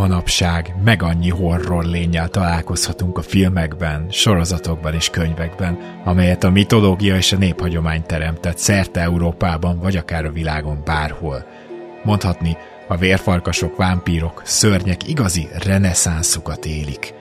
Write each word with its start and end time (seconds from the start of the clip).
manapság 0.00 0.74
meg 0.84 1.02
annyi 1.02 1.28
horror 1.28 1.84
lényel 1.84 2.28
találkozhatunk 2.28 3.18
a 3.18 3.22
filmekben, 3.22 4.06
sorozatokban 4.10 4.94
és 4.94 5.10
könyvekben, 5.10 5.78
amelyet 6.04 6.44
a 6.44 6.50
mitológia 6.50 7.16
és 7.16 7.32
a 7.32 7.36
néphagyomány 7.36 8.02
teremtett 8.06 8.58
szerte 8.58 9.00
Európában 9.00 9.78
vagy 9.78 9.96
akár 9.96 10.24
a 10.24 10.32
világon 10.32 10.82
bárhol. 10.84 11.44
Mondhatni, 12.04 12.56
a 12.88 12.96
vérfarkasok, 12.96 13.76
vámpírok, 13.76 14.42
szörnyek 14.44 15.08
igazi 15.08 15.48
reneszánszukat 15.64 16.66
élik. 16.66 17.14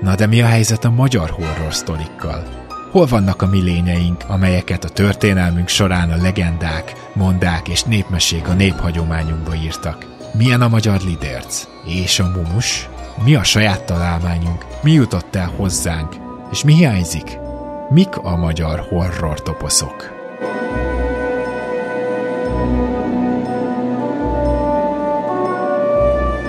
Na 0.00 0.14
de 0.14 0.26
mi 0.26 0.40
a 0.40 0.46
helyzet 0.46 0.84
a 0.84 0.90
magyar 0.90 1.30
horror 1.30 1.74
sztorikkal? 1.74 2.42
Hol 2.90 3.06
vannak 3.06 3.42
a 3.42 3.46
mi 3.46 3.62
lényeink, 3.62 4.24
amelyeket 4.28 4.84
a 4.84 4.88
történelmünk 4.88 5.68
során 5.68 6.10
a 6.10 6.22
legendák, 6.22 6.92
mondák 7.12 7.68
és 7.68 7.82
népmesék 7.82 8.48
a 8.48 8.52
néphagyományunkba 8.52 9.54
írtak? 9.54 10.15
Milyen 10.36 10.60
a 10.60 10.68
magyar 10.68 11.00
lidérc? 11.00 11.64
És 11.84 12.18
a 12.18 12.30
mumus? 12.30 12.88
Mi 13.24 13.34
a 13.34 13.42
saját 13.42 13.84
találmányunk? 13.84 14.64
Mi 14.82 14.92
jutott 14.92 15.34
el 15.34 15.52
hozzánk? 15.56 16.14
És 16.50 16.64
mi 16.64 16.74
hiányzik? 16.74 17.38
Mik 17.90 18.16
a 18.16 18.36
magyar 18.36 18.78
horror 18.88 19.42
toposzok? 19.42 20.14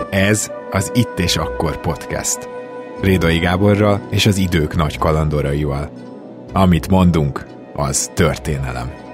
Ez 0.09 0.51
az 0.71 0.91
Itt 0.93 1.19
és 1.19 1.37
Akkor 1.37 1.81
podcast. 1.81 2.49
Rédai 3.01 3.37
Gáborral 3.37 4.07
és 4.09 4.25
az 4.25 4.37
idők 4.37 4.75
nagy 4.75 4.97
kalandoraival. 4.97 5.91
Amit 6.53 6.87
mondunk, 6.87 7.45
az 7.75 8.11
történelem. 8.13 9.06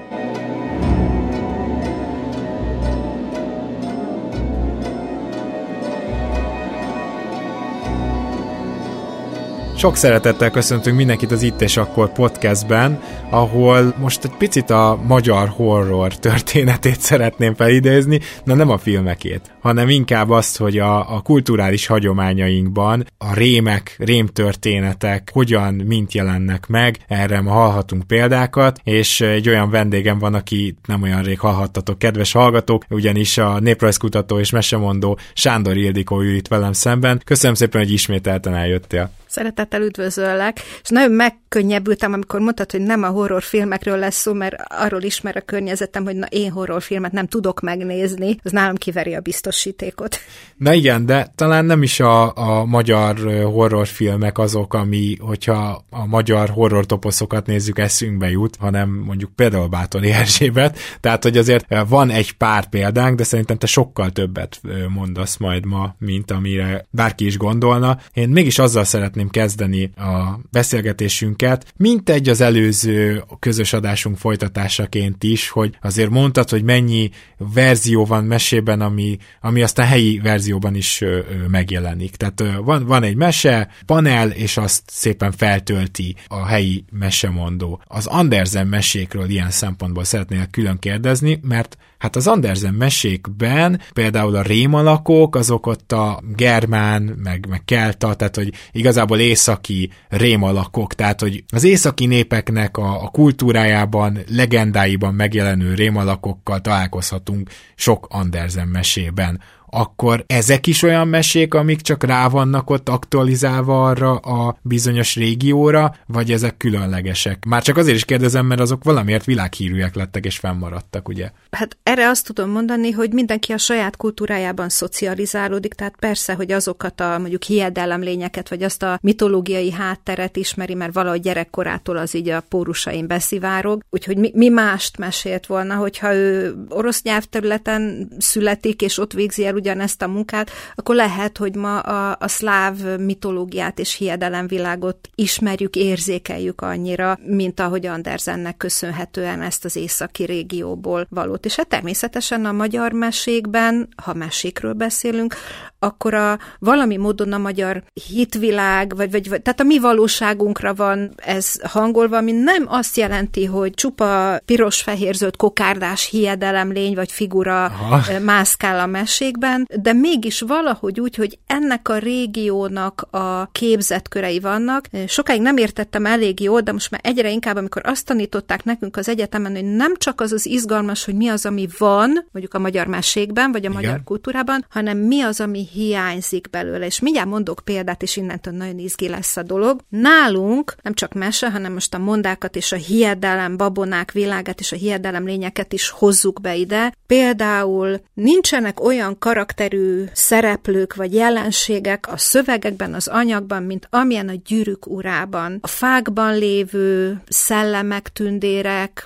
Sok 9.84 9.95
szeretettel 9.95 10.52
köszöntünk 10.52 10.98
mindenkit 10.98 11.31
az 11.31 11.42
Itt 11.42 11.62
és 11.62 11.78
Akkor 11.78 12.12
podcastben, 12.12 13.02
ahol 13.30 13.95
most 14.00 14.23
egy 14.23 14.36
picit 14.38 14.70
a 14.70 15.00
magyar 15.08 15.48
horror 15.48 16.17
történetét 16.17 17.00
szeretném 17.12 17.53
felidézni, 17.53 18.20
na 18.44 18.53
nem 18.53 18.70
a 18.70 18.78
filmekét, 18.78 19.52
hanem 19.62 19.90
inkább 19.90 20.30
azt, 20.30 20.58
hogy 20.58 20.78
a, 20.78 21.16
a 21.16 21.22
kulturális 21.22 21.88
hagyományainkban 21.88 23.06
a 23.17 23.34
rémek, 23.34 23.95
rémtörténetek 23.98 25.30
hogyan, 25.34 25.73
mint 25.73 26.14
jelennek 26.14 26.68
meg, 26.68 26.97
erre 27.08 27.42
ma 27.42 27.52
hallhatunk 27.52 28.08
példákat, 28.08 28.80
és 28.84 29.22
egy 29.22 29.50
olyan 29.50 29.70
vendégem 29.70 30.20
van, 30.20 30.34
aki 30.34 30.75
nem 30.86 31.02
olyan 31.02 31.23
rég 31.23 31.40
hallhattatok, 31.40 32.00
kedves 32.00 32.31
hallgatók, 32.31 32.84
ugyanis 32.90 33.38
a 33.38 33.59
néprajzkutató 33.59 34.40
és 34.40 34.50
mesemondó 34.50 35.18
Sándor 35.34 35.78
Ildikó 35.78 36.22
ül 36.22 36.36
itt 36.36 36.47
velem 36.47 36.73
szemben. 36.73 37.22
Köszönöm 37.25 37.56
szépen, 37.56 37.81
hogy 37.81 37.92
ismételten 37.92 38.56
eljöttél. 38.56 39.12
Szeretettel 39.34 39.72
üdvözöllek, 39.81 40.59
és 40.83 40.89
nagyon 40.89 41.11
megkönnyebbültem, 41.11 42.13
amikor 42.13 42.39
mondtad, 42.39 42.71
hogy 42.71 42.81
nem 42.81 43.03
a 43.03 43.07
horrorfilmekről 43.07 43.97
lesz 43.97 44.16
szó, 44.16 44.33
mert 44.33 44.55
arról 44.67 45.02
ismer 45.02 45.38
a 45.38 45.41
környezetem, 45.41 46.03
hogy 46.03 46.16
na 46.16 46.25
én 46.25 46.52
horrorfilmet 46.52 47.11
nem 47.11 47.27
tudok 47.27 47.61
megnézni, 47.61 48.38
az 48.44 48.51
nálam 48.51 48.75
kiveri 48.75 49.16
a 49.16 49.19
biztosítékot. 49.19 50.17
Na 50.57 50.73
igen, 50.73 51.05
de 51.05 51.31
talán 51.35 51.66
nem 51.66 51.83
is 51.83 51.99
a, 51.99 52.35
a 52.35 52.66
magyar 52.66 53.17
horrorfilmek 53.44 54.38
azok, 54.38 54.73
ami, 54.73 55.16
hogyha 55.19 55.85
a 55.89 56.05
magyar 56.05 56.49
horror 56.49 56.85
toposzokat 56.85 57.45
nézzük, 57.45 57.79
eszünkbe 57.79 58.29
jut, 58.29 58.55
hanem 58.55 58.89
mondjuk 58.89 59.31
például 59.35 59.67
Bátori 59.67 60.11
Erzsébet, 60.11 60.77
tehát 60.99 61.23
hogy 61.23 61.38
azért 61.38 61.66
van 61.88 62.09
egy 62.09 62.31
pár 62.31 62.69
példánk, 62.69 63.17
de 63.17 63.23
szerintem 63.23 63.57
te 63.57 63.67
sokkal 63.67 64.09
többet 64.09 64.62
mondasz 64.88 65.38
majd 65.38 65.66
ma, 65.66 65.95
mint 66.00 66.31
amire 66.31 66.85
bárki 66.89 67.25
is 67.25 67.38
gondolna. 67.38 67.97
Én 68.13 68.29
mégis 68.29 68.59
azzal 68.59 68.83
szeretném 68.83 69.13
szeretném 69.13 69.29
kezdeni 69.63 69.90
a 69.96 70.40
beszélgetésünket, 70.51 71.74
mint 71.78 72.09
egy 72.09 72.29
az 72.29 72.41
előző 72.41 73.24
közös 73.40 73.74
adásunk 73.74 74.18
folytatásaként 74.18 75.24
is, 75.24 75.50
hogy 75.50 75.78
azért 75.81 76.09
mondtad, 76.09 76.50
hogy 76.50 76.63
mennyi 76.63 77.09
verzió 77.38 78.06
van 78.06 78.24
mesében, 78.24 78.81
ami, 78.81 79.18
ami 79.41 79.62
aztán 79.62 79.88
helyi 79.88 80.19
verzióban 80.19 80.75
is 80.75 81.03
megjelenik. 81.47 82.16
Tehát 82.16 82.57
van, 82.63 82.85
van 82.85 83.03
egy 83.03 83.16
mese, 83.16 83.69
panel, 83.85 84.29
és 84.29 84.57
azt 84.57 84.84
szépen 84.85 85.31
feltölti 85.31 86.16
a 86.28 86.45
helyi 86.45 86.85
mesemondó. 86.91 87.81
Az 87.88 88.06
Andersen 88.06 88.68
mesékről 88.68 89.30
ilyen 89.30 89.51
szempontból 89.51 90.03
szeretnél 90.03 90.47
külön 90.51 90.80
kérdezni, 90.80 91.40
mert 91.41 91.78
Hát 92.03 92.16
az 92.16 92.28
Andersen 92.28 92.74
mesékben 92.74 93.81
például 93.94 94.36
a 94.36 94.41
rémalakok, 94.41 95.36
azok 95.36 95.66
ott 95.66 95.91
a 95.91 96.22
germán, 96.36 97.02
meg, 97.02 97.46
meg 97.50 97.62
kelta, 97.66 98.14
tehát 98.14 98.36
hogy 98.36 98.53
igazából 98.72 99.19
északi 99.19 99.90
rémalakok, 100.09 100.94
tehát 100.94 101.22
hogy 101.22 101.44
az 101.47 101.63
északi 101.63 102.06
népeknek 102.06 102.78
a, 102.78 103.03
a 103.03 103.08
kultúrájában, 103.08 104.19
legendáiban 104.28 105.13
megjelenő 105.13 105.74
rémalakokkal 105.74 106.62
találkozhatunk 106.62 107.50
sok 107.75 108.08
Andersen 108.09 108.68
mesében 108.68 109.42
akkor 109.73 110.23
ezek 110.28 110.67
is 110.67 110.84
olyan 110.84 111.07
mesék, 111.07 111.53
amik 111.53 111.81
csak 111.81 112.03
rá 112.03 112.28
vannak 112.28 112.69
ott 112.69 112.89
aktualizálva 112.89 113.85
arra 113.88 114.16
a 114.16 114.57
bizonyos 114.61 115.16
régióra, 115.16 115.95
vagy 116.07 116.31
ezek 116.31 116.57
különlegesek? 116.57 117.45
Már 117.45 117.61
csak 117.63 117.78
azért 117.78 117.95
is 117.95 118.06
kérdezem, 118.06 118.45
mert 118.45 118.62
azok 118.62 118.83
valamiért 118.83 119.25
világhírűek 119.25 119.95
lettek 119.95 120.25
és 120.25 120.38
fennmaradtak, 120.38 121.07
ugye? 121.07 121.31
Hát 121.51 121.78
erre 121.83 122.09
azt 122.09 122.25
tudom 122.25 122.50
mondani, 122.50 122.91
hogy 122.91 123.13
mindenki 123.13 123.51
a 123.51 123.57
saját 123.57 123.97
kultúrájában 123.97 124.69
szocializálódik, 124.69 125.73
tehát 125.73 125.95
persze, 126.00 126.33
hogy 126.33 126.51
azokat 126.51 127.00
a 127.00 127.17
mondjuk 127.19 127.44
hiedelemlényeket, 127.44 128.50
vagy 128.50 128.63
azt 128.63 128.83
a 128.83 129.00
mitológiai 129.01 129.72
hátteret 129.72 130.38
ismeri, 130.38 130.73
mert 130.73 130.94
valahogy 130.94 131.22
gyerekkorától 131.22 131.97
az 131.97 132.16
így 132.16 132.29
a 132.29 132.44
pórusain 132.50 133.07
beszivárog, 133.07 133.83
úgyhogy 133.89 134.17
mi, 134.17 134.31
mi 134.33 134.50
mást 134.50 134.97
mesélt 134.97 135.45
volna, 135.45 135.75
hogyha 135.75 136.13
ő 136.13 136.56
orosz 136.69 137.01
nyelvterületen 137.01 138.12
születik, 138.17 138.81
és 138.81 138.97
ott 138.97 139.13
végzi 139.13 139.45
el 139.45 139.56
ugyanezt 139.63 140.01
a 140.01 140.07
munkát, 140.07 140.51
akkor 140.75 140.96
lehet, 140.96 141.38
hogy 141.38 141.56
ma 141.56 141.79
a, 141.79 142.18
a 142.19 142.28
szláv 142.28 142.97
mitológiát 143.00 143.79
és 143.79 143.96
hiedelemvilágot 143.96 145.09
ismerjük, 145.16 145.75
érzékeljük 145.75 146.62
annyira, 146.62 147.19
mint 147.25 147.59
ahogy 147.59 147.85
Andersennek 147.85 148.57
köszönhetően 148.57 149.41
ezt 149.41 149.66
az 149.66 149.75
északi 149.75 150.24
régióból 150.24 151.07
valót. 151.09 151.46
És 151.46 151.56
hát 151.56 151.68
természetesen 151.68 152.46
a 152.46 152.51
magyar 152.51 152.91
mesékben, 152.91 153.88
ha 154.03 154.13
mesékről 154.13 154.74
beszélünk, 154.74 155.35
akkor 155.80 156.13
a 156.13 156.40
valami 156.59 156.97
módon 156.97 157.34
a 157.34 157.38
magyar 157.38 157.84
hitvilág, 158.07 158.95
vagy, 158.95 159.12
vagy, 159.12 159.30
vagy 159.30 159.41
tehát 159.41 159.59
a 159.59 159.63
mi 159.63 159.80
valóságunkra 159.80 160.74
van 160.74 161.13
ez 161.16 161.62
hangolva, 161.62 162.18
ami 162.18 162.31
nem 162.31 162.66
azt 162.68 162.97
jelenti, 162.97 163.45
hogy 163.45 163.74
csupa 163.74 164.40
piros-fehér-zöld 164.45 165.35
kokárdás 165.35 166.09
hiedelemlény 166.09 166.95
vagy 166.95 167.12
figura 167.12 167.63
Aha. 167.66 168.19
mászkál 168.19 168.80
a 168.80 168.85
mesékben, 168.85 169.53
után, 169.53 169.81
de 169.81 169.94
mégis 169.94 170.41
valahogy 170.41 171.00
úgy, 171.00 171.16
hogy 171.16 171.40
ennek 171.47 171.90
a 171.90 171.97
régiónak 171.97 173.08
a 173.12 173.50
képzetkörei 173.52 174.40
vannak. 174.40 174.88
Sokáig 175.08 175.41
nem 175.41 175.58
értettem 175.58 176.06
elég 176.06 176.40
jól, 176.40 176.62
de 176.62 176.72
most 176.72 176.91
már 176.91 177.02
egyre 177.03 177.31
inkább, 177.31 177.56
amikor 177.56 177.81
azt 177.86 178.06
tanították 178.06 178.63
nekünk 178.63 178.97
az 178.97 179.09
egyetemen, 179.09 179.56
hogy 179.56 179.66
nem 179.66 179.96
csak 179.97 180.22
az 180.22 180.31
az 180.31 180.46
izgalmas, 180.46 181.06
hogy 181.06 181.16
mi 181.16 181.28
az, 181.28 181.46
ami 181.46 181.68
van, 181.78 182.09
mondjuk 182.31 182.53
a 182.53 182.59
magyar 182.59 182.88
mesékben, 182.88 183.52
vagy 183.52 183.66
a 183.66 183.69
Igen. 183.69 183.81
magyar 183.81 184.03
kultúrában, 184.03 184.66
hanem 184.69 184.97
mi 184.97 185.22
az, 185.22 185.40
ami 185.40 185.68
hiányzik 185.74 186.50
belőle. 186.50 186.86
És 186.86 187.00
mindjárt 187.00 187.30
mondok 187.30 187.62
példát, 187.63 188.02
és 188.02 188.18
innentől 188.18 188.53
nagyon 188.53 188.78
izgi 188.78 189.08
lesz 189.09 189.38
a 189.38 189.44
dolog. 189.44 189.81
Nálunk 189.90 190.75
nem 190.81 190.94
csak 190.94 191.13
mese, 191.13 191.52
hanem 191.52 191.74
most 191.74 191.94
a 191.94 191.98
mondákat 191.98 192.56
és 192.56 192.72
a 192.72 192.75
hiedelem 192.75 193.57
babonák 193.57 194.12
világát 194.12 194.60
és 194.60 194.72
a 194.72 194.75
hiedelem 194.75 195.25
lényeket 195.25 195.74
is 195.74 195.89
hozzuk 195.89 196.42
be 196.42 196.56
ide. 196.56 196.94
Például 197.07 198.01
nincsenek 198.13 198.83
olyan 198.83 199.18
karakterek, 199.19 199.43
karakterű 199.44 200.04
szereplők 200.13 200.95
vagy 200.95 201.13
jelenségek 201.13 202.12
a 202.12 202.18
szövegekben, 202.18 202.94
az 202.94 203.07
anyagban, 203.07 203.63
mint 203.63 203.88
amilyen 203.90 204.30
a 204.30 204.42
gyűrűk 204.45 204.88
urában. 204.88 205.57
A 205.62 205.68
fákban 205.68 206.38
lévő 206.38 207.22
szellemek, 207.28 208.10
tündérek, 208.10 209.04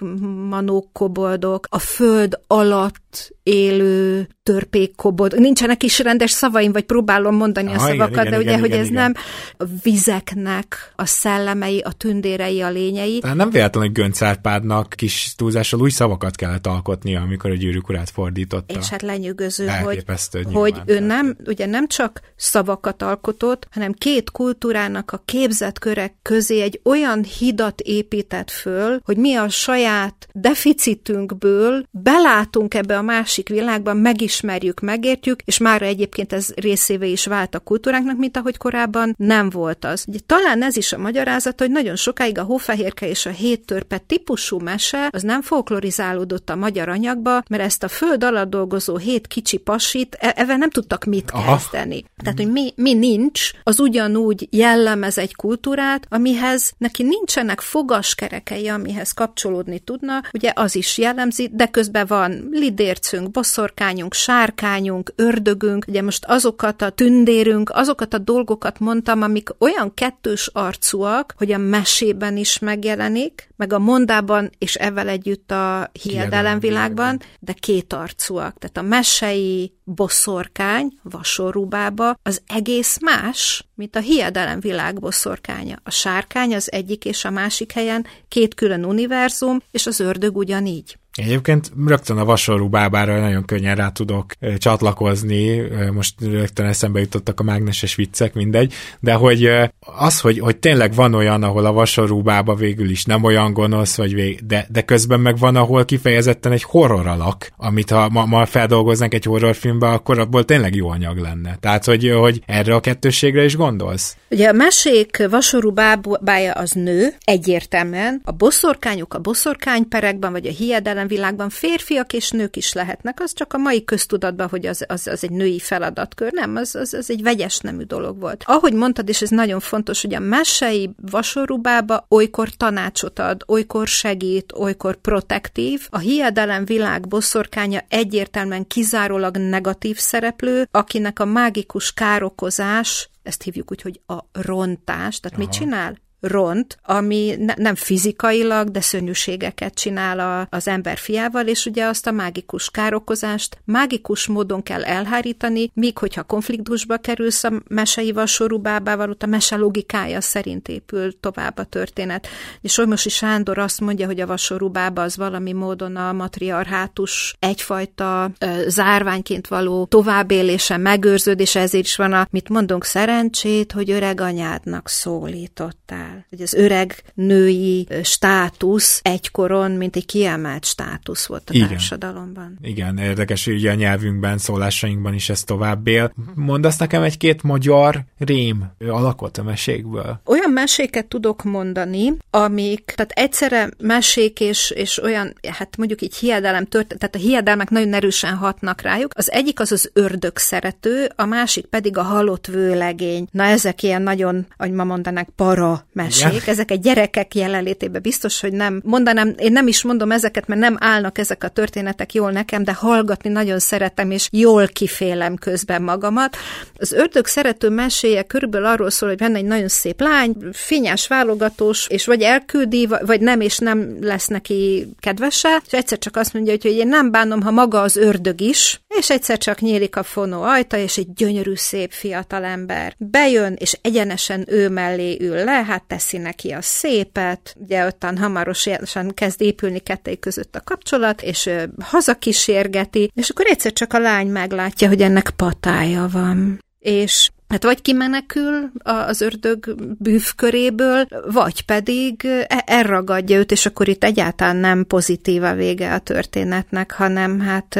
manók, 0.49 0.93
koboldok, 0.93 1.67
a 1.69 1.79
föld 1.79 2.39
alatt 2.47 3.35
élő 3.43 4.27
törpékkobod. 4.47 5.39
Nincsenek 5.39 5.83
is 5.83 5.99
rendes 5.99 6.31
szavaim, 6.31 6.71
vagy 6.71 6.83
próbálom 6.83 7.35
mondani 7.35 7.67
Aha, 7.67 7.83
a 7.83 7.87
szavakat, 7.87 8.09
igen, 8.11 8.23
de 8.23 8.29
igen, 8.29 8.39
ugye, 8.39 8.49
igen, 8.49 8.59
hogy 8.59 8.69
igen, 8.69 8.79
ez 8.79 8.89
igen. 8.89 9.01
nem 9.01 9.13
a 9.57 9.63
vizeknek 9.83 10.93
a 10.95 11.05
szellemei, 11.05 11.79
a 11.79 11.91
tündérei, 11.91 12.61
a 12.61 12.69
lényei. 12.69 13.19
Tehát 13.19 13.35
nem 13.35 13.49
véletlenül, 13.49 13.89
hogy 13.89 13.97
Gönc 14.01 14.21
Árpádnak 14.21 14.93
kis 14.95 15.33
túlzással 15.35 15.79
új 15.79 15.89
szavakat 15.89 16.35
kellett 16.35 16.67
alkotnia, 16.67 17.21
amikor 17.21 17.49
a 17.49 17.53
gyűrűk 17.53 17.89
urát 17.89 18.09
fordította. 18.09 18.79
És 18.79 18.89
hát 18.89 19.01
lenyűgöző, 19.01 19.67
hogy, 19.67 20.03
hogy 20.51 20.81
ő 20.85 20.99
nem, 20.99 21.35
ugye 21.45 21.65
nem 21.65 21.87
csak 21.87 22.21
szavakat 22.35 23.01
alkotott, 23.01 23.67
hanem 23.71 23.91
két 23.93 24.31
kultúrának 24.31 25.11
a 25.11 25.21
képzett 25.25 25.79
körek 25.79 26.13
közé 26.21 26.61
egy 26.61 26.79
olyan 26.83 27.23
hidat 27.23 27.79
épített 27.79 28.51
föl, 28.51 28.99
hogy 29.03 29.17
mi 29.17 29.35
a 29.35 29.49
saját 29.49 30.27
deficitünkből 30.33 31.85
belátunk 31.91 32.73
ebbe 32.73 32.97
a 32.97 33.01
másik 33.01 33.49
világban, 33.49 33.97
meg 33.97 34.21
is 34.21 34.36
megismerjük, 34.41 34.79
megértjük, 34.79 35.41
és 35.45 35.57
már 35.57 35.81
egyébként 35.81 36.33
ez 36.33 36.49
részévé 36.55 37.11
is 37.11 37.25
vált 37.25 37.55
a 37.55 37.59
kultúránknak, 37.59 38.17
mint 38.17 38.37
ahogy 38.37 38.57
korábban 38.57 39.15
nem 39.17 39.49
volt 39.49 39.85
az. 39.85 40.05
Ugye, 40.07 40.19
talán 40.25 40.63
ez 40.63 40.77
is 40.77 40.93
a 40.93 40.97
magyarázat, 40.97 41.59
hogy 41.59 41.71
nagyon 41.71 41.95
sokáig 41.95 42.37
a 42.37 42.43
hófehérke 42.43 43.07
és 43.07 43.25
a 43.25 43.29
héttörpe 43.29 43.97
típusú 43.97 44.59
mese 44.59 45.09
az 45.11 45.21
nem 45.21 45.41
folklorizálódott 45.41 46.49
a 46.49 46.55
magyar 46.55 46.89
anyagba, 46.89 47.43
mert 47.49 47.63
ezt 47.63 47.83
a 47.83 47.87
föld 47.87 48.23
alatt 48.23 48.49
dolgozó 48.49 48.97
hét 48.97 49.27
kicsi 49.27 49.57
pasit, 49.57 50.17
e- 50.19 50.33
evel 50.35 50.57
nem 50.57 50.69
tudtak 50.69 51.03
mit 51.03 51.31
Aha. 51.31 51.55
kezdeni. 51.55 52.05
Tehát, 52.23 52.37
hogy 52.37 52.51
mi, 52.51 52.73
mi 52.75 52.93
nincs, 52.93 53.51
az 53.63 53.79
ugyanúgy 53.79 54.47
jellemez 54.51 55.17
egy 55.17 55.35
kultúrát, 55.35 56.05
amihez 56.09 56.73
neki 56.77 57.03
nincsenek 57.03 57.59
fogaskerekei, 57.59 58.67
amihez 58.67 59.11
kapcsolódni 59.11 59.79
tudna, 59.79 60.21
ugye 60.33 60.51
az 60.55 60.75
is 60.75 60.97
jellemzi, 60.97 61.49
de 61.53 61.67
közben 61.67 62.05
van 62.07 62.47
lidércünk, 62.51 63.31
boszorkányunk, 63.31 64.13
sárkányunk, 64.27 65.13
ördögünk, 65.15 65.85
ugye 65.87 66.01
most 66.01 66.25
azokat 66.25 66.81
a 66.81 66.89
tündérünk, 66.89 67.69
azokat 67.69 68.13
a 68.13 68.17
dolgokat 68.17 68.79
mondtam, 68.79 69.21
amik 69.21 69.49
olyan 69.57 69.93
kettős 69.93 70.49
arcúak, 70.53 71.33
hogy 71.37 71.51
a 71.51 71.57
mesében 71.57 72.37
is 72.37 72.59
megjelenik, 72.59 73.49
meg 73.55 73.73
a 73.73 73.79
mondában, 73.79 74.49
és 74.57 74.75
ezzel 74.75 75.07
együtt 75.07 75.51
a 75.51 75.91
hiedelemvilágban, 76.01 77.21
de 77.39 77.53
két 77.53 77.93
arcúak. 77.93 78.57
Tehát 78.57 78.77
a 78.77 78.81
mesei 78.81 79.73
boszorkány 79.83 80.99
vasorúbába 81.03 82.19
az 82.23 82.41
egész 82.47 82.97
más, 83.01 83.67
mint 83.75 83.95
a 83.95 83.99
hiedelemvilág 83.99 84.99
boszorkánya. 84.99 85.75
A 85.83 85.91
sárkány 85.91 86.55
az 86.55 86.71
egyik 86.71 87.05
és 87.05 87.25
a 87.25 87.29
másik 87.29 87.71
helyen 87.71 88.05
két 88.27 88.53
külön 88.53 88.85
univerzum, 88.85 89.59
és 89.71 89.87
az 89.87 89.99
ördög 89.99 90.37
ugyanígy. 90.37 90.97
Egyébként 91.17 91.71
rögtön 91.85 92.17
a 92.17 92.25
vasorú 92.25 92.69
bábára 92.69 93.19
nagyon 93.19 93.45
könnyen 93.45 93.75
rá 93.75 93.89
tudok 93.89 94.33
csatlakozni, 94.57 95.61
most 95.93 96.13
rögtön 96.21 96.65
eszembe 96.65 96.99
jutottak 96.99 97.39
a 97.39 97.43
mágneses 97.43 97.95
viccek, 97.95 98.33
mindegy, 98.33 98.73
de 98.99 99.13
hogy 99.13 99.49
az, 99.79 100.19
hogy, 100.19 100.39
hogy 100.39 100.57
tényleg 100.57 100.93
van 100.93 101.13
olyan, 101.13 101.43
ahol 101.43 101.65
a 101.65 101.71
vasorú 101.71 102.21
bába 102.21 102.55
végül 102.55 102.89
is 102.89 103.05
nem 103.05 103.23
olyan 103.23 103.53
gonosz, 103.53 103.97
vagy 103.97 104.13
vég, 104.13 104.45
de, 104.45 104.67
de 104.69 104.81
közben 104.81 105.19
meg 105.19 105.37
van, 105.37 105.55
ahol 105.55 105.85
kifejezetten 105.85 106.51
egy 106.51 106.63
horror 106.63 107.07
alak, 107.07 107.51
amit 107.57 107.89
ha 107.89 108.09
ma, 108.09 108.25
ma 108.25 108.45
feldolgoznánk 108.45 109.13
egy 109.13 109.23
horrorfilmbe, 109.23 109.87
akkor 109.87 110.19
abból 110.19 110.45
tényleg 110.45 110.75
jó 110.75 110.89
anyag 110.89 111.17
lenne. 111.17 111.57
Tehát, 111.59 111.85
hogy, 111.85 112.11
hogy 112.19 112.41
erre 112.45 112.75
a 112.75 112.79
kettősségre 112.79 113.43
is 113.43 113.55
gondolsz? 113.55 114.17
Ugye 114.29 114.49
a 114.49 114.53
mesék 114.53 115.27
vasorú 115.29 115.71
bábája 115.71 116.51
az 116.51 116.71
nő, 116.71 117.13
egyértelműen. 117.23 118.21
A 118.23 118.31
boszorkányok 118.31 119.13
a 119.13 119.19
boszorkányperekben, 119.19 120.31
vagy 120.31 120.47
a 120.47 120.51
hiedelem 120.51 121.06
világban 121.07 121.49
férfiak 121.49 122.13
és 122.13 122.31
nők 122.31 122.55
is 122.55 122.73
lehetnek, 122.73 123.19
az 123.19 123.33
csak 123.33 123.53
a 123.53 123.57
mai 123.57 123.83
köztudatban, 123.83 124.47
hogy 124.49 124.65
az, 124.65 124.85
az, 124.87 125.07
az 125.07 125.23
egy 125.23 125.31
női 125.31 125.59
feladatkör, 125.59 126.31
nem, 126.31 126.55
az, 126.55 126.75
az, 126.75 126.93
az 126.93 127.09
egy 127.09 127.23
vegyes 127.23 127.59
nemű 127.59 127.83
dolog 127.83 128.19
volt. 128.19 128.43
Ahogy 128.45 128.73
mondtad, 128.73 129.09
és 129.09 129.21
ez 129.21 129.29
nagyon 129.29 129.59
fontos, 129.59 130.01
hogy 130.01 130.13
a 130.13 130.19
mesei 130.19 130.89
vasorubába 131.01 132.05
olykor 132.09 132.49
tanácsot 132.49 133.19
ad, 133.19 133.43
olykor 133.47 133.87
segít, 133.87 134.53
olykor 134.55 134.95
protektív. 134.95 135.87
A 135.89 135.97
hiedelem 135.97 136.65
világ 136.65 137.07
boszorkánya 137.07 137.83
egyértelműen 137.89 138.67
kizárólag 138.67 139.37
negatív 139.37 139.97
szereplő, 139.97 140.67
akinek 140.71 141.19
a 141.19 141.25
mágikus 141.25 141.93
károkozás 141.93 143.09
ezt 143.27 143.43
hívjuk 143.43 143.71
úgy, 143.71 143.81
hogy 143.81 144.01
a 144.05 144.17
rontás. 144.31 145.19
Tehát 145.19 145.37
Aha. 145.37 145.47
mit 145.47 145.49
csinál? 145.49 145.97
Ront, 146.19 146.77
ami 146.83 147.35
ne, 147.39 147.53
nem 147.57 147.75
fizikailag, 147.75 148.69
de 148.69 148.81
szörnyűségeket 148.81 149.73
csinál 149.73 150.19
a, 150.19 150.47
az 150.49 150.67
ember 150.67 150.97
fiával, 150.97 151.47
és 151.47 151.65
ugye 151.65 151.85
azt 151.85 152.07
a 152.07 152.11
mágikus 152.11 152.69
károkozást 152.69 153.57
mágikus 153.65 154.27
módon 154.27 154.63
kell 154.63 154.83
elhárítani, 154.83 155.71
míg 155.73 155.97
hogyha 155.97 156.23
konfliktusba 156.23 156.97
kerülsz 156.97 157.43
a 157.43 157.51
mesei 157.67 158.11
vasorú 158.11 158.57
bábával, 158.57 159.09
ott 159.09 159.23
a 159.23 159.27
mese 159.27 159.55
logikája 159.55 160.21
szerint 160.21 160.67
épül 160.67 161.19
tovább 161.19 161.57
a 161.57 161.63
történet. 161.63 162.27
És 162.61 162.73
Solymosi 162.73 163.09
Sándor 163.09 163.57
azt 163.57 163.81
mondja, 163.81 164.05
hogy 164.05 164.19
a 164.19 164.27
vasorú 164.27 164.69
bába 164.69 165.01
az 165.01 165.17
valami 165.17 165.53
módon 165.53 165.95
a 165.95 166.13
matriarhátus 166.13 167.35
egyfajta 167.39 168.31
ö, 168.39 168.45
zárványként 168.67 169.47
való 169.47 169.85
továbbélése, 169.85 170.77
megőrződése, 170.77 171.59
ezért 171.59 171.85
is 171.85 171.95
van 171.95 172.13
a, 172.13 172.27
mit 172.29 172.49
mondunk, 172.49 172.83
szerencsét, 172.83 173.71
hogy 173.71 173.91
öreg 173.91 174.21
anyádnak 174.21 174.87
szólítottál 174.87 176.16
el. 176.17 176.25
Hogy 176.29 176.41
az 176.41 176.53
öreg 176.53 177.03
női 177.13 177.87
státusz 178.03 178.99
egykoron, 179.03 179.71
mint 179.71 179.95
egy 179.95 180.05
kiemelt 180.05 180.65
státusz 180.65 181.25
volt 181.25 181.49
a 181.49 181.53
Igen. 181.53 181.67
társadalomban. 181.67 182.57
Igen, 182.61 182.97
érdekes, 182.97 183.45
hogy 183.45 183.53
ugye 183.53 183.71
a 183.71 183.75
nyelvünkben, 183.75 184.37
szólásainkban 184.37 185.13
is 185.13 185.29
ez 185.29 185.43
tovább 185.43 185.87
él. 185.87 186.13
Mondasz 186.35 186.77
nekem 186.77 187.01
egy-két 187.01 187.43
magyar 187.43 188.03
rém 188.17 188.71
alakot 188.79 189.37
a 189.37 189.43
mesékből? 189.43 190.21
Olyan 190.25 190.51
meséket 190.51 191.05
tudok 191.05 191.43
mondani, 191.43 192.13
amik, 192.29 192.93
tehát 192.95 193.11
egyszerre 193.11 193.69
mesék 193.77 194.39
és, 194.39 194.71
és 194.75 195.03
olyan, 195.03 195.33
hát 195.57 195.77
mondjuk 195.77 196.01
így 196.01 196.15
hiedelem 196.15 196.65
tört, 196.65 196.95
tehát 196.97 197.15
a 197.15 197.19
hiedelmek 197.19 197.69
nagyon 197.69 197.93
erősen 197.93 198.35
hatnak 198.35 198.81
rájuk. 198.81 199.11
Az 199.15 199.31
egyik 199.31 199.59
az 199.59 199.71
az 199.71 199.89
ördög 199.93 200.37
szerető, 200.37 201.11
a 201.15 201.25
másik 201.25 201.65
pedig 201.65 201.97
a 201.97 202.01
halott 202.01 202.47
vőlegény. 202.47 203.27
Na 203.31 203.43
ezek 203.43 203.83
ilyen 203.83 204.01
nagyon, 204.01 204.45
ahogy 204.57 204.73
ma 204.73 204.83
mondanák, 204.83 205.29
para 205.35 205.85
mesék, 205.97 206.27
Igen. 206.27 206.41
ezek 206.45 206.71
egy 206.71 206.79
gyerekek 206.79 207.35
jelenlétében 207.35 208.01
biztos, 208.01 208.39
hogy 208.39 208.53
nem 208.53 208.81
mondanám, 208.83 209.33
én 209.37 209.51
nem 209.51 209.67
is 209.67 209.83
mondom 209.83 210.11
ezeket, 210.11 210.47
mert 210.47 210.61
nem 210.61 210.77
állnak 210.79 211.17
ezek 211.17 211.43
a 211.43 211.47
történetek 211.47 212.13
jól 212.13 212.31
nekem, 212.31 212.63
de 212.63 212.73
hallgatni 212.73 213.29
nagyon 213.29 213.59
szeretem, 213.59 214.11
és 214.11 214.27
jól 214.31 214.67
kifélem 214.67 215.35
közben 215.35 215.81
magamat. 215.81 216.37
Az 216.77 216.91
ördög 216.91 217.25
szerető 217.25 217.69
meséje 217.69 218.23
körülbelül 218.23 218.67
arról 218.67 218.89
szól, 218.89 219.09
hogy 219.09 219.17
benne 219.17 219.37
egy 219.37 219.45
nagyon 219.45 219.67
szép 219.67 220.01
lány, 220.01 220.35
finnyás 220.51 221.07
válogatós, 221.07 221.87
és 221.87 222.05
vagy 222.05 222.21
elküldi, 222.21 222.87
vagy 223.05 223.21
nem, 223.21 223.41
és 223.41 223.57
nem 223.57 223.97
lesz 224.01 224.27
neki 224.27 224.87
kedvese, 224.99 225.61
és 225.65 225.71
egyszer 225.71 225.97
csak 225.97 226.15
azt 226.15 226.33
mondja, 226.33 226.51
hogy 226.51 226.65
én 226.71 226.87
nem 226.87 227.11
bánom, 227.11 227.41
ha 227.41 227.51
maga 227.51 227.81
az 227.81 227.95
ördög 227.95 228.41
is, 228.41 228.81
és 228.87 229.09
egyszer 229.09 229.37
csak 229.37 229.59
nyílik 229.59 229.95
a 229.95 230.03
fonó 230.03 230.41
ajta, 230.41 230.77
és 230.77 230.97
egy 230.97 231.13
gyönyörű, 231.13 231.55
szép 231.55 231.91
fiatal 231.91 232.43
ember 232.43 232.93
bejön, 232.97 233.55
és 233.59 233.77
egyenesen 233.81 234.45
ő 234.47 234.69
mellé 234.69 235.17
ül 235.21 235.43
le, 235.43 235.63
hát 235.63 235.83
teszi 235.87 236.17
neki 236.17 236.51
a 236.51 236.61
szépet, 236.61 237.55
ugye 237.59 237.85
ottan 237.85 238.17
hamarosan 238.17 239.13
kezd 239.13 239.41
épülni 239.41 239.79
kettői 239.79 240.19
között 240.19 240.55
a 240.55 240.61
kapcsolat, 240.61 241.21
és 241.21 241.49
hazakísérgeti, 241.81 243.11
és 243.13 243.29
akkor 243.29 243.45
egyszer 243.47 243.73
csak 243.73 243.93
a 243.93 243.99
lány 243.99 244.27
meglátja, 244.27 244.87
hogy 244.87 245.01
ennek 245.01 245.29
patája 245.29 246.07
van. 246.11 246.63
És 246.79 247.29
Hát 247.47 247.63
vagy 247.63 247.81
kimenekül 247.81 248.71
az 248.83 249.21
ördög 249.21 249.75
bűvköréből, 249.99 251.07
vagy 251.31 251.61
pedig 251.61 252.25
e, 252.25 252.63
elragadja 252.65 253.37
őt, 253.37 253.51
és 253.51 253.65
akkor 253.65 253.87
itt 253.87 254.03
egyáltalán 254.03 254.55
nem 254.55 254.85
pozitív 254.85 255.43
a 255.43 255.53
vége 255.53 255.93
a 255.93 255.99
történetnek, 255.99 256.91
hanem 256.91 257.39
hát 257.39 257.79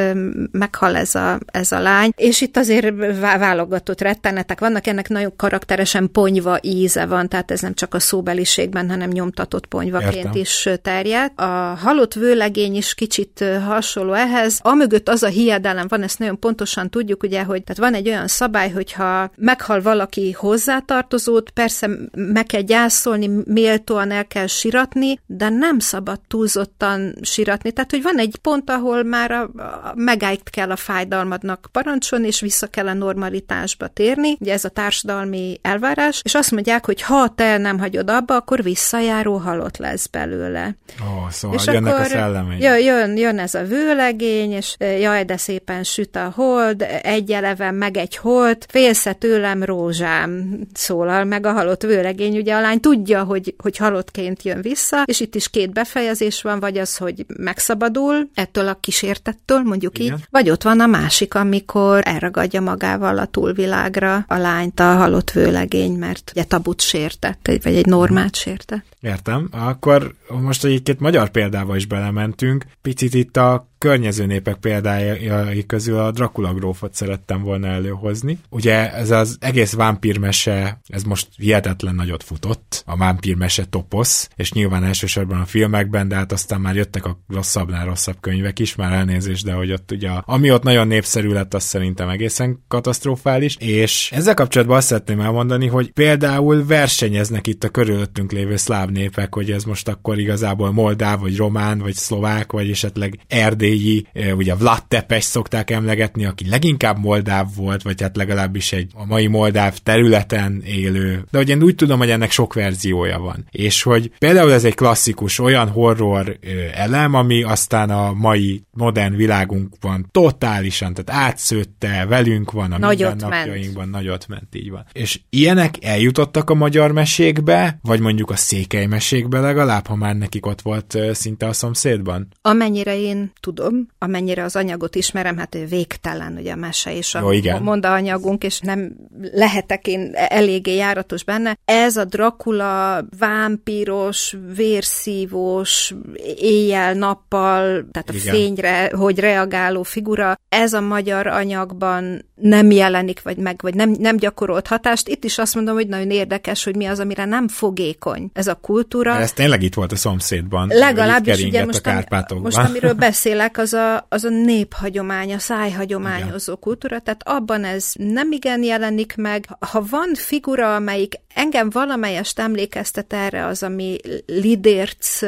meghal 0.52 0.96
ez 0.96 1.16
a, 1.16 1.40
ez 1.46 1.72
a 1.72 1.80
lány. 1.80 2.12
És 2.16 2.42
itt 2.42 2.58
azért 2.58 3.20
válogatott 3.20 4.02
rettenetek 4.02 4.60
vannak, 4.60 4.88
ennek 4.88 5.10
nagyon 5.10 5.36
karakteresen 5.36 6.12
ponyva 6.12 6.58
íze 6.62 7.06
van, 7.06 7.30
tehát 7.30 7.52
ez 7.52 7.60
nem 7.60 7.74
csak 7.74 7.94
a 7.94 8.00
szóbeliségben, 8.00 8.90
hanem 8.90 9.10
nyomtatott 9.10 9.66
ponyvaként 9.66 10.16
Értem. 10.16 10.32
is 10.34 10.70
terjed. 10.82 11.32
A 11.36 11.44
halott 11.80 12.14
vőlegény 12.14 12.76
is 12.76 12.94
kicsit 12.94 13.44
hasonló 13.66 14.14
ehhez. 14.14 14.60
Amögött 14.62 15.10
az 15.10 15.24
a 15.24 15.28
hiedelem 15.28 15.86
van, 15.88 16.04
ezt 16.04 16.20
nagyon 16.20 16.40
pontosan 16.40 16.90
tudjuk, 16.90 17.24
ugye, 17.24 17.44
hogy 17.44 17.64
tehát 17.64 17.92
van 17.92 18.00
egy 18.00 18.08
olyan 18.08 18.28
szabály, 18.28 18.70
hogyha 18.70 19.32
meg 19.36 19.57
meghal 19.58 19.82
valaki 19.82 20.32
hozzátartozót, 20.32 21.50
persze 21.50 21.90
meg 22.12 22.46
kell 22.46 22.62
gyászolni, 22.62 23.30
méltóan 23.46 24.12
el 24.12 24.28
kell 24.28 24.48
siratni, 24.48 25.20
de 25.26 25.50
nem 25.50 25.80
szabad 25.80 26.20
túlzottan 26.28 27.16
siratni. 27.22 27.72
Tehát, 27.72 27.92
hogy 27.92 28.02
van 28.02 28.18
egy 28.18 28.36
pont, 28.42 28.70
ahol 28.70 29.04
már 29.04 29.32
a, 29.32 29.42
a 29.42 29.94
megállt 29.96 30.50
kell 30.50 30.72
a 30.72 30.76
fájdalmadnak 30.76 31.70
parancsolni, 31.72 32.28
és 32.28 32.40
vissza 32.40 32.68
kell 32.68 32.88
a 32.88 32.94
normalitásba 32.94 33.88
térni. 33.88 34.38
Ugye 34.40 34.54
ez 34.54 34.66
a 34.66 34.70
társadalmi 34.70 35.60
elvárás, 35.62 36.22
és 36.24 36.36
azt 36.36 36.52
mondják, 36.52 36.86
hogy 36.86 37.02
ha 37.02 37.34
te 37.36 37.58
nem 37.58 37.80
hagyod 37.80 38.10
abba, 38.10 38.36
akkor 38.36 38.64
visszajáró 38.64 39.38
halott 39.38 39.78
lesz 39.78 40.08
belőle. 40.08 40.76
Ó, 41.02 41.30
szóval 41.30 41.58
és 41.58 41.66
jönnek 41.66 41.94
akkor, 41.94 42.06
a 42.06 42.10
szellemei. 42.10 42.62
Jön, 42.62 42.80
jön, 42.80 43.18
jön 43.18 43.40
ez 43.40 43.54
a 43.54 43.64
vőlegény, 43.64 44.52
és 44.52 44.76
jaj, 44.80 45.24
de 45.24 45.38
szépen 45.38 45.84
süt 45.84 46.16
a 46.16 46.32
hold, 46.36 46.86
egy 47.02 47.32
eleven 47.32 47.74
meg 47.74 47.98
egy 47.98 48.16
hold, 48.16 48.58
félsze 48.68 49.14
tőle 49.14 49.47
tőlem 49.48 49.64
rózsám 49.64 50.60
szólal 50.74 51.24
meg 51.24 51.46
a 51.46 51.52
halott 51.52 51.82
vőlegény. 51.82 52.38
Ugye 52.38 52.56
a 52.56 52.62
lány 52.62 52.80
tudja, 52.80 53.24
hogy, 53.24 53.56
hogy 53.58 53.78
halottként 53.78 54.44
jön 54.44 54.62
vissza, 54.62 55.04
és 55.06 55.20
itt 55.20 55.36
is 55.36 55.50
két 55.50 55.74
befejezés 55.74 56.42
van, 56.42 56.60
vagy 56.60 56.78
az, 56.78 56.98
hogy 56.98 57.26
megszabadul 57.38 58.30
ettől 58.34 58.68
a 58.68 58.78
kísértettől, 58.80 59.62
mondjuk 59.62 60.00
Igen. 60.00 60.14
így, 60.14 60.26
vagy 60.30 60.50
ott 60.50 60.64
van 60.64 60.80
a 60.80 60.86
másik, 60.86 61.36
amikor 61.36 62.02
elragadja 62.06 62.62
magával 62.62 63.18
a 63.18 63.26
túlvilágra 63.26 64.26
a 64.28 64.38
lányt 64.38 64.80
a 64.80 64.96
halott 64.96 65.32
vőlegény, 65.32 65.94
mert 65.94 66.32
ugye 66.32 66.44
tabut 66.44 66.82
sértett, 66.82 67.50
vagy 67.64 67.76
egy 67.76 67.86
normát 67.86 68.36
sértett. 68.36 68.86
Értem. 69.02 69.50
Akkor 69.52 70.16
most 70.42 70.66
egy 70.66 70.84
két 70.84 71.00
magyar 71.00 71.30
példával 71.30 71.76
is 71.76 71.86
belementünk. 71.86 72.66
Picit 72.82 73.14
itt 73.14 73.38
a 73.38 73.68
környező 73.78 74.26
népek 74.26 74.56
példájai 74.56 75.66
közül 75.66 76.00
a 76.00 76.12
Dracula 76.12 76.54
grófot 76.54 76.94
szerettem 76.94 77.42
volna 77.42 77.68
előhozni. 77.68 78.40
Ugye 78.50 78.94
ez 78.94 79.12
az 79.12 79.38
egész 79.40 79.74
vámpírmese, 79.74 80.82
ez 80.88 81.04
most 81.04 81.28
hihetetlen 81.36 81.96
nagyot 81.96 82.24
futott, 82.24 82.84
a 82.86 82.98
vámpírmese 82.98 83.66
toposz, 83.66 84.30
és 84.36 84.52
nyilván 84.52 84.84
elsősorban 84.84 85.40
a 85.40 85.46
filmekben, 85.46 86.08
de 86.08 86.16
hát 86.16 86.32
aztán 86.32 86.62
már 86.62 86.76
jöttek 86.76 87.06
a 87.06 87.20
rosszabbnál 87.28 87.86
rosszabb 87.86 88.18
könyvek 88.20 88.60
is, 88.60 88.76
már 88.76 88.92
elnézést, 88.92 89.46
de 89.46 89.54
hogy 89.54 89.72
ott 89.72 89.92
ugye, 89.92 90.10
ami 90.10 90.52
ott 90.52 90.64
nagyon 90.64 90.88
népszerű 90.88 91.30
lett, 91.30 91.54
az 91.54 91.64
szerintem 91.64 92.10
egészen 92.10 92.64
katasztrofális, 92.68 93.56
és 93.60 94.12
ezzel 94.12 94.34
kapcsolatban 94.34 94.78
azt 94.78 94.88
szeretném 94.88 95.20
elmondani, 95.20 95.68
hogy 95.68 95.92
például 95.92 96.66
versenyeznek 96.66 97.48
itt 97.48 97.64
a 97.64 97.70
körülöttünk 97.70 98.32
lévő 98.32 98.56
szláv 98.56 98.90
népek, 98.90 99.34
hogy 99.34 99.52
ez 99.52 99.64
most 99.64 99.88
akkor 99.88 100.20
igazából 100.20 100.72
moldáv, 100.72 101.20
vagy 101.20 101.38
román, 101.38 101.80
vagy 101.80 101.94
szlovák, 101.94 102.52
vagy 102.52 102.70
esetleg 102.70 103.20
erdélyi, 103.68 104.06
ugye 104.36 104.56
Vlad 104.56 104.86
Tepes 104.88 105.24
szokták 105.24 105.72
emlegetni, 105.72 106.26
aki 106.26 106.50
leginkább 106.50 106.98
moldáv 107.00 107.48
volt, 107.56 107.82
vagy 107.82 108.02
hát 108.02 108.16
legalábbis 108.16 108.72
egy 108.72 108.92
a 108.94 109.06
mai 109.06 109.28
moldáv 109.28 109.78
területen 109.78 110.62
élő. 110.66 111.26
De 111.32 111.38
hogy 111.38 111.50
én 111.50 111.64
úgy 111.64 111.76
tudom, 111.76 111.98
hogy 111.98 112.10
ennek 112.10 112.32
sok 112.32 112.54
verziója 112.54 113.20
van. 113.20 113.48
És 113.52 113.84
hogy 113.84 114.12
például 114.18 114.54
ez 114.54 114.64
egy 114.64 114.76
klasszikus 114.76 115.40
olyan 115.40 115.70
horror 115.70 116.38
elem, 116.74 117.14
ami 117.14 117.44
aztán 117.44 117.90
a 117.90 118.14
mai 118.14 118.64
modern 118.72 119.16
világunkban 119.16 120.08
totálisan, 120.12 120.94
tehát 120.94 121.24
átszőtte, 121.30 122.06
velünk 122.06 122.52
van, 122.52 122.72
a 122.72 122.78
nagyot 122.78 123.10
mindennapjainkban 123.10 123.88
ment. 123.88 124.04
nagyot 124.04 124.28
ment, 124.28 124.56
így 124.56 124.70
van. 124.70 124.86
És 124.92 125.20
ilyenek 125.30 125.76
eljutottak 125.82 126.50
a 126.50 126.54
magyar 126.54 126.92
mesékbe, 126.92 127.80
vagy 127.82 128.00
mondjuk 128.00 128.30
a 128.30 128.36
székely 128.36 128.86
mesékbe 128.86 129.40
legalább, 129.40 129.88
ha 129.88 129.96
már 129.96 130.16
nekik 130.16 130.46
ott 130.46 130.62
volt 130.62 130.98
szinte 131.12 131.48
a 131.48 131.54
szomszédban? 131.54 132.28
Amennyire 132.42 133.00
én 133.00 133.32
tudom, 133.40 133.57
amennyire 133.98 134.44
az 134.44 134.56
anyagot 134.56 134.96
ismerem, 134.96 135.38
hát 135.38 135.58
végtelen 135.70 136.38
ugye 136.40 136.52
a 136.52 136.56
mese 136.56 136.96
és 136.96 137.16
a 137.16 137.20
Jó, 137.20 137.32
igen. 137.32 137.64
monda 137.64 137.94
anyagunk, 137.94 138.44
és 138.44 138.60
nem 138.60 138.96
lehetek 139.32 139.88
én 139.88 140.12
eléggé 140.14 140.76
járatos 140.76 141.24
benne. 141.24 141.58
Ez 141.66 141.98
a 141.98 142.06
Dracula 142.06 143.06
vámpíros, 143.20 144.36
vérszívós, 144.56 145.94
éjjel-nappal, 146.36 147.62
tehát 147.92 148.10
a 148.10 148.14
igen. 148.14 148.34
fényre, 148.34 148.92
hogy 148.96 149.20
reagáló 149.20 149.84
figura, 149.84 150.40
ez 150.50 150.74
a 150.74 150.82
magyar 150.82 151.28
anyagban 151.28 152.26
nem 152.36 152.72
jelenik, 152.72 153.22
vagy 153.22 153.38
meg, 153.38 153.60
vagy 153.62 153.74
nem, 153.74 153.96
nem 154.00 154.18
gyakorolt 154.18 154.68
hatást. 154.68 155.08
Itt 155.08 155.24
is 155.24 155.38
azt 155.38 155.56
mondom, 155.56 155.76
hogy 155.76 155.88
nagyon 155.88 156.12
érdekes, 156.12 156.64
hogy 156.64 156.76
mi 156.76 156.86
az, 156.86 157.00
amire 157.00 157.26
nem 157.26 157.48
fogékony 157.48 158.30
ez 158.34 158.48
a 158.48 158.54
kultúra. 158.54 159.14
De 159.14 159.20
ez 159.20 159.32
tényleg 159.32 159.64
itt 159.64 159.74
volt 159.74 159.92
a 159.92 159.96
szomszédban. 159.96 160.68
Legalábbis 160.74 161.44
ugye 161.44 161.66
most, 161.66 161.88
ami, 161.88 162.04
most 162.42 162.58
amiről 162.58 162.94
beszélek, 163.08 163.47
az 163.54 163.74
a, 163.74 164.06
az 164.10 164.24
a 164.24 164.30
néphagyomány, 164.30 165.34
a 165.34 165.40
szájhagyományozó 165.40 166.52
Igen. 166.52 166.60
kultúra, 166.60 167.00
tehát 167.00 167.22
abban 167.26 167.64
ez 167.64 167.92
nem 167.94 168.32
igen 168.32 168.64
jelenik 168.64 169.16
meg. 169.16 169.46
Ha 169.60 169.86
van 169.90 170.14
figura, 170.14 170.76
amelyik 170.76 171.14
engem 171.34 171.70
valamelyest 171.70 172.40
emlékeztet 172.40 173.14
erre 173.14 173.46
az, 173.46 173.64
ami 173.64 173.98
lidérc 174.26 175.20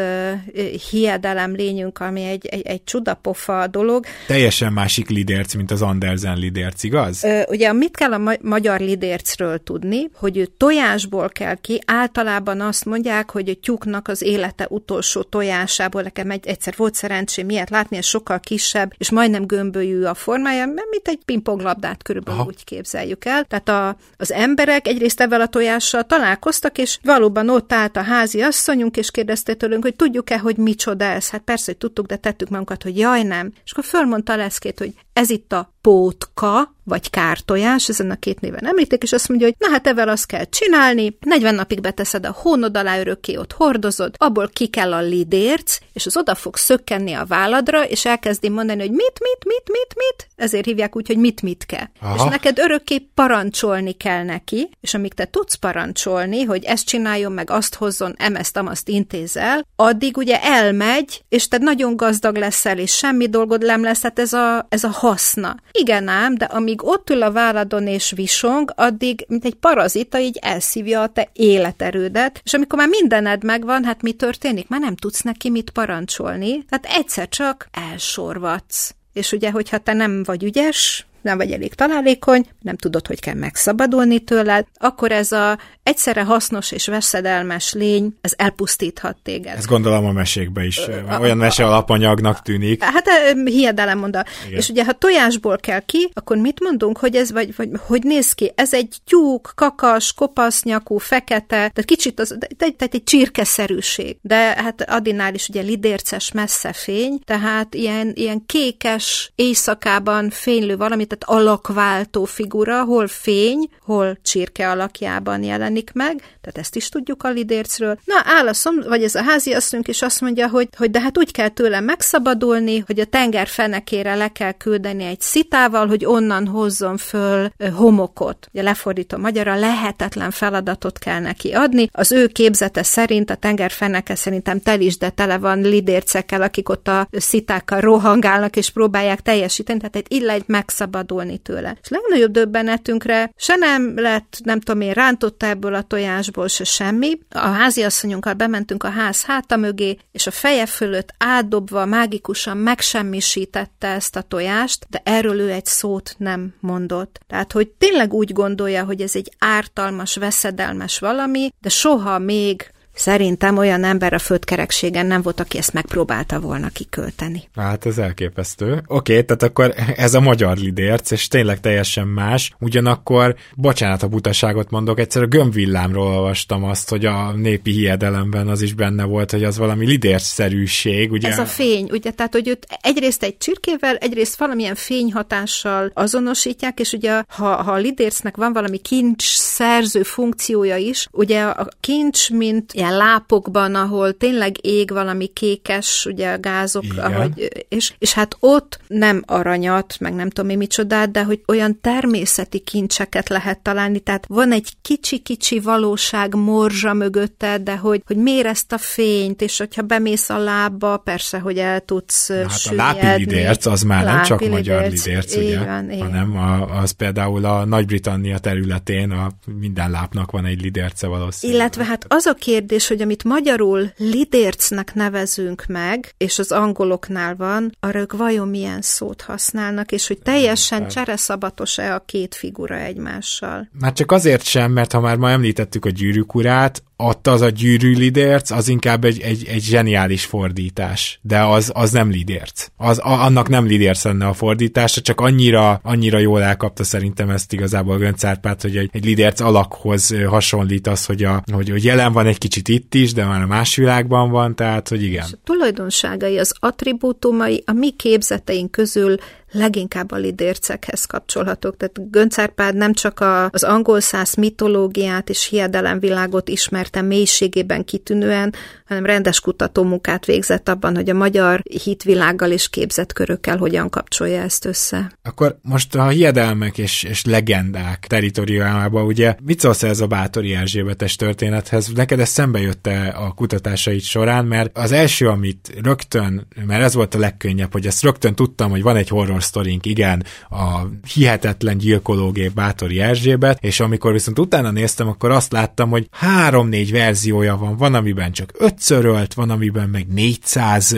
hiedelem 0.90 1.56
lényünk, 1.56 2.00
ami 2.00 2.24
egy, 2.24 2.46
egy, 2.46 2.62
egy 2.62 2.84
csudapofa 2.84 3.68
dolog. 3.68 4.06
Teljesen 4.28 4.74
másik 4.74 5.10
lidérc, 5.10 5.54
mint 5.54 5.72
az 5.72 5.82
Andersen 5.82 6.38
lidérc, 6.38 6.84
igaz? 6.84 7.24
Ö, 7.24 7.42
ugye 7.48 7.74
mit 7.74 7.98
kell 7.98 8.14
a 8.14 8.18
ma- 8.18 8.38
magyar 8.42 8.80
lidércről 8.80 9.64
tudni, 9.64 10.10
hogy 10.14 10.38
ő 10.38 10.46
tojásból 10.58 11.30
kell 11.30 11.56
ki, 11.56 11.82
általában 11.86 12.62
azt 12.62 12.86
mondják, 12.86 13.32
hogy 13.32 13.50
a 13.50 13.54
tyúknak 13.62 14.08
az 14.08 14.22
élete 14.22 14.66
utolsó 14.70 15.22
tojásából, 15.22 16.02
nekem 16.02 16.32
egy, 16.32 16.48
egyszer 16.48 16.74
volt 16.78 16.96
szerencsém 16.96 17.50
ilyet 17.50 17.70
látni, 17.70 17.98
ez 17.98 18.06
sokkal 18.10 18.40
kisebb, 18.40 18.94
és 18.98 19.12
majdnem 19.12 19.46
gömbölyű 19.46 20.04
a 20.04 20.14
formája, 20.14 20.66
mint 20.66 21.08
egy 21.08 21.20
pingponglabdát 21.26 22.04
körülbelül 22.04 22.40
Aha. 22.40 22.50
úgy 22.50 22.64
képzeljük 22.64 23.26
el. 23.26 23.44
Tehát 23.44 23.70
a, 23.70 23.98
az 24.18 24.32
emberek 24.32 24.88
egyrészt 24.88 25.22
ebben 25.22 25.42
a 25.42 25.48
tojással 25.48 26.04
találkoztak, 26.04 26.78
és 26.78 27.00
valóban 27.04 27.50
ott 27.50 27.74
állt 27.74 27.98
a 27.98 28.02
házi 28.02 28.42
asszonyunk, 28.42 28.98
és 28.98 29.12
kérdezte 29.12 29.54
tőlünk, 29.54 29.84
hogy 29.84 29.96
tudjuk-e, 29.96 30.38
hogy 30.38 30.58
micsoda 30.58 31.06
ez. 31.06 31.30
Hát 31.30 31.42
persze, 31.42 31.64
hogy 31.66 31.78
tudtuk, 31.78 32.06
de 32.06 32.16
tettük 32.16 32.50
magunkat, 32.50 32.84
hogy 32.84 32.98
jaj 32.98 33.24
nem. 33.24 33.52
És 33.64 33.72
akkor 33.72 33.84
fölmondta 33.84 34.36
Leszkét, 34.36 34.80
hogy 34.80 34.94
ez 35.20 35.30
itt 35.30 35.54
a 35.54 35.74
pótka, 35.82 36.74
vagy 36.84 37.10
kártojás, 37.10 37.90
ezen 37.90 38.12
a 38.12 38.16
két 38.16 38.40
néven 38.40 38.68
említik, 38.68 39.04
és 39.04 39.12
azt 39.12 39.28
mondja, 39.30 39.48
hogy 39.48 39.56
na 39.60 39.70
hát 39.70 39.88
evel 39.88 40.10
azt 40.10 40.26
kell 40.26 40.44
csinálni, 40.44 41.18
40 41.20 41.56
napig 41.56 41.82
beteszed 41.82 42.26
a 42.26 42.36
hónod 42.42 42.78
alá, 42.78 43.00
örökké 43.00 43.36
ott 43.38 43.54
hordozod, 43.54 44.16
abból 44.18 44.50
ki 44.54 44.68
kell 44.68 44.94
a 44.94 45.02
lidérc, 45.02 45.78
és 45.94 46.06
az 46.06 46.18
oda 46.18 46.36
fog 46.36 46.56
szökkenni 46.56 47.14
a 47.14 47.26
válladra, 47.26 47.86
és 47.86 48.06
elkezdi 48.06 48.50
mondani, 48.50 48.80
hogy 48.80 48.92
mit, 48.92 49.20
mit, 49.20 49.46
mit, 49.46 49.64
mit, 49.66 49.94
mit, 49.96 50.28
ezért 50.36 50.66
hívják 50.66 50.96
úgy, 50.96 51.08
hogy 51.08 51.18
mit, 51.18 51.42
mit 51.42 51.66
kell. 51.66 51.88
Aha. 52.02 52.16
És 52.16 52.22
neked 52.30 52.60
örökké 52.60 53.00
parancsolni 53.14 53.92
kell 53.92 54.24
neki, 54.24 54.70
és 54.82 54.94
amíg 54.94 55.14
te 55.14 55.26
tudsz 55.26 55.56
parancsolni, 55.56 56.44
hogy 56.44 56.64
ezt 56.64 56.86
csináljon, 56.86 57.32
meg 57.32 57.50
azt 57.50 57.76
hozzon, 57.76 58.16
emezt, 58.18 58.58
amaszt 58.58 58.90
intézel, 58.90 59.66
addig 59.76 60.18
ugye 60.18 60.42
elmegy, 60.42 61.24
és 61.30 61.48
te 61.48 61.58
nagyon 61.58 61.96
gazdag 61.96 62.36
leszel, 62.36 62.78
és 62.78 62.96
semmi 62.96 63.28
dolgod 63.28 63.66
nem 63.66 63.84
lesz, 63.84 64.00
tehát 64.00 64.20
ez 64.20 64.34
a, 64.34 64.66
ez 64.70 64.84
a 64.84 64.92
haszna. 65.10 65.56
Igen 65.72 66.08
ám, 66.08 66.36
de 66.36 66.46
amíg 66.46 66.84
ott 66.84 67.10
ül 67.10 67.22
a 67.22 67.32
válladon 67.32 67.88
és 67.88 68.12
visong, 68.12 68.74
addig, 68.76 69.26
mint 69.28 69.46
egy 69.46 69.56
parazita, 69.56 70.20
így 70.20 70.38
elszívja 70.42 71.02
a 71.02 71.08
te 71.08 71.30
életerődet, 71.34 72.42
és 72.44 72.54
amikor 72.54 72.78
már 72.78 72.88
mindened 72.88 73.44
megvan, 73.44 73.84
hát 73.84 74.02
mi 74.02 74.12
történik? 74.12 74.68
Már 74.68 74.80
nem 74.80 74.96
tudsz 74.96 75.22
neki 75.22 75.50
mit 75.50 75.70
parancsolni, 75.70 76.66
tehát 76.66 76.98
egyszer 77.00 77.30
csak 77.30 77.70
elsorvatsz. 77.92 78.92
És 79.14 79.32
ugye, 79.32 79.52
hogyha 79.52 79.78
te 79.78 79.94
nem 79.94 80.24
vagy 80.24 80.44
ügyes, 80.44 81.06
nem 81.22 81.38
vagy 81.38 81.52
elég 81.52 81.74
találékony, 81.74 82.46
nem 82.62 82.76
tudod, 82.76 83.08
hogy 83.08 83.20
kell 83.20 83.34
megszabadulni 83.34 84.20
tőled, 84.20 84.66
akkor 84.78 85.12
ez 85.12 85.32
a 85.32 85.58
egyszerre 85.84 86.24
hasznos 86.24 86.72
és 86.72 86.88
veszedelmes 86.88 87.74
lény, 87.74 88.18
ez 88.22 88.34
elpusztíthat 88.38 89.18
téged. 89.24 89.58
Ez 89.58 89.66
gondolom 89.66 90.06
a 90.06 90.12
mesékbe 90.12 90.66
is, 90.66 90.78
a, 90.78 91.20
olyan 91.20 91.38
mese 91.38 91.66
alapanyagnak 91.66 92.42
tűnik. 92.42 92.84
Hát 92.84 93.10
hiedelem. 93.46 93.98
Igen. 94.08 94.26
És 94.50 94.70
ugye, 94.70 94.86
ha 94.86 94.94
tojásból 94.94 95.58
kell 95.58 95.80
ki, 95.80 96.10
akkor 96.14 96.38
mit 96.38 96.60
mondunk, 96.60 96.98
hogy 96.98 97.16
ez, 97.16 97.32
vagy, 97.32 97.56
vagy 97.56 97.70
hogy 97.88 98.04
néz 98.04 98.34
ki? 98.34 98.52
Ez 98.56 98.74
egy 98.74 98.98
tyúk, 99.06 99.52
kakas, 99.56 100.14
kopasz 100.14 100.64
nyakú, 100.64 100.98
fekete, 100.98 101.46
tehát 101.48 101.86
kicsit 101.86 102.20
az, 102.20 102.38
tehát 102.58 102.94
egy 102.94 103.04
csirkeszerűség. 103.04 104.18
De 104.22 104.36
hát 104.36 104.90
Adinál 104.90 105.34
is 105.34 105.50
ugye 105.50 105.62
lidérces 105.62 106.32
messze 106.32 106.74
fény, 106.74 107.20
tehát 107.26 107.76
ilyen, 107.76 108.12
ilyen 108.16 108.46
kékes 108.46 109.32
éjszakában 109.36 110.30
fénylő 110.30 110.78
valami, 110.78 111.06
tehát 111.10 111.42
alakváltó 111.42 112.24
figura, 112.24 112.84
hol 112.84 113.08
fény, 113.08 113.70
hol 113.82 114.18
csirke 114.22 114.70
alakjában 114.70 115.44
jelenik 115.44 115.92
meg, 115.94 116.18
tehát 116.18 116.58
ezt 116.58 116.76
is 116.76 116.90
tudjuk 116.90 117.24
a 117.24 117.30
lidércről. 117.30 118.00
Na, 118.06 118.16
áll 118.24 118.48
a 118.48 118.54
szom, 118.54 118.76
vagy 118.88 119.04
ez 119.04 119.16
a 119.16 119.24
háziasszonyunk 119.24 119.88
is 119.88 120.02
azt 120.02 120.22
mondja, 120.22 120.50
hogy, 120.50 120.68
hogy 120.78 120.92
de 120.92 121.00
hát 121.00 121.18
úgy 121.18 121.32
kell 121.32 121.48
tőle 121.48 121.80
megszabadulni, 121.80 122.84
hogy 122.86 123.00
a 123.00 123.06
tenger 123.06 123.48
fenekére 123.48 124.16
le 124.16 124.28
kell 124.28 124.52
küldeni 124.52 125.04
egy 125.04 125.22
szitával, 125.22 125.88
hogy 125.88 126.06
onnan 126.06 126.48
hozzon 126.48 126.98
föl 126.98 127.50
homokot. 127.76 128.48
Ugye 128.54 128.62
lefordítom 128.62 129.22
magyarra, 129.22 129.56
lehetetlen 129.56 130.32
feladatot 130.32 131.00
kell 131.00 131.20
neki 131.20 131.52
adni. 131.52 131.90
Az 131.92 132.12
ő 132.12 132.28
képzete 132.28 132.84
szerint, 132.84 133.30
a 133.30 133.36
tenger 133.36 133.72
feneke 133.72 134.16
szerintem 134.16 134.60
tel 134.60 134.82
is, 134.82 134.98
de 134.98 135.10
tele 135.10 135.38
van 135.38 135.62
lidércekkel, 135.62 136.42
akik 136.42 136.70
ott 136.70 136.88
a 136.88 137.08
szitákkal 137.12 137.80
rohangálnak 137.80 138.56
és 138.56 138.70
próbálják 138.70 139.22
teljesíteni, 139.22 139.80
tehát 139.80 139.96
egy 139.96 140.06
illa 140.08 140.32
egy 140.32 140.44
megszabadulni 140.46 140.99
megszabadulni 141.00 141.38
tőle. 141.38 141.78
És 141.82 141.90
legnagyobb 141.90 142.32
döbbenetünkre 142.32 143.32
se 143.36 143.56
nem 143.56 144.00
lett, 144.00 144.38
nem 144.44 144.60
tudom 144.60 144.82
én, 144.82 144.94
rántotta 144.94 145.46
ebből 145.46 145.74
a 145.74 145.82
tojásból 145.82 146.48
se 146.48 146.64
semmi. 146.64 147.20
A 147.30 147.48
háziasszonyunkkal 147.48 148.34
bementünk 148.34 148.84
a 148.84 148.90
ház 148.90 149.26
háta 149.26 149.56
mögé, 149.56 149.98
és 150.12 150.28
a 150.28 150.32
feje 150.32 150.66
fölött 150.66 151.14
átdobva 151.18 151.86
mágikusan 151.86 152.58
megsemmisítette 152.58 153.88
ezt 153.88 154.16
a 154.16 154.22
tojást, 154.22 154.86
de 154.90 155.02
erről 155.04 155.40
ő 155.40 155.52
egy 155.52 155.66
szót 155.66 156.16
nem 156.18 156.54
mondott. 156.60 157.20
Tehát, 157.28 157.52
hogy 157.52 157.68
tényleg 157.68 158.14
úgy 158.14 158.34
gondolja, 158.34 158.84
hogy 158.84 159.02
ez 159.02 159.16
egy 159.16 159.32
ártalmas, 159.40 160.16
veszedelmes 160.16 161.00
valami, 161.00 161.50
de 161.62 161.70
soha 161.70 162.20
még 162.20 162.72
Szerintem 163.00 163.58
olyan 163.58 163.84
ember 163.84 164.14
a 164.14 164.20
földkerekségen 164.20 165.06
nem 165.06 165.22
volt, 165.22 165.40
aki 165.40 165.58
ezt 165.58 165.74
megpróbálta 165.74 166.40
volna 166.40 166.70
kikölteni. 166.70 167.44
Hát 167.56 167.86
ez 167.86 167.98
elképesztő. 167.98 168.72
Oké, 168.72 169.12
okay, 169.12 169.26
tehát 169.26 169.44
akkor 169.44 169.74
ez 169.96 170.14
a 170.14 170.20
magyar 170.20 170.58
lidérc, 170.58 171.12
és 171.12 171.28
tényleg 171.28 171.60
teljesen 171.60 172.08
más. 172.08 172.52
Ugyanakkor, 172.60 173.36
bocsánat 173.56 174.04
a 174.04 174.08
butaságot 174.08 174.70
mondok, 174.70 175.00
egyszer 175.00 175.22
a 175.22 175.28
gömbvillámról 175.28 176.08
olvastam 176.08 176.64
azt, 176.64 176.90
hogy 176.90 177.06
a 177.06 177.32
népi 177.32 177.72
hiedelemben 177.72 178.48
az 178.48 178.62
is 178.62 178.74
benne 178.74 179.04
volt, 179.04 179.32
hogy 179.32 179.44
az 179.44 179.58
valami 179.58 179.86
lidércszerűség. 179.86 181.12
Ugye? 181.12 181.28
Ez 181.28 181.40
a 181.40 181.46
fény, 181.46 181.90
ugye, 181.92 182.12
tehát 182.12 182.34
hogy 182.34 182.48
őt 182.48 182.68
egyrészt 182.82 183.24
egy 183.24 183.38
csirkével, 183.38 183.96
egyrészt 183.96 184.40
valamilyen 184.40 184.76
fényhatással 184.76 185.92
azonosítják, 185.94 186.80
és 186.80 186.92
ugye 186.92 187.24
ha, 187.28 187.64
ha 187.64 187.72
a 187.72 187.78
lidércnek 187.78 188.38
van 188.38 188.54
valami 188.54 188.78
kincs 188.78 189.24
szerző 189.36 190.04
funkciója 190.04 190.78
is, 190.78 191.08
ugye 191.12 191.42
a 191.42 191.68
kincs, 191.80 192.30
mint 192.30 192.74
ilyen 192.90 192.98
lápokban, 192.98 193.76
ahol 193.76 194.18
tényleg 194.18 194.66
ég 194.66 194.92
valami 194.92 195.28
kékes, 195.28 196.06
ugye 196.06 196.32
a 196.32 196.40
gázok, 196.40 196.84
ahogy, 196.98 197.66
és, 197.70 197.94
és 197.98 198.14
hát 198.14 198.36
ott 198.40 198.80
nem 198.88 199.24
aranyat, 199.26 199.96
meg 200.00 200.14
nem 200.14 200.30
tudom 200.30 200.50
én 200.50 200.58
micsodát, 200.58 201.12
de 201.12 201.24
hogy 201.24 201.42
olyan 201.48 201.80
természeti 201.82 202.60
kincseket 202.60 203.30
lehet 203.30 203.60
találni, 203.60 204.00
tehát 204.00 204.26
van 204.28 204.52
egy 204.52 204.70
kicsi-kicsi 204.82 205.60
valóság 205.60 206.36
morzsa 206.36 206.94
mögötte, 206.94 207.58
de 207.58 207.78
hogy, 207.78 208.02
hogy 208.06 208.18
mér 208.18 208.46
ezt 208.46 208.72
a 208.72 208.78
fényt, 208.78 209.42
és 209.42 209.58
hogyha 209.58 209.82
bemész 209.82 210.30
a 210.30 210.38
lábba, 210.38 210.98
persze, 210.98 211.40
hogy 211.40 211.58
el 211.58 211.80
tudsz 211.80 212.32
hát 212.32 212.60
süllyedni. 212.60 213.00
a 213.00 213.04
lápi 213.04 213.20
lidérc, 213.20 213.66
az 213.66 213.82
már 213.82 214.04
nem 214.04 214.24
csak 214.24 214.50
magyar 214.50 214.82
lidérc, 214.90 215.36
ugye, 215.36 215.60
van, 215.60 216.00
hanem 216.00 216.38
a, 216.38 216.80
az 216.80 216.92
például 216.92 217.46
a 217.46 217.66
Nagy-Britannia 217.66 218.38
területén 218.38 219.12
a 219.12 219.32
minden 219.60 219.92
lápnak 219.92 220.32
van 220.32 220.46
egy 220.46 220.62
lidérce 220.62 221.08
valószínűleg. 221.08 221.62
Illetve 221.62 221.84
hát 221.84 222.06
az 222.08 222.26
a 222.26 222.34
kérdés, 222.34 222.79
hogy 222.88 223.02
amit 223.02 223.24
magyarul 223.24 223.92
lidércnek 223.98 224.94
nevezünk 224.94 225.66
meg, 225.68 226.14
és 226.18 226.40
az 226.40 226.52
angoloknál 226.52 227.36
van, 227.36 227.76
arra 227.80 228.00
ők 228.00 228.14
vajon 228.14 228.48
milyen 228.48 228.82
szót 228.82 229.22
használnak, 229.22 229.92
és 229.92 230.08
hogy 230.08 230.20
teljesen 230.20 230.88
csereszabatos-e 230.88 231.94
a 231.94 232.04
két 232.06 232.36
figura 232.36 232.76
egymással. 232.76 233.70
Már 233.80 233.94
csak 233.94 234.12
azért 234.12 234.44
sem, 234.44 234.72
mert 234.72 234.92
ha 234.92 235.00
már 235.00 235.18
ma 235.18 235.30
említettük 235.30 235.86
a 235.86 235.90
gyűrűk 235.90 236.36
urát, 236.36 236.84
ott 237.04 237.28
az 237.28 237.42
a 237.42 237.50
gyűrű 237.50 237.94
lidérc, 237.94 238.52
az 238.52 238.68
inkább 238.68 239.04
egy, 239.04 239.22
egy, 239.22 239.46
egy 239.48 239.62
zseniális 239.62 240.26
fordítás, 240.26 241.20
de 241.22 241.40
az, 241.40 241.72
az 241.74 241.92
nem 241.92 242.10
lidérc. 242.10 242.68
Az, 242.78 243.00
a, 243.00 243.24
annak 243.24 243.50
nem 243.50 243.66
lidérc 243.66 244.04
lenne 244.04 244.28
a 244.28 244.34
fordítása, 244.34 245.02
csak 245.02 245.22
annyira, 245.22 245.80
annyira 245.84 246.18
jól 246.18 246.42
elkapta 246.42 246.84
szerintem 246.84 247.30
ezt 247.30 247.54
igazából 247.54 247.98
Gönc 247.98 248.24
Árpád, 248.24 248.62
hogy 248.62 248.78
egy, 248.78 248.90
egy 248.94 249.06
lidérc 249.06 249.40
alakhoz 249.40 250.16
hasonlít 250.28 250.88
az, 250.88 251.06
hogy, 251.06 251.24
a, 251.24 251.44
hogy, 251.52 251.70
hogy 251.70 251.84
jelen 251.84 252.14
van 252.14 252.26
egy 252.26 252.38
kicsit 252.38 252.68
itt 252.68 252.94
is, 252.94 253.14
de 253.14 253.26
már 253.26 253.42
a 253.42 253.48
más 253.48 253.76
világban 253.76 254.30
van, 254.30 254.56
tehát 254.56 254.88
hogy 254.88 255.04
igen. 255.04 255.26
És 255.26 255.34
a 255.34 255.40
tulajdonságai, 255.44 256.38
az 256.38 256.54
attribútumai 256.60 257.64
a 257.66 257.72
mi 257.72 257.92
képzeteink 257.92 258.72
közül 258.72 259.16
leginkább 259.52 260.12
a 260.12 260.16
lidércekhez 260.16 261.06
kapcsolhatók. 261.06 261.78
Tehát 261.78 262.12
Gönc 262.12 262.38
Árpád 262.38 262.76
nem 262.76 262.94
csak 262.94 263.20
a, 263.20 263.50
az 263.52 263.64
angol 263.64 264.00
száz 264.00 264.34
mitológiát 264.34 265.30
és 265.30 265.46
hiedelemvilágot 265.46 266.50
ismerte 266.50 267.02
mélységében 267.02 267.86
kitűnően, 267.86 268.54
hanem 268.90 269.06
rendes 269.06 269.40
kutatómunkát 269.40 270.26
végzett 270.26 270.70
abban, 270.70 270.96
hogy 270.96 271.10
a 271.10 271.14
magyar 271.14 271.62
hitvilággal 271.84 272.52
és 272.52 272.70
képzetkörökkel 272.70 273.58
hogyan 273.58 273.90
kapcsolja 273.90 274.42
ezt 274.42 274.66
össze. 274.66 275.12
Akkor 275.24 275.58
most 275.62 275.96
a 275.96 276.08
hiedelmek 276.08 276.78
és, 276.78 277.04
és 277.04 277.26
legendák 277.26 278.06
teritoriálában, 278.08 279.06
ugye 279.06 279.36
mit 279.44 279.60
szólsz 279.60 279.84
ez 279.84 280.00
a 280.00 280.08
Bátori 280.08 280.56
Erzsébetes 280.56 281.16
történethez? 281.16 281.88
Neked 281.88 282.20
ez 282.20 282.30
szembe 282.30 282.60
jött 282.60 282.88
-e 282.88 283.14
a 283.18 283.32
kutatásait 283.32 284.02
során, 284.02 284.46
mert 284.46 284.78
az 284.78 284.92
első, 284.92 285.28
amit 285.28 285.74
rögtön, 285.84 286.48
mert 286.66 286.84
ez 286.84 286.94
volt 286.94 287.16
a 287.16 287.20
legkönnyebb, 287.20 287.72
hogy 287.72 287.86
ezt 287.86 288.04
rögtön 288.04 288.36
tudtam, 288.36 288.70
hogy 288.70 288.82
van 288.82 288.96
egy 288.96 289.10
horror 289.10 289.44
sztorink, 289.44 289.86
igen, 289.86 290.24
a 290.50 290.80
hihetetlen 291.14 291.78
gyilkológép 291.78 292.54
Bátori 292.54 293.00
Erzsébet, 293.00 293.64
és 293.64 293.80
amikor 293.80 294.12
viszont 294.12 294.40
utána 294.40 294.72
néztem, 294.72 295.08
akkor 295.08 295.32
azt 295.32 295.52
láttam, 295.52 295.90
hogy 295.90 296.08
három-négy 296.12 296.92
verziója 296.92 297.58
van, 297.58 297.78
van, 297.78 297.94
amiben 297.94 298.32
csak 298.32 298.52
ötször 298.54 298.78
ölt, 298.88 299.34
van, 299.34 299.50
amiben 299.50 299.90
meg 299.90 300.08
400 300.08 300.96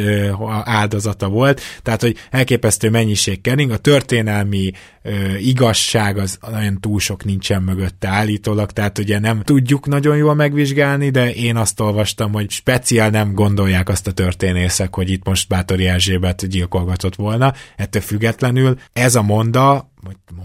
áldozata 0.63 1.29
volt, 1.29 1.61
tehát, 1.81 2.01
hogy 2.01 2.17
elképesztő 2.29 2.89
mennyiség 2.89 3.41
kering, 3.41 3.71
a 3.71 3.77
történelmi 3.77 4.71
igazság 5.39 6.17
az 6.17 6.37
nagyon 6.51 6.79
túl 6.79 6.99
sok 6.99 7.23
nincsen 7.23 7.61
mögötte 7.61 8.07
állítólag, 8.07 8.71
tehát 8.71 8.97
ugye 8.97 9.19
nem 9.19 9.41
tudjuk 9.41 9.87
nagyon 9.87 10.17
jól 10.17 10.35
megvizsgálni, 10.35 11.09
de 11.09 11.33
én 11.33 11.55
azt 11.55 11.79
olvastam, 11.79 12.31
hogy 12.31 12.49
speciál 12.49 13.09
nem 13.09 13.33
gondolják 13.33 13.89
azt 13.89 14.07
a 14.07 14.11
történészek, 14.11 14.95
hogy 14.95 15.09
itt 15.09 15.25
most 15.25 15.47
Bátori 15.47 15.87
Erzsébet 15.87 16.47
gyilkolgatott 16.47 17.15
volna, 17.15 17.53
ettől 17.75 18.01
függetlenül 18.01 18.77
ez 18.93 19.15
a 19.15 19.21
monda 19.21 19.90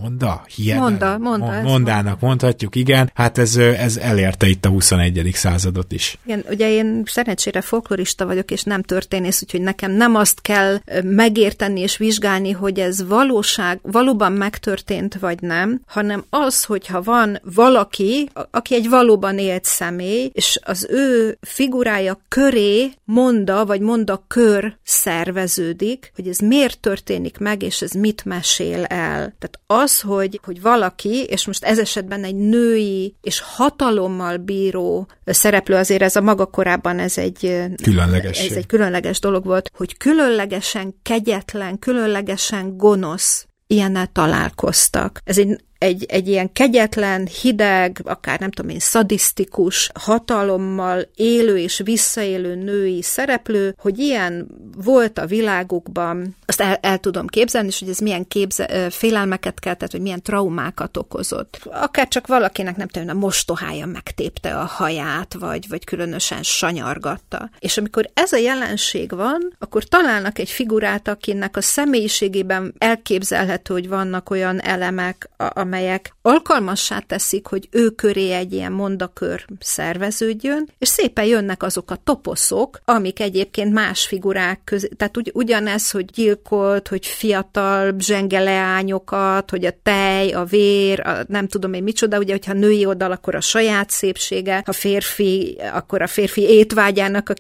monda? 0.01 0.45
Hihetem. 0.57 0.83
Monda, 0.83 1.19
monda. 1.19 1.63
Mondának 1.63 2.21
mondhatjuk, 2.21 2.75
igen. 2.75 3.11
Hát 3.15 3.39
ez, 3.39 3.57
ez 3.57 3.97
elérte 3.97 4.49
itt 4.49 4.65
a 4.65 4.69
21. 4.69 5.31
századot 5.33 5.93
is. 5.93 6.19
Igen, 6.25 6.45
ugye 6.51 6.71
én 6.71 7.03
szerencsére 7.07 7.61
folklorista 7.61 8.27
vagyok, 8.27 8.51
és 8.51 8.63
nem 8.63 8.83
történész, 8.83 9.43
úgyhogy 9.43 9.61
nekem 9.61 9.91
nem 9.91 10.15
azt 10.15 10.41
kell 10.41 10.79
megérteni 11.03 11.81
és 11.81 11.97
vizsgálni, 11.97 12.51
hogy 12.51 12.81
ez 12.81 13.07
valóság, 13.07 13.79
valóban 13.83 14.33
megtörtént, 14.33 15.15
vagy 15.15 15.41
nem, 15.41 15.81
hanem 15.87 16.25
az, 16.31 16.65
hogyha 16.65 17.03
van 17.03 17.41
valaki, 17.55 18.29
aki 18.51 18.75
egy 18.75 18.89
valóban 18.89 19.39
élt 19.39 19.65
személy, 19.65 20.31
és 20.33 20.61
az 20.65 20.87
ő 20.91 21.39
figurája 21.41 22.21
köré 22.29 22.93
monda, 23.05 23.65
vagy 23.65 23.81
monda 23.81 24.25
kör 24.27 24.77
szerveződik, 24.83 26.13
hogy 26.15 26.29
ez 26.29 26.39
miért 26.39 26.81
történik 26.81 27.39
meg, 27.39 27.63
és 27.63 27.83
ez 27.83 27.91
mit 27.91 28.25
mesél 28.25 28.85
el. 28.85 29.35
Tehát 29.47 29.83
az, 29.85 30.01
hogy, 30.01 30.41
hogy 30.43 30.61
valaki, 30.61 31.25
és 31.25 31.47
most 31.47 31.65
ez 31.65 31.79
esetben 31.79 32.25
egy 32.25 32.35
női 32.35 33.15
és 33.21 33.41
hatalommal 33.41 34.37
bíró 34.37 35.09
szereplő, 35.25 35.75
azért 35.75 36.03
ez 36.03 36.17
a 36.17 36.21
maga 36.21 36.47
korában 36.47 36.99
ez 36.99 37.19
egy 37.19 37.65
különleges, 37.83 38.41
ez 38.41 38.57
egy 38.57 38.67
különleges 38.67 39.21
dolog 39.21 39.45
volt, 39.45 39.71
hogy 39.77 39.97
különlegesen 39.97 40.95
kegyetlen, 41.03 41.79
különlegesen 41.79 42.77
gonosz 42.77 43.47
ilyennel 43.67 44.07
találkoztak. 44.07 45.21
Ez 45.25 45.39
egy 45.39 45.65
egy, 45.79 46.05
egy 46.09 46.29
ilyen 46.29 46.53
kegyetlen, 46.53 47.27
hideg, 47.27 48.01
akár 48.05 48.41
nem 48.41 48.51
tudom 48.51 48.71
én, 48.71 48.79
szadisztikus 48.79 49.91
hatalommal 50.01 51.09
élő 51.15 51.59
és 51.59 51.81
visszaélő 51.85 52.55
női 52.55 53.03
szereplő, 53.03 53.75
hogy 53.79 53.99
ilyen 53.99 54.47
volt 54.77 55.19
a 55.19 55.27
világukban, 55.27 56.37
azt 56.47 56.61
el, 56.61 56.79
el 56.81 56.99
tudom 56.99 57.27
képzelni, 57.27 57.69
és 57.69 57.79
hogy 57.79 57.89
ez 57.89 57.99
milyen 57.99 58.29
képze, 58.29 58.91
félelmeket 58.91 59.61
keltett, 59.61 59.91
hogy 59.91 60.01
milyen 60.01 60.23
traumákat 60.23 60.97
okozott. 60.97 61.61
Akár 61.65 62.09
csak 62.09 62.27
valakinek 62.27 62.77
nem 62.77 62.89
tudom, 62.89 63.09
a 63.09 63.13
mostohája 63.13 63.87
megtépte 63.87 64.59
a 64.59 64.65
haját, 64.65 65.35
vagy, 65.39 65.69
vagy 65.69 65.85
különösen 65.85 66.43
sanyargatta. 66.43 67.51
És 67.59 67.77
amikor 67.77 68.11
ez 68.15 68.33
a 68.33 68.37
jelenség 68.37 69.11
van, 69.11 69.57
akkor 69.59 69.85
találnak 69.85 70.39
egy 70.39 70.51
figurát, 70.51 71.09
akinek 71.09 71.57
a 71.57 71.61
személyiségében 71.61 72.75
elképzelhető, 72.79 73.75
hogy 73.75 73.89
vannak 73.89 74.31
olyan 74.31 74.61
elemek, 74.61 75.29
amely 75.37 75.66
amelyek 75.67 76.15
alkalmassá 76.23 76.99
teszik, 76.99 77.47
hogy 77.47 77.69
ő 77.71 77.89
köré 77.91 78.33
egy 78.33 78.53
ilyen 78.53 78.73
mondakör 78.73 79.45
szerveződjön, 79.61 80.69
és 80.79 80.89
szépen 80.89 81.25
jönnek 81.25 81.63
azok 81.63 81.91
a 81.91 81.99
toposzok, 82.05 82.81
amik 82.85 83.21
egyébként 83.21 83.73
más 83.73 84.07
figurák 84.07 84.61
közé, 84.65 84.89
tehát 84.97 85.17
ugy, 85.17 85.31
ugyanez, 85.35 85.91
hogy 85.91 86.05
gyilkolt, 86.05 86.89
hogy 86.89 87.07
fiatal 87.07 87.95
zsenge 87.99 88.39
leányokat, 88.41 89.51
hogy 89.51 89.65
a 89.65 89.75
tej, 89.83 90.33
a 90.33 90.45
vér, 90.45 91.01
a 91.01 91.25
nem 91.29 91.49
tudom 91.49 91.73
én 91.73 91.83
micsoda, 91.83 92.19
ugye, 92.19 92.33
hogyha 92.33 92.53
női 92.53 92.87
oldal, 92.87 93.13
akkor 93.13 93.35
a 93.35 93.41
saját 93.41 93.91
szépsége, 93.91 94.63
ha 94.67 94.73
férfi, 94.73 95.59
akkor 95.73 96.03
a 96.03 96.07
férfi 96.07 96.43
étvágyának 96.43 97.29
a 97.29 97.35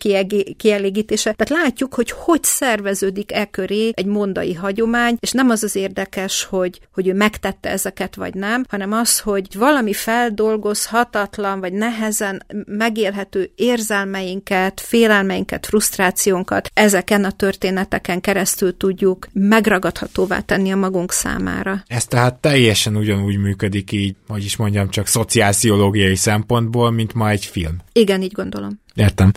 kielégítése. 0.56 1.32
Tehát 1.32 1.64
látjuk, 1.64 1.94
hogy 1.94 2.10
hogy 2.10 2.42
szerveződik 2.42 3.32
e 3.32 3.44
köré 3.44 3.90
egy 3.94 4.06
mondai 4.06 4.54
hagyomány, 4.54 5.16
és 5.20 5.32
nem 5.32 5.50
az 5.50 5.62
az 5.62 5.76
érdekes, 5.76 6.44
hogy, 6.44 6.80
hogy 6.94 7.08
ő 7.08 7.14
megtette 7.14 7.70
ezeket, 7.70 8.14
vagy 8.16 8.34
nem, 8.34 8.64
hanem 8.68 8.92
az, 8.92 9.20
hogy 9.20 9.46
valami 9.54 9.92
feldolgozhatatlan, 9.92 11.60
vagy 11.60 11.72
nehezen 11.72 12.42
megélhető 12.66 13.50
érzelmeinket, 13.54 14.80
félelmeinket, 14.80 15.66
frusztrációnkat 15.66 16.70
ezeken 16.74 17.24
a 17.24 17.30
történeteken 17.30 18.20
keresztül 18.20 18.76
tudjuk 18.76 19.26
megragadhatóvá 19.32 20.40
tenni 20.40 20.70
a 20.70 20.76
magunk 20.76 21.12
számára. 21.12 21.82
Ez 21.86 22.04
tehát 22.04 22.34
teljesen 22.34 22.96
ugyanúgy 22.96 23.38
működik 23.38 23.92
így, 23.92 24.16
hogy 24.28 24.44
is 24.44 24.56
mondjam, 24.56 24.90
csak 24.90 25.06
szociálpszichológiai 25.06 26.16
szempontból, 26.16 26.90
mint 26.90 27.14
ma 27.14 27.30
egy 27.30 27.44
film. 27.44 27.76
Igen, 27.92 28.22
így 28.22 28.32
gondolom. 28.32 28.84
Értem. 28.96 29.32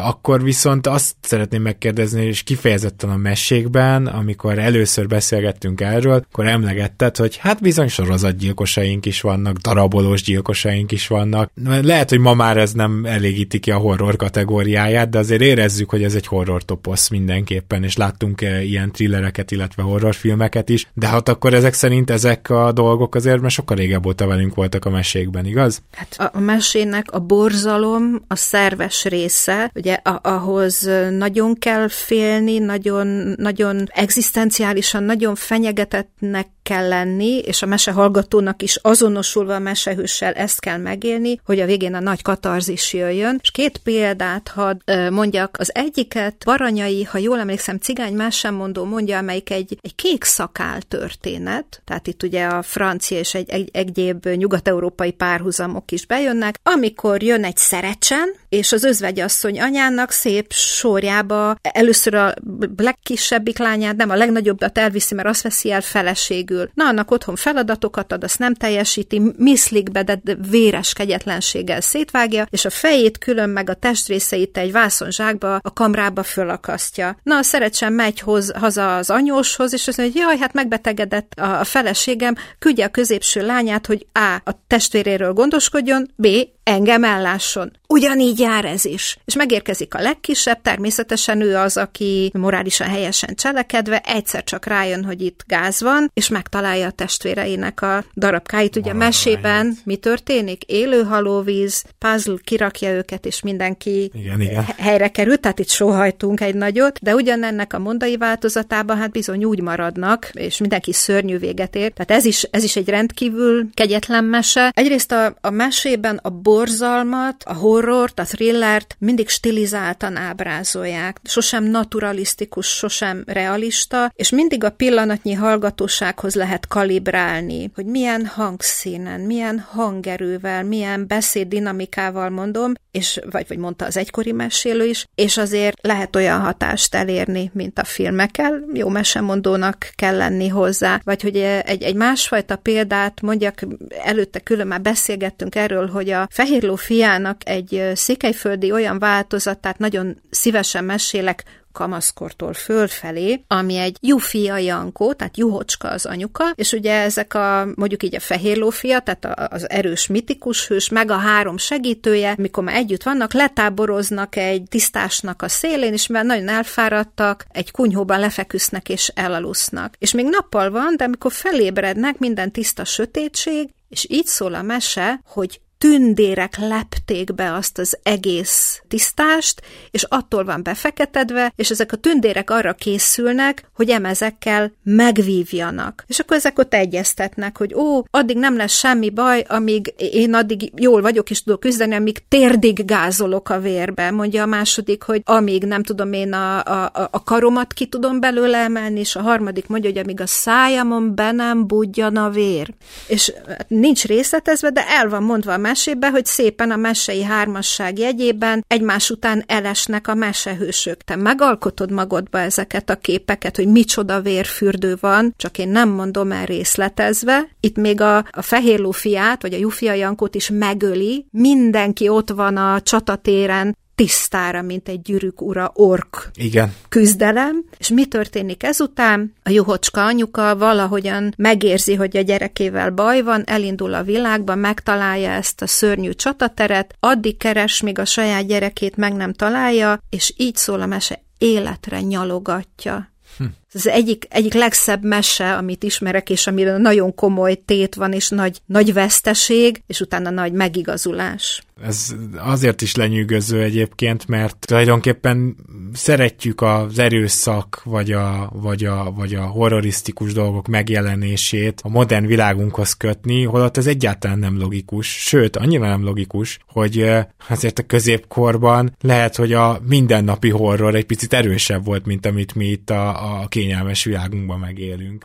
Akkor 0.00 0.42
viszont 0.42 0.86
azt 0.86 1.14
szeretném 1.20 1.62
megkérdezni, 1.62 2.24
és 2.24 2.42
kifejezetten 2.42 3.10
a 3.10 3.16
mesékben, 3.16 4.06
amikor 4.06 4.58
először 4.58 5.06
beszélgettünk 5.06 5.80
erről, 5.80 6.24
akkor 6.30 6.46
emlegetted, 6.46 7.16
hogy 7.16 7.36
hát 7.36 7.60
bizony 7.60 7.88
sorozatgyilkosaink 7.88 9.06
is 9.06 9.20
vannak, 9.20 9.56
darabolós 9.56 10.22
gyilkosaink 10.22 10.92
is 10.92 11.06
vannak. 11.06 11.50
Lehet, 11.82 12.08
hogy 12.08 12.18
ma 12.18 12.34
már 12.34 12.56
ez 12.56 12.72
nem 12.72 13.04
elégíti 13.04 13.58
ki 13.58 13.70
a 13.70 13.76
horror 13.76 14.16
kategóriáját, 14.16 15.10
de 15.10 15.18
azért 15.18 15.40
érezzük, 15.40 15.90
hogy 15.90 16.02
ez 16.02 16.14
egy 16.14 16.26
horror 16.26 16.62
toposz 16.62 17.08
mindenképpen, 17.08 17.84
és 17.84 17.96
láttunk 17.96 18.40
ilyen 18.40 18.92
thrillereket, 18.92 19.50
illetve 19.50 19.82
horrorfilmeket 19.82 20.68
is, 20.68 20.86
de 20.94 21.06
hát 21.06 21.28
akkor 21.28 21.54
ezek 21.54 21.72
szerint 21.72 22.10
ezek 22.10 22.50
a 22.50 22.72
dolgok 22.72 23.14
azért 23.14 23.40
mert 23.40 23.54
sokkal 23.54 23.76
régebb 23.76 24.06
óta 24.06 24.26
velünk 24.26 24.54
voltak 24.54 24.84
a 24.84 24.90
mesékben, 24.90 25.46
igaz? 25.46 25.82
Hát 25.92 26.32
a 26.34 26.40
mesének 26.40 27.12
a 27.12 27.18
borzalom, 27.18 28.22
a 28.28 28.36
szerves 28.36 28.88
szerves 28.90 29.04
része, 29.04 29.70
ugye 29.74 29.94
ahhoz 30.22 30.90
nagyon 31.10 31.54
kell 31.54 31.88
félni, 31.88 32.58
nagyon, 32.58 33.34
nagyon 33.36 33.86
egzisztenciálisan, 33.88 35.02
nagyon 35.02 35.34
fenyegetetnek 35.34 36.48
kell 36.70 36.88
lenni, 36.88 37.38
és 37.38 37.62
a 37.62 37.66
mesehallgatónak 37.66 38.62
is 38.62 38.76
azonosulva 38.76 39.54
a 39.54 39.58
mesehőssel 39.58 40.32
ezt 40.32 40.60
kell 40.60 40.76
megélni, 40.76 41.40
hogy 41.44 41.60
a 41.60 41.66
végén 41.66 41.94
a 41.94 42.00
nagy 42.00 42.22
katarzis 42.22 42.92
jöjjön. 42.92 43.38
És 43.42 43.50
két 43.50 43.78
példát 43.78 44.48
hadd 44.48 45.10
mondjak. 45.10 45.56
Az 45.58 45.74
egyiket 45.74 46.34
Baranyai, 46.44 47.04
ha 47.04 47.18
jól 47.18 47.38
emlékszem, 47.38 47.78
cigány 47.78 48.14
mesemondó 48.14 48.84
mondja, 48.84 49.18
amelyik 49.18 49.50
egy, 49.50 49.78
egy 49.80 49.94
kék 49.94 50.24
szakál 50.24 50.82
történet, 50.82 51.82
tehát 51.84 52.06
itt 52.06 52.22
ugye 52.22 52.44
a 52.44 52.62
francia 52.62 53.18
és 53.18 53.34
egy, 53.34 53.50
egy 53.50 53.68
egyéb 53.72 54.26
nyugat-európai 54.26 55.12
párhuzamok 55.12 55.90
is 55.90 56.06
bejönnek, 56.06 56.54
amikor 56.62 57.22
jön 57.22 57.44
egy 57.44 57.56
szerecsen, 57.56 58.34
és 58.48 58.72
az 58.72 58.84
özvegyasszony 58.84 59.60
anyának 59.60 60.10
szép 60.10 60.52
sorjába 60.52 61.56
először 61.62 62.14
a 62.14 62.34
legkisebbik 62.76 63.58
lányát, 63.58 63.96
nem 63.96 64.10
a 64.10 64.16
legnagyobbat 64.16 64.78
elviszi, 64.78 65.14
mert 65.14 65.28
azt 65.28 65.42
veszi 65.42 65.70
el 65.70 65.80
feleségül. 65.80 66.59
Na, 66.74 66.86
annak 66.86 67.10
otthon 67.10 67.36
feladatokat 67.36 68.12
ad, 68.12 68.24
azt 68.24 68.38
nem 68.38 68.54
teljesíti, 68.54 69.22
miszlik 69.36 69.90
be, 69.90 70.02
de 70.02 70.20
véres 70.50 70.92
kegyetlenséggel 70.92 71.80
szétvágja, 71.80 72.46
és 72.50 72.64
a 72.64 72.70
fejét 72.70 73.18
külön 73.18 73.48
meg 73.48 73.70
a 73.70 73.74
testrészeit 73.74 74.58
egy 74.58 74.72
vászonzsákba, 74.72 75.54
a 75.54 75.72
kamrába 75.72 76.22
fölakasztja. 76.22 77.16
Na, 77.22 77.36
a 77.36 77.42
szerecsen 77.42 77.92
megy 77.92 78.20
hoz, 78.20 78.52
haza 78.52 78.96
az 78.96 79.10
anyóshoz, 79.10 79.72
és 79.72 79.88
azt 79.88 79.98
mondja, 79.98 80.22
hogy 80.22 80.30
jaj, 80.30 80.38
hát 80.38 80.52
megbetegedett 80.52 81.32
a, 81.36 81.60
a 81.60 81.64
feleségem, 81.64 82.34
küldje 82.58 82.84
a 82.84 82.88
középső 82.88 83.46
lányát, 83.46 83.86
hogy 83.86 84.06
A. 84.12 84.40
a 84.44 84.64
testvéréről 84.66 85.32
gondoskodjon, 85.32 86.10
B 86.16 86.26
engem 86.70 87.04
ellásson. 87.04 87.72
Ugyanígy 87.86 88.38
jár 88.38 88.64
ez 88.64 88.84
is. 88.84 89.16
És 89.24 89.36
megérkezik 89.36 89.94
a 89.94 90.00
legkisebb, 90.00 90.62
természetesen 90.62 91.40
ő 91.40 91.56
az, 91.56 91.76
aki 91.76 92.30
morálisan 92.38 92.88
helyesen 92.88 93.34
cselekedve 93.34 93.98
egyszer 93.98 94.44
csak 94.44 94.66
rájön, 94.66 95.04
hogy 95.04 95.22
itt 95.22 95.44
gáz 95.46 95.80
van, 95.80 96.10
és 96.14 96.28
megtalálja 96.28 96.86
a 96.86 96.90
testvéreinek 96.90 97.82
a 97.82 98.04
darabkáit. 98.16 98.76
Ugye 98.76 98.92
Valami. 98.92 99.04
mesében 99.04 99.76
mi 99.84 99.96
történik? 99.96 100.62
Élő 100.64 101.02
halóvíz, 101.02 101.84
puzzle 101.98 102.36
kirakja 102.44 102.90
őket, 102.90 103.26
és 103.26 103.42
mindenki 103.42 104.10
igen, 104.14 104.40
igen. 104.40 104.64
helyre 104.78 105.08
kerül, 105.08 105.36
tehát 105.36 105.58
itt 105.58 105.68
sóhajtunk 105.68 106.40
egy 106.40 106.54
nagyot, 106.54 106.98
de 107.02 107.14
ugyanennek 107.14 107.72
a 107.72 107.78
mondai 107.78 108.16
változatában 108.16 108.96
hát 108.96 109.10
bizony 109.10 109.44
úgy 109.44 109.60
maradnak, 109.60 110.30
és 110.32 110.58
mindenki 110.58 110.92
szörnyű 110.92 111.38
véget 111.38 111.74
ér. 111.74 111.92
Tehát 111.92 112.10
ez 112.10 112.24
is, 112.24 112.42
ez 112.42 112.62
is 112.62 112.76
egy 112.76 112.88
rendkívül 112.88 113.68
kegyetlen 113.74 114.24
mese. 114.24 114.72
Egyrészt 114.74 115.12
a, 115.12 115.36
a 115.40 115.50
mesében 115.50 116.18
a 116.22 116.30
borzalmat, 116.60 117.42
a 117.44 117.54
horrort, 117.54 118.18
a 118.18 118.24
thrillert 118.24 118.96
mindig 118.98 119.28
stilizáltan 119.28 120.16
ábrázolják. 120.16 121.20
Sosem 121.24 121.64
naturalisztikus, 121.64 122.66
sosem 122.66 123.22
realista, 123.26 124.12
és 124.14 124.30
mindig 124.30 124.64
a 124.64 124.70
pillanatnyi 124.70 125.32
hallgatósághoz 125.32 126.34
lehet 126.34 126.66
kalibrálni, 126.66 127.70
hogy 127.74 127.86
milyen 127.86 128.26
hangszínen, 128.26 129.20
milyen 129.20 129.58
hangerővel, 129.58 130.64
milyen 130.64 131.06
beszéddinamikával 131.06 132.30
mondom, 132.30 132.72
és 132.90 133.20
vagy, 133.30 133.48
vagy 133.48 133.58
mondta 133.58 133.84
az 133.84 133.96
egykori 133.96 134.32
mesélő 134.32 134.84
is, 134.84 135.06
és 135.14 135.36
azért 135.36 135.86
lehet 135.86 136.16
olyan 136.16 136.40
hatást 136.40 136.94
elérni, 136.94 137.50
mint 137.54 137.78
a 137.78 137.84
filmekkel. 137.84 138.64
Jó 138.72 138.88
mesemondónak 138.88 139.90
kell 139.94 140.16
lenni 140.16 140.48
hozzá. 140.48 141.00
Vagy 141.04 141.22
hogy 141.22 141.36
egy, 141.36 141.82
egy 141.82 141.94
másfajta 141.94 142.56
példát 142.56 143.20
mondjak, 143.20 143.60
előtte 144.02 144.38
külön 144.38 144.66
már 144.66 144.80
beszélgettünk 144.80 145.54
erről, 145.54 145.88
hogy 145.88 146.10
a 146.10 146.28
Fehérló 146.40 146.74
fiának 146.74 147.48
egy 147.48 147.90
székelyföldi 147.94 148.72
olyan 148.72 148.98
változatát 148.98 149.78
nagyon 149.78 150.20
szívesen 150.30 150.84
mesélek, 150.84 151.44
kamaszkortól 151.72 152.52
fölfelé, 152.52 153.44
ami 153.46 153.76
egy 153.76 153.96
Jufia 154.00 154.56
Jankó, 154.56 155.12
tehát 155.12 155.36
Juhocska 155.36 155.88
az 155.88 156.06
anyuka, 156.06 156.44
és 156.54 156.72
ugye 156.72 157.00
ezek 157.00 157.34
a, 157.34 157.66
mondjuk 157.74 158.02
így 158.02 158.14
a 158.14 158.20
fehér 158.20 158.56
lófia, 158.56 159.00
tehát 159.00 159.52
az 159.52 159.70
erős 159.70 160.06
mitikus 160.06 160.68
hős, 160.68 160.88
meg 160.88 161.10
a 161.10 161.16
három 161.16 161.56
segítője, 161.56 162.34
mikor 162.38 162.64
már 162.64 162.74
együtt 162.74 163.02
vannak, 163.02 163.32
letáboroznak 163.32 164.36
egy 164.36 164.62
tisztásnak 164.68 165.42
a 165.42 165.48
szélén, 165.48 165.92
és 165.92 166.06
mert 166.06 166.26
nagyon 166.26 166.48
elfáradtak, 166.48 167.46
egy 167.52 167.70
kunyhóban 167.70 168.20
lefeküsznek 168.20 168.88
és 168.88 169.12
elalusznak. 169.14 169.94
És 169.98 170.12
még 170.12 170.26
nappal 170.28 170.70
van, 170.70 170.96
de 170.96 171.04
amikor 171.04 171.32
felébrednek, 171.32 172.18
minden 172.18 172.52
tiszta 172.52 172.84
sötétség, 172.84 173.68
és 173.88 174.06
így 174.08 174.26
szól 174.26 174.54
a 174.54 174.62
mese, 174.62 175.20
hogy 175.26 175.60
tündérek 175.80 176.56
lepték 176.56 177.34
be 177.34 177.52
azt 177.52 177.78
az 177.78 177.98
egész 178.02 178.82
tisztást, 178.88 179.62
és 179.90 180.02
attól 180.02 180.44
van 180.44 180.62
befeketedve, 180.62 181.52
és 181.56 181.70
ezek 181.70 181.92
a 181.92 181.96
tündérek 181.96 182.50
arra 182.50 182.72
készülnek, 182.72 183.70
hogy 183.74 183.90
emezekkel 183.90 184.72
megvívjanak. 184.82 186.04
És 186.06 186.18
akkor 186.18 186.36
ezek 186.36 186.58
ott 186.58 186.74
egyeztetnek, 186.74 187.58
hogy 187.58 187.74
ó, 187.74 188.02
addig 188.10 188.36
nem 188.36 188.56
lesz 188.56 188.72
semmi 188.72 189.10
baj, 189.10 189.44
amíg 189.48 189.94
én 189.96 190.34
addig 190.34 190.72
jól 190.76 191.00
vagyok 191.00 191.30
és 191.30 191.42
tudok 191.42 191.60
küzdeni, 191.60 191.94
amíg 191.94 192.28
térdig 192.28 192.84
gázolok 192.84 193.48
a 193.48 193.60
vérbe. 193.60 194.10
Mondja 194.10 194.42
a 194.42 194.46
második, 194.46 195.02
hogy 195.02 195.22
amíg 195.24 195.64
nem 195.64 195.82
tudom 195.82 196.12
én 196.12 196.32
a, 196.32 196.58
a, 196.58 197.08
a 197.10 197.22
karomat 197.22 197.72
ki 197.72 197.86
tudom 197.86 198.20
belőle 198.20 198.58
emelni, 198.58 199.00
és 199.00 199.16
a 199.16 199.22
harmadik 199.22 199.66
mondja, 199.66 199.90
hogy 199.90 199.98
amíg 199.98 200.20
a 200.20 200.26
szájamon 200.26 201.14
be 201.14 201.32
nem 201.32 201.66
budjan 201.66 202.16
a 202.16 202.30
vér. 202.30 202.74
És 203.06 203.32
hát 203.48 203.68
nincs 203.68 204.04
részletezve, 204.04 204.70
de 204.70 204.88
el 204.88 205.08
van 205.08 205.22
mondva 205.22 205.52
a 205.52 205.58
mesébe, 205.70 206.10
hogy 206.10 206.24
szépen 206.24 206.70
a 206.70 206.76
mesei 206.76 207.22
hármasság 207.22 207.98
jegyében 207.98 208.64
egymás 208.68 209.10
után 209.10 209.44
elesnek 209.46 210.08
a 210.08 210.14
mesehősök. 210.14 211.02
Te 211.02 211.16
megalkotod 211.16 211.90
magadba 211.90 212.38
ezeket 212.38 212.90
a 212.90 212.96
képeket, 212.96 213.56
hogy 213.56 213.68
micsoda 213.68 214.20
vérfürdő 214.20 214.96
van, 215.00 215.34
csak 215.36 215.58
én 215.58 215.68
nem 215.68 215.88
mondom 215.88 216.32
el 216.32 216.46
részletezve. 216.46 217.48
Itt 217.60 217.76
még 217.76 218.00
a, 218.00 218.16
a 218.16 218.42
fehérló 218.42 218.90
fiát, 218.90 219.42
vagy 219.42 219.54
a 219.54 219.58
Jufia 219.58 219.92
Jankót 219.92 220.34
is 220.34 220.50
megöli, 220.52 221.26
mindenki 221.30 222.08
ott 222.08 222.30
van 222.30 222.56
a 222.56 222.80
csatatéren, 222.80 223.76
tisztára, 224.00 224.62
mint 224.62 224.88
egy 224.88 225.02
gyűrűk 225.02 225.42
ura 225.42 225.70
ork 225.74 226.30
Igen. 226.34 226.74
küzdelem. 226.88 227.64
És 227.78 227.88
mi 227.88 228.06
történik 228.06 228.62
ezután? 228.62 229.32
A 229.42 229.50
juhocska 229.50 230.04
anyuka 230.04 230.56
valahogyan 230.56 231.34
megérzi, 231.36 231.94
hogy 231.94 232.16
a 232.16 232.20
gyerekével 232.20 232.90
baj 232.90 233.22
van, 233.22 233.42
elindul 233.46 233.94
a 233.94 234.02
világba, 234.02 234.54
megtalálja 234.54 235.30
ezt 235.30 235.62
a 235.62 235.66
szörnyű 235.66 236.10
csatateret, 236.10 236.94
addig 237.00 237.36
keres, 237.36 237.80
míg 237.80 237.98
a 237.98 238.04
saját 238.04 238.46
gyerekét 238.46 238.96
meg 238.96 239.12
nem 239.12 239.32
találja, 239.32 239.98
és 240.10 240.34
így 240.36 240.56
szól 240.56 240.80
a 240.80 240.86
mese, 240.86 241.22
életre 241.38 242.00
nyalogatja. 242.00 243.10
Hm. 243.36 243.44
Ez 243.72 243.86
az 243.86 243.92
egyik, 243.92 244.26
egyik 244.28 244.52
legszebb 244.54 245.04
mese, 245.04 245.56
amit 245.56 245.82
ismerek, 245.82 246.30
és 246.30 246.46
amire 246.46 246.76
nagyon 246.76 247.14
komoly 247.14 247.62
tét 247.64 247.94
van, 247.94 248.12
és 248.12 248.28
nagy, 248.28 248.60
nagy 248.66 248.92
veszteség, 248.92 249.82
és 249.86 250.00
utána 250.00 250.30
nagy 250.30 250.52
megigazulás. 250.52 251.62
Ez 251.82 252.14
azért 252.36 252.82
is 252.82 252.94
lenyűgöző 252.94 253.62
egyébként, 253.62 254.28
mert 254.28 254.56
tulajdonképpen 254.66 255.56
szeretjük 255.92 256.60
az 256.60 256.98
erőszak, 256.98 257.80
vagy 257.84 258.12
a, 258.12 258.50
vagy 258.52 258.84
a, 258.84 259.12
vagy 259.16 259.34
a 259.34 259.42
horrorisztikus 259.42 260.32
dolgok 260.32 260.66
megjelenését 260.66 261.80
a 261.84 261.88
modern 261.88 262.26
világunkhoz 262.26 262.92
kötni, 262.92 263.44
holott 263.44 263.76
ez 263.76 263.86
egyáltalán 263.86 264.38
nem 264.38 264.58
logikus, 264.58 265.06
sőt, 265.06 265.56
annyira 265.56 265.88
nem 265.88 266.04
logikus, 266.04 266.58
hogy 266.66 267.10
azért 267.48 267.78
a 267.78 267.86
középkorban 267.86 268.96
lehet, 269.00 269.36
hogy 269.36 269.52
a 269.52 269.80
mindennapi 269.86 270.50
horror 270.50 270.94
egy 270.94 271.06
picit 271.06 271.32
erősebb 271.32 271.84
volt, 271.84 272.06
mint 272.06 272.26
amit 272.26 272.54
mi 272.54 272.66
itt 272.66 272.90
a, 272.90 273.40
a 273.40 273.46
kényelmes 273.60 274.04
világunkban 274.04 274.58
megélünk. 274.58 275.24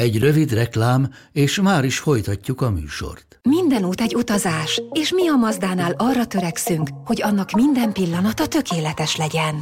Egy 0.00 0.18
rövid 0.18 0.52
reklám, 0.52 1.10
és 1.32 1.60
már 1.60 1.84
is 1.84 1.98
folytatjuk 1.98 2.60
a 2.60 2.70
műsort. 2.70 3.30
Minden 3.42 3.84
út 3.84 4.00
egy 4.00 4.14
utazás, 4.14 4.82
és 4.92 5.12
mi 5.12 5.28
a 5.28 5.34
Mazdánál 5.34 5.94
arra 5.96 6.26
törekszünk, 6.26 6.88
hogy 7.04 7.22
annak 7.22 7.50
minden 7.50 7.92
pillanata 7.92 8.46
tökéletes 8.46 9.16
legyen. 9.16 9.54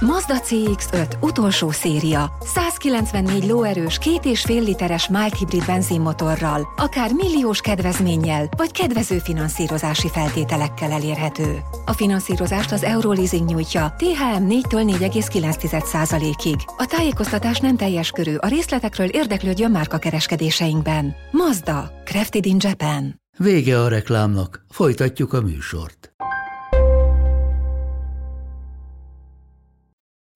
Mazda 0.00 0.34
CX-5 0.40 1.12
utolsó 1.20 1.70
széria. 1.70 2.32
194 2.54 3.46
lóerős, 3.46 3.98
két 3.98 4.24
és 4.24 4.40
fél 4.40 4.62
literes 4.62 5.08
mild 5.08 5.34
hibrid 5.34 5.66
benzinmotorral, 5.66 6.68
akár 6.76 7.12
milliós 7.12 7.60
kedvezménnyel, 7.60 8.48
vagy 8.56 8.72
kedvező 8.72 9.18
finanszírozási 9.18 10.08
feltételekkel 10.08 10.90
elérhető. 10.90 11.58
A 11.84 11.92
finanszírozást 11.92 12.72
az 12.72 12.82
Euroleasing 12.82 13.48
nyújtja, 13.48 13.94
THM 13.98 14.44
4-től 14.48 14.98
4,9%-ig. 14.98 16.56
A 16.76 16.86
tájékoztatás 16.86 17.58
nem 17.58 17.76
teljes 17.76 18.10
körű, 18.10 18.34
a 18.34 18.48
részletekről 18.48 19.08
érdeklődjön 19.08 19.70
márka 19.82 19.98
kereskedéseinkben. 19.98 21.14
Mazda, 21.30 21.92
Crafted 22.04 22.46
in 22.46 22.56
Japan. 22.60 23.20
Vége 23.38 23.80
a 23.80 23.88
reklámnak, 23.88 24.64
folytatjuk 24.68 25.32
a 25.32 25.40
műsort. 25.40 26.12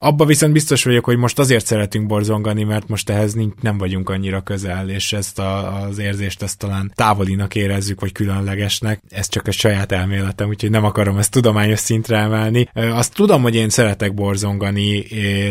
Abba 0.06 0.24
viszont 0.24 0.52
biztos 0.52 0.84
vagyok, 0.84 1.04
hogy 1.04 1.16
most 1.16 1.38
azért 1.38 1.66
szeretünk 1.66 2.06
borzongani, 2.06 2.62
mert 2.64 2.88
most 2.88 3.10
ehhez 3.10 3.36
nem 3.60 3.78
vagyunk 3.78 4.10
annyira 4.10 4.40
közel, 4.40 4.88
és 4.88 5.12
ezt 5.12 5.38
a, 5.38 5.82
az 5.82 5.98
érzést 5.98 6.42
ezt 6.42 6.58
talán 6.58 6.92
távolinak 6.94 7.54
érezzük, 7.54 8.00
vagy 8.00 8.12
különlegesnek. 8.12 9.02
Ez 9.08 9.28
csak 9.28 9.46
a 9.46 9.50
saját 9.50 9.92
elméletem, 9.92 10.48
úgyhogy 10.48 10.70
nem 10.70 10.84
akarom 10.84 11.18
ezt 11.18 11.30
tudományos 11.30 11.78
szintre 11.78 12.16
emelni. 12.16 12.68
Azt 12.74 13.14
tudom, 13.14 13.42
hogy 13.42 13.54
én 13.54 13.68
szeretek 13.68 14.14
borzongani, 14.14 15.06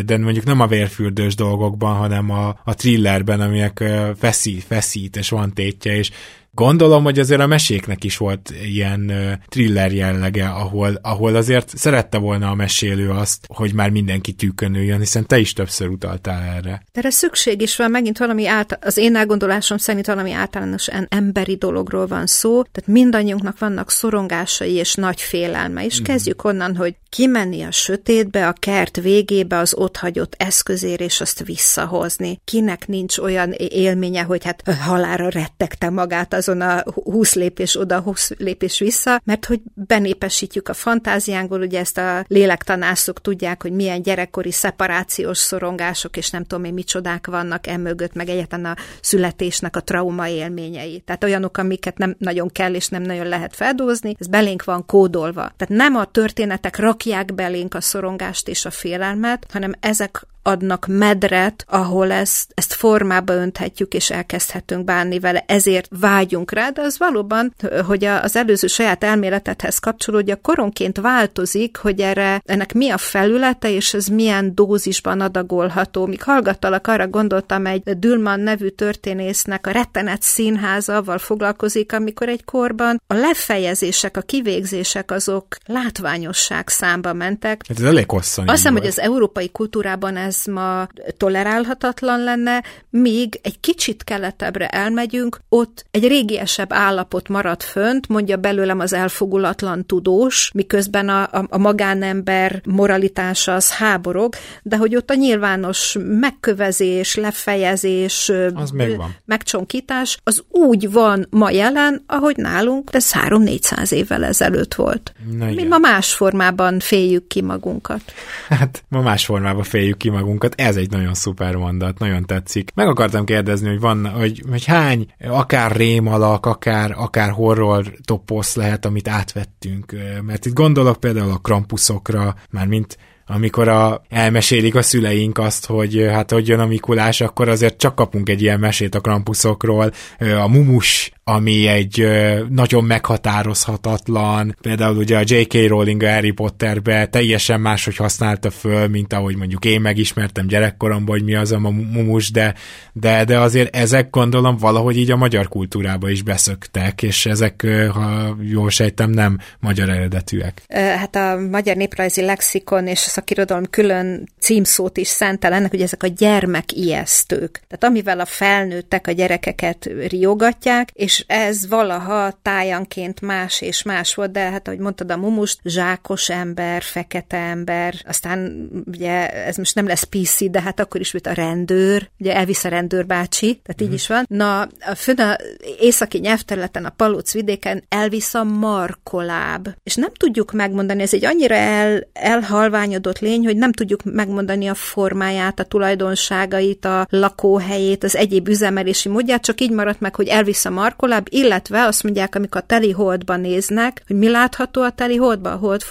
de 0.06 0.18
mondjuk 0.18 0.46
nem 0.46 0.60
a 0.60 0.68
vérfürdős 0.68 1.36
dolgokban, 1.36 1.96
hanem 1.96 2.30
a, 2.30 2.60
a 2.64 2.74
thrillerben, 2.74 3.42
aminek 3.42 3.84
feszít, 4.18 4.64
feszít, 4.64 5.16
és 5.16 5.30
van 5.30 5.54
tétje, 5.54 5.96
és 5.96 6.12
Gondolom, 6.56 7.04
hogy 7.04 7.20
azért 7.20 7.42
a 7.42 7.48
meséknek 7.48 8.04
is 8.04 8.18
volt 8.18 8.54
ilyen 8.64 9.12
thriller 9.50 9.94
jellege, 9.94 10.48
ahol, 10.48 11.00
ahol 11.02 11.36
azért 11.36 11.78
szerette 11.78 12.18
volna 12.18 12.50
a 12.50 12.56
mesélő 12.56 13.10
azt, 13.10 13.46
hogy 13.48 13.74
már 13.74 13.90
mindenki 13.90 14.34
tűkönüljön, 14.34 15.00
hiszen 15.00 15.26
te 15.26 15.38
is 15.38 15.54
többször 15.54 15.88
utaltál 15.88 16.42
erre. 16.42 16.84
De 16.92 17.00
erre 17.00 17.10
szükség 17.10 17.62
is 17.62 17.76
van, 17.76 17.92
megint 17.92 18.18
valami 18.18 18.48
által, 18.48 18.78
az 18.82 18.98
én 18.98 19.16
elgondolásom 19.16 19.78
szerint 19.78 20.06
valami 20.06 20.32
általános 20.32 20.88
emberi 21.08 21.56
dologról 21.56 22.08
van 22.08 22.26
szó, 22.26 22.64
tehát 22.64 22.90
mindannyiunknak 22.90 23.60
vannak 23.60 23.92
szorongásai 23.92 24.74
és 24.74 24.94
nagy 24.94 25.22
félelme, 25.22 25.86
és 25.86 26.00
mm. 26.00 26.04
kezdjük 26.04 26.44
onnan, 26.44 26.76
hogy 26.76 26.96
kimenni 27.10 27.62
a 27.62 27.72
sötétbe, 27.72 28.48
a 28.48 28.54
kert 28.60 29.02
végébe 29.02 29.58
az 29.58 29.74
ott 29.74 29.98
hagyott 29.98 30.36
eszközér, 30.38 31.02
és 31.02 31.22
azt 31.22 31.44
visszahozni. 31.46 32.40
Kinek 32.44 32.88
nincs 32.88 33.18
olyan 33.18 33.52
élménye, 33.52 34.22
hogy 34.22 34.44
hát 34.44 34.64
halára 34.80 35.30
rettegte 35.30 35.90
magát 35.90 36.34
az 36.34 36.45
azon 36.48 36.62
a 36.62 36.84
20 37.04 37.36
lépés 37.36 37.80
oda, 37.80 38.00
20 38.00 38.32
lépés 38.38 38.80
vissza, 38.80 39.22
mert 39.24 39.46
hogy 39.46 39.62
benépesítjük 39.74 40.70
a 40.70 40.74
fantáziánkból, 40.74 41.62
ugye 41.62 41.80
ezt 41.80 41.98
a 41.98 42.26
lélektanászok 42.28 43.22
tudják, 43.22 43.62
hogy 43.62 43.72
milyen 43.72 44.02
gyerekkori 44.02 44.52
szeparációs 44.52 45.38
szorongások, 45.38 46.18
és 46.18 46.30
nem 46.30 46.44
tudom 46.44 46.64
én 46.64 46.74
micsodák 46.74 47.28
vannak 47.28 47.68
emögött, 47.68 48.14
meg 48.14 48.30
egyetlen 48.30 48.66
a 48.66 48.76
születésnek 49.02 49.76
a 49.76 49.82
trauma 49.82 50.28
élményei. 50.28 51.00
Tehát 51.00 51.24
olyanok, 51.24 51.58
amiket 51.58 51.98
nem 51.98 52.16
nagyon 52.18 52.50
kell, 52.50 52.74
és 52.74 52.88
nem 52.88 53.02
nagyon 53.02 53.28
lehet 53.28 53.56
feldózni, 53.56 54.16
ez 54.20 54.28
belénk 54.28 54.64
van 54.64 54.86
kódolva. 54.86 55.52
Tehát 55.58 55.70
nem 55.70 55.96
a 55.96 56.06
történetek 56.06 56.78
rakják 56.78 57.34
belénk 57.34 57.74
a 57.74 57.82
szorongást 57.82 58.48
és 58.48 58.66
a 58.66 58.72
félelmet, 58.72 59.46
hanem 59.52 59.74
ezek 59.80 60.26
adnak 60.48 60.86
medret, 60.88 61.66
ahol 61.68 62.12
ezt, 62.12 62.52
ezt 62.54 62.74
formába 62.74 63.34
önthetjük, 63.34 63.94
és 63.94 64.10
elkezdhetünk 64.10 64.84
bánni 64.84 65.20
vele, 65.20 65.44
ezért 65.48 65.88
vágyunk 66.00 66.52
rá, 66.52 66.70
de 66.70 66.82
az 66.82 66.98
valóban, 66.98 67.54
hogy 67.86 68.04
az 68.04 68.36
előző 68.36 68.68
saját 68.68 69.04
elméletethez 69.04 69.80
kapcsolódja, 69.80 70.36
koronként 70.36 70.98
változik, 70.98 71.78
hogy 71.78 72.00
erre, 72.00 72.42
ennek 72.46 72.74
mi 72.74 72.90
a 72.90 72.98
felülete, 72.98 73.70
és 73.70 73.94
ez 73.94 74.06
milyen 74.06 74.56
dózisban 74.56 75.22
adagolható. 75.22 76.06
Míg 76.06 76.24
hallgattalak, 76.24 76.88
arra 76.88 77.08
gondoltam, 77.08 77.66
egy 77.66 77.82
Dülman 77.84 78.40
nevű 78.40 78.68
történésznek 78.68 79.68
a 79.68 79.72
rettenet 79.72 80.22
színházával 80.22 81.18
foglalkozik, 81.18 81.94
amikor 81.94 82.30
egy 82.30 82.44
korban 82.44 83.02
a 83.08 83.14
lefejezések, 83.14 84.18
a 84.18 84.22
kivégzések 84.22 85.12
azok 85.12 85.46
látványosság 85.66 86.68
számba 86.68 87.14
mentek. 87.14 87.62
Hát 87.68 87.80
ez 87.80 87.84
elég 87.84 88.10
hosszú. 88.10 88.42
Azt 88.42 88.56
hiszem, 88.56 88.74
hogy 88.74 88.86
az 88.86 89.00
európai 89.00 89.50
kultúrában 89.50 90.18
ez 90.18 90.35
ez 90.36 90.54
ma 90.54 90.88
tolerálhatatlan 91.18 92.24
lenne, 92.24 92.64
míg 92.90 93.40
egy 93.44 93.60
kicsit 93.60 94.04
keletebbre 94.04 94.68
elmegyünk, 94.68 95.40
ott 95.50 95.86
egy 95.92 96.08
régiesebb 96.08 96.74
állapot 96.74 97.30
marad 97.30 97.64
fönt, 97.64 98.08
mondja 98.08 98.38
belőlem 98.38 98.80
az 98.80 98.94
elfogulatlan 98.94 99.86
tudós, 99.86 100.52
miközben 100.54 101.10
a, 101.10 101.22
a, 101.22 101.46
a 101.50 101.58
magánember 101.58 102.62
moralitása 102.66 103.56
az 103.56 103.72
háborog, 103.72 104.36
de 104.64 104.78
hogy 104.78 104.96
ott 104.96 105.10
a 105.10 105.14
nyilvános 105.14 105.96
megkövezés, 106.00 107.16
lefejezés, 107.16 108.32
az 108.54 108.72
megvan. 108.72 109.16
megcsonkítás, 109.26 110.18
az 110.24 110.44
úgy 110.50 110.92
van 110.92 111.28
ma 111.30 111.50
jelen, 111.50 112.04
ahogy 112.08 112.38
nálunk, 112.38 112.90
de 112.90 113.00
3-400 113.00 113.92
évvel 113.92 114.24
ezelőtt 114.24 114.74
volt. 114.74 115.14
Na 115.38 115.46
Mi 115.46 115.64
ma 115.64 115.78
más 115.78 116.14
formában 116.14 116.80
féljük 116.80 117.28
ki 117.28 117.42
magunkat. 117.42 118.02
Hát 118.50 118.84
ma 118.88 119.02
más 119.02 119.26
formában 119.26 119.64
féljük 119.64 119.98
ki 119.98 120.10
magunkat 120.10 120.25
magunkat. 120.26 120.62
Ez 120.62 120.76
egy 120.76 120.90
nagyon 120.90 121.14
szuper 121.14 121.56
mondat, 121.56 122.00
nagyon 122.00 122.26
tetszik. 122.26 122.72
Meg 122.76 122.88
akartam 122.88 123.26
kérdezni, 123.26 123.68
hogy 123.68 123.80
van, 123.80 124.08
hogy, 124.10 124.44
hogy 124.50 124.66
hány 124.66 125.08
akár 125.28 125.76
rémalak, 125.76 126.46
akár, 126.46 126.92
akár 126.98 127.30
horror 127.30 127.94
toposz 128.06 128.56
lehet, 128.56 128.86
amit 128.86 129.08
átvettünk. 129.08 129.96
Mert 130.22 130.46
itt 130.46 130.54
gondolok 130.54 131.00
például 131.00 131.32
a 131.32 131.38
krampuszokra, 131.38 132.36
már 132.50 132.68
mint 132.68 132.98
amikor 133.26 133.68
a, 133.68 134.02
elmesélik 134.10 134.76
a 134.76 134.82
szüleink 134.82 135.38
azt, 135.38 135.66
hogy 135.66 136.06
hát 136.12 136.32
hogy 136.32 136.48
jön 136.48 136.60
a 136.60 136.66
Mikulás, 136.66 137.22
akkor 137.22 137.50
azért 137.50 137.78
csak 137.78 137.96
kapunk 137.96 138.30
egy 138.30 138.42
ilyen 138.42 138.60
mesét 138.60 138.96
a 138.96 139.00
krampuszokról. 139.00 139.92
A 140.20 140.48
mumus 140.48 141.14
ami 141.28 141.68
egy 141.68 142.08
nagyon 142.50 142.84
meghatározhatatlan, 142.84 144.56
például 144.62 144.98
ugye 144.98 145.18
a 145.18 145.24
J.K. 145.26 145.68
Rowling 145.68 146.04
a 146.04 146.10
Harry 146.10 146.32
Potterbe 146.32 147.06
teljesen 147.06 147.62
máshogy 147.62 147.96
használta 147.96 148.50
föl, 148.50 148.88
mint 148.88 149.14
ahogy 149.14 149.36
mondjuk 149.36 149.66
én 149.66 149.82
megismertem 149.82 150.48
gyerekkoromban, 150.48 151.16
hogy 151.16 151.24
mi 151.24 151.36
az 151.36 151.52
a 151.52 151.60
mumus, 151.60 152.32
de, 152.32 152.54
de, 152.94 153.24
de 153.24 153.40
azért 153.40 153.76
ezek 153.76 154.10
gondolom 154.10 154.58
valahogy 154.58 154.98
így 154.98 155.12
a 155.12 155.16
magyar 155.16 155.48
kultúrába 155.48 156.10
is 156.10 156.22
beszöktek, 156.22 157.04
és 157.04 157.26
ezek, 157.26 157.68
ha 157.94 158.38
jól 158.42 158.70
sejtem, 158.70 159.10
nem 159.10 159.40
magyar 159.60 159.90
eredetűek. 159.90 160.62
Hát 160.70 161.16
a 161.16 161.40
magyar 161.52 161.76
néprajzi 161.76 162.22
lexikon 162.22 162.88
és 162.88 163.00
szakirodalom 163.16 163.70
külön 163.70 164.30
címszót 164.40 164.98
is 164.98 165.08
szentel 165.08 165.54
ennek, 165.54 165.70
hogy 165.70 165.82
ezek 165.82 166.04
a 166.04 166.08
gyermekijesztők. 166.08 167.62
Tehát 167.68 167.84
amivel 167.84 168.20
a 168.20 168.26
felnőttek 168.26 169.08
a 169.08 169.12
gyerekeket 169.12 169.90
riogatják, 170.08 170.90
és 170.94 171.24
ez 171.28 171.68
valaha 171.68 172.40
tájanként 172.42 173.22
más 173.22 173.62
és 173.62 173.84
más 173.84 174.16
volt, 174.16 174.32
de 174.32 174.40
hát 174.40 174.68
ahogy 174.68 174.80
mondtad 174.80 175.12
a 175.12 175.18
mumust, 175.18 175.60
zsákos 175.64 176.30
ember, 176.30 176.82
fekete 176.82 177.38
ember, 177.38 177.94
aztán 178.08 178.70
ugye 178.86 179.30
ez 179.30 179.58
most 179.58 179.76
nem 179.76 179.88
lesz 179.88 180.04
PC, 180.04 180.50
de 180.50 180.62
hát 180.62 180.80
akkor 180.80 181.02
is 181.02 181.12
volt 181.12 181.28
a 181.28 181.34
rendőr, 181.34 182.10
ugye 182.20 182.36
elvisz 182.36 182.64
a 182.64 182.70
rendőr 182.70 183.06
bácsi, 183.06 183.62
tehát 183.64 183.82
így 183.82 183.90
mm. 183.90 183.94
is 183.94 184.08
van. 184.08 184.26
Na, 184.28 184.62
a 184.62 184.96
fönn 184.96 185.20
a 185.20 185.38
északi 185.80 186.18
nyelvterületen, 186.18 186.86
a 186.86 186.90
Palóc 186.90 187.34
vidéken 187.34 187.84
elvisz 187.90 188.34
a 188.34 188.44
markoláb, 188.44 189.68
és 189.84 189.96
nem 189.96 190.12
tudjuk 190.14 190.52
megmondani, 190.52 191.02
ez 191.02 191.14
egy 191.14 191.26
annyira 191.26 191.56
el, 191.56 192.08
elhalványodott 192.14 193.04
lény, 193.20 193.46
hogy 193.46 193.58
nem 193.58 193.72
tudjuk 193.72 194.04
megmondani 194.04 194.68
a 194.68 194.74
formáját, 194.74 195.60
a 195.60 195.64
tulajdonságait, 195.64 196.86
a 196.86 197.08
lakóhelyét, 197.10 198.04
az 198.04 198.16
egyéb 198.16 198.48
üzemelési 198.48 199.10
módját, 199.10 199.42
csak 199.42 199.62
így 199.62 199.72
maradt 199.72 200.00
meg, 200.00 200.16
hogy 200.16 200.28
elvisz 200.28 200.66
a 200.66 200.70
markoláb, 200.70 201.28
illetve 201.30 201.86
azt 201.86 202.04
mondják, 202.04 202.36
amikor 202.36 202.62
a 202.62 202.66
teli 202.66 202.92
holdban 202.92 203.40
néznek, 203.40 204.04
hogy 204.08 204.16
mi 204.16 204.30
látható 204.30 204.82
a 204.82 204.92
teli 204.92 205.16
holdban, 205.16 205.54
a 205.54 205.58
hold 205.58 205.82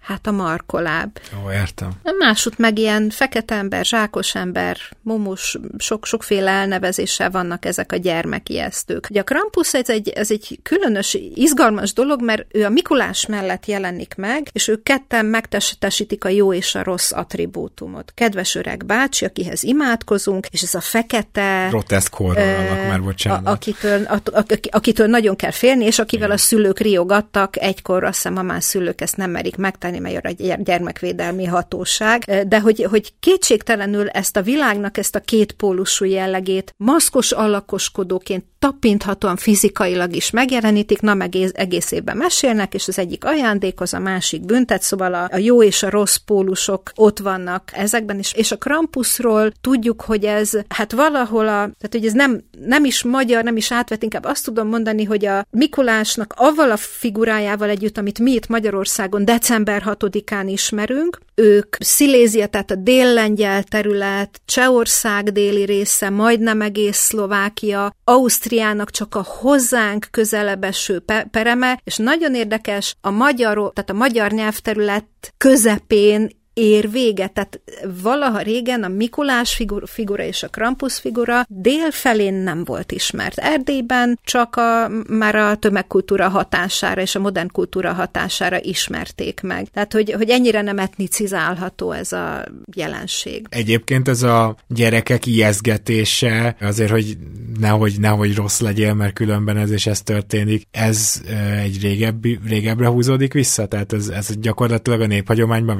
Hát 0.00 0.26
a 0.26 0.30
markoláb. 0.30 1.18
Ó, 1.44 1.50
értem. 1.50 1.90
Másút 2.18 2.58
meg 2.58 2.78
ilyen 2.78 3.10
fekete 3.10 3.54
ember, 3.54 3.84
zsákos 3.84 4.34
ember, 4.34 4.76
mumus, 5.02 5.58
sok, 5.78 6.06
sokféle 6.06 6.50
elnevezéssel 6.50 7.30
vannak 7.30 7.64
ezek 7.64 7.92
a 7.92 7.96
gyermekijesztők. 7.96 9.06
Ugye 9.10 9.20
a 9.20 9.24
Krampus 9.24 9.74
ez 9.74 9.88
egy, 9.88 10.08
ez 10.08 10.30
egy 10.30 10.58
különös, 10.62 11.18
izgalmas 11.34 11.92
dolog, 11.92 12.22
mert 12.22 12.46
ő 12.48 12.64
a 12.64 12.68
Mikulás 12.68 13.26
mellett 13.26 13.66
jelenik 13.66 14.14
meg, 14.16 14.48
és 14.52 14.68
ők 14.68 14.82
ketten 14.82 15.26
megtestesítik 15.26 16.24
a 16.24 16.28
jó 16.28 16.52
és 16.52 16.74
a 16.74 16.82
rossz 16.82 17.12
attribútumot. 17.12 18.12
Kedves 18.14 18.54
öreg 18.54 18.86
bácsi, 18.86 19.24
akihez 19.24 19.62
imádkozunk, 19.62 20.46
és 20.50 20.62
ez 20.62 20.74
a 20.74 20.80
fekete... 20.80 21.66
Groteszk 21.68 22.14
horror 22.14 22.44
már 22.88 23.02
bocsánat. 23.02 23.46
A, 23.46 23.50
akitől, 23.50 24.04
a, 24.04 24.20
a, 24.24 24.44
akitől 24.70 25.06
nagyon 25.06 25.36
kell 25.36 25.50
félni, 25.50 25.84
és 25.84 25.98
akivel 25.98 26.26
Igen. 26.26 26.38
a 26.38 26.40
szülők 26.40 26.78
riogattak, 26.78 27.60
egykor 27.60 28.04
azt 28.04 28.14
hiszem 28.14 28.36
a 28.36 28.42
más 28.42 28.64
szülők 28.64 29.00
ezt 29.00 29.16
nem 29.16 29.30
merik 29.30 29.56
megtenni, 29.56 29.98
a 30.04 30.34
gyermekvédelmi 30.62 31.44
hatóság, 31.44 32.46
de 32.48 32.60
hogy, 32.60 32.86
hogy 32.90 33.12
kétségtelenül 33.20 34.08
ezt 34.08 34.36
a 34.36 34.42
világnak, 34.42 34.96
ezt 34.96 35.14
a 35.14 35.20
kétpólusú 35.20 36.04
jellegét 36.04 36.74
maszkos 36.76 37.32
alakoskodóként 37.32 38.44
tapinthatóan 38.60 39.36
fizikailag 39.36 40.16
is 40.16 40.30
megjelenítik, 40.30 41.00
na 41.00 41.14
meg 41.14 41.34
egész 41.52 41.90
évben 41.90 42.16
mesélnek, 42.16 42.74
és 42.74 42.88
az 42.88 42.98
egyik 42.98 43.24
ajándékoz, 43.24 43.94
a 43.94 43.98
másik 43.98 44.44
büntet, 44.44 44.82
szóval 44.82 45.14
a, 45.14 45.28
a 45.32 45.36
jó 45.36 45.62
és 45.62 45.82
a 45.82 45.90
rossz 45.90 46.16
pólusok 46.16 46.90
ott 46.94 47.18
vannak 47.18 47.70
ezekben 47.72 48.18
is. 48.18 48.32
És 48.32 48.52
a 48.52 48.56
Krampusról 48.56 49.52
tudjuk, 49.60 50.00
hogy 50.00 50.24
ez 50.24 50.50
hát 50.68 50.92
valahol 50.92 51.48
a, 51.48 51.52
tehát 51.52 51.90
hogy 51.90 52.06
ez 52.06 52.12
nem, 52.12 52.40
nem 52.66 52.84
is 52.84 53.02
magyar, 53.02 53.44
nem 53.44 53.56
is 53.56 53.72
átvett, 53.72 54.02
inkább 54.02 54.24
azt 54.24 54.44
tudom 54.44 54.68
mondani, 54.68 55.04
hogy 55.04 55.26
a 55.26 55.46
Mikulásnak 55.50 56.34
avval 56.36 56.70
a 56.70 56.76
figurájával 56.76 57.68
együtt, 57.68 57.98
amit 57.98 58.18
mi 58.18 58.32
itt 58.32 58.48
Magyarországon 58.48 59.24
december 59.24 59.82
6-án 59.86 60.44
ismerünk, 60.46 61.18
ők 61.40 61.76
Szilézia, 61.78 62.46
tehát 62.46 62.70
a 62.70 62.74
dél-lengyel 62.74 63.62
terület, 63.62 64.40
Csehország 64.44 65.32
déli 65.32 65.64
része, 65.64 66.10
majdnem 66.10 66.60
egész 66.60 66.96
Szlovákia, 66.96 67.94
Ausztriának 68.04 68.90
csak 68.90 69.14
a 69.14 69.22
hozzánk 69.22 70.06
közelebb 70.10 70.64
eső 70.64 71.04
pereme, 71.30 71.80
és 71.84 71.96
nagyon 71.96 72.34
érdekes, 72.34 72.96
a 73.00 73.10
magyar, 73.10 73.72
tehát 73.74 73.90
a 73.90 73.92
magyar 73.92 74.30
nyelvterület 74.30 75.06
közepén 75.36 76.39
ér 76.60 76.90
véget. 76.90 77.32
Tehát 77.32 77.60
valaha 78.02 78.40
régen 78.40 78.82
a 78.82 78.88
Mikulás 78.88 79.62
figura, 79.84 80.24
és 80.24 80.42
a 80.42 80.48
Krampus 80.48 80.98
figura 80.98 81.46
délfelén 81.48 82.34
nem 82.34 82.64
volt 82.64 82.92
ismert. 82.92 83.38
Erdélyben 83.38 84.18
csak 84.24 84.56
a, 84.56 84.90
már 85.08 85.34
a 85.34 85.56
tömegkultúra 85.56 86.28
hatására 86.28 87.00
és 87.00 87.14
a 87.14 87.20
modern 87.20 87.48
kultúra 87.52 87.92
hatására 87.92 88.60
ismerték 88.62 89.40
meg. 89.42 89.68
Tehát, 89.68 89.92
hogy, 89.92 90.12
hogy 90.12 90.30
ennyire 90.30 90.60
nem 90.62 90.78
etnicizálható 90.78 91.92
ez 91.92 92.12
a 92.12 92.44
jelenség. 92.74 93.46
Egyébként 93.48 94.08
ez 94.08 94.22
a 94.22 94.56
gyerekek 94.68 95.26
ijeszgetése, 95.26 96.56
azért, 96.60 96.90
hogy 96.90 97.16
nehogy, 97.60 98.00
nehogy 98.00 98.34
rossz 98.34 98.60
legyél, 98.60 98.94
mert 98.94 99.12
különben 99.12 99.56
ez 99.56 99.70
és 99.70 99.86
ez 99.86 100.02
történik, 100.02 100.66
ez 100.70 101.22
egy 101.62 101.80
régebbi, 101.80 102.38
régebbre 102.46 102.86
húzódik 102.86 103.32
vissza? 103.32 103.66
Tehát 103.66 103.92
ez, 103.92 104.08
ez 104.08 104.28
gyakorlatilag 104.40 105.00
a 105.00 105.06
néphagyományban 105.06 105.76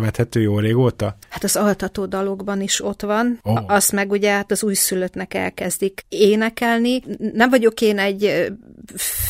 visszakövethető 0.00 0.40
jó 0.40 0.58
régóta? 0.58 1.16
Hát 1.28 1.44
az 1.44 1.56
altató 1.56 2.06
dalokban 2.06 2.60
is 2.60 2.84
ott 2.84 3.02
van, 3.02 3.38
oh. 3.42 3.64
azt 3.66 3.92
meg 3.92 4.10
ugye 4.10 4.30
hát 4.30 4.50
az 4.50 4.62
újszülöttnek 4.62 5.34
elkezdik 5.34 6.04
énekelni. 6.08 7.02
Nem 7.32 7.50
vagyok 7.50 7.80
én 7.80 7.98
egy 7.98 8.52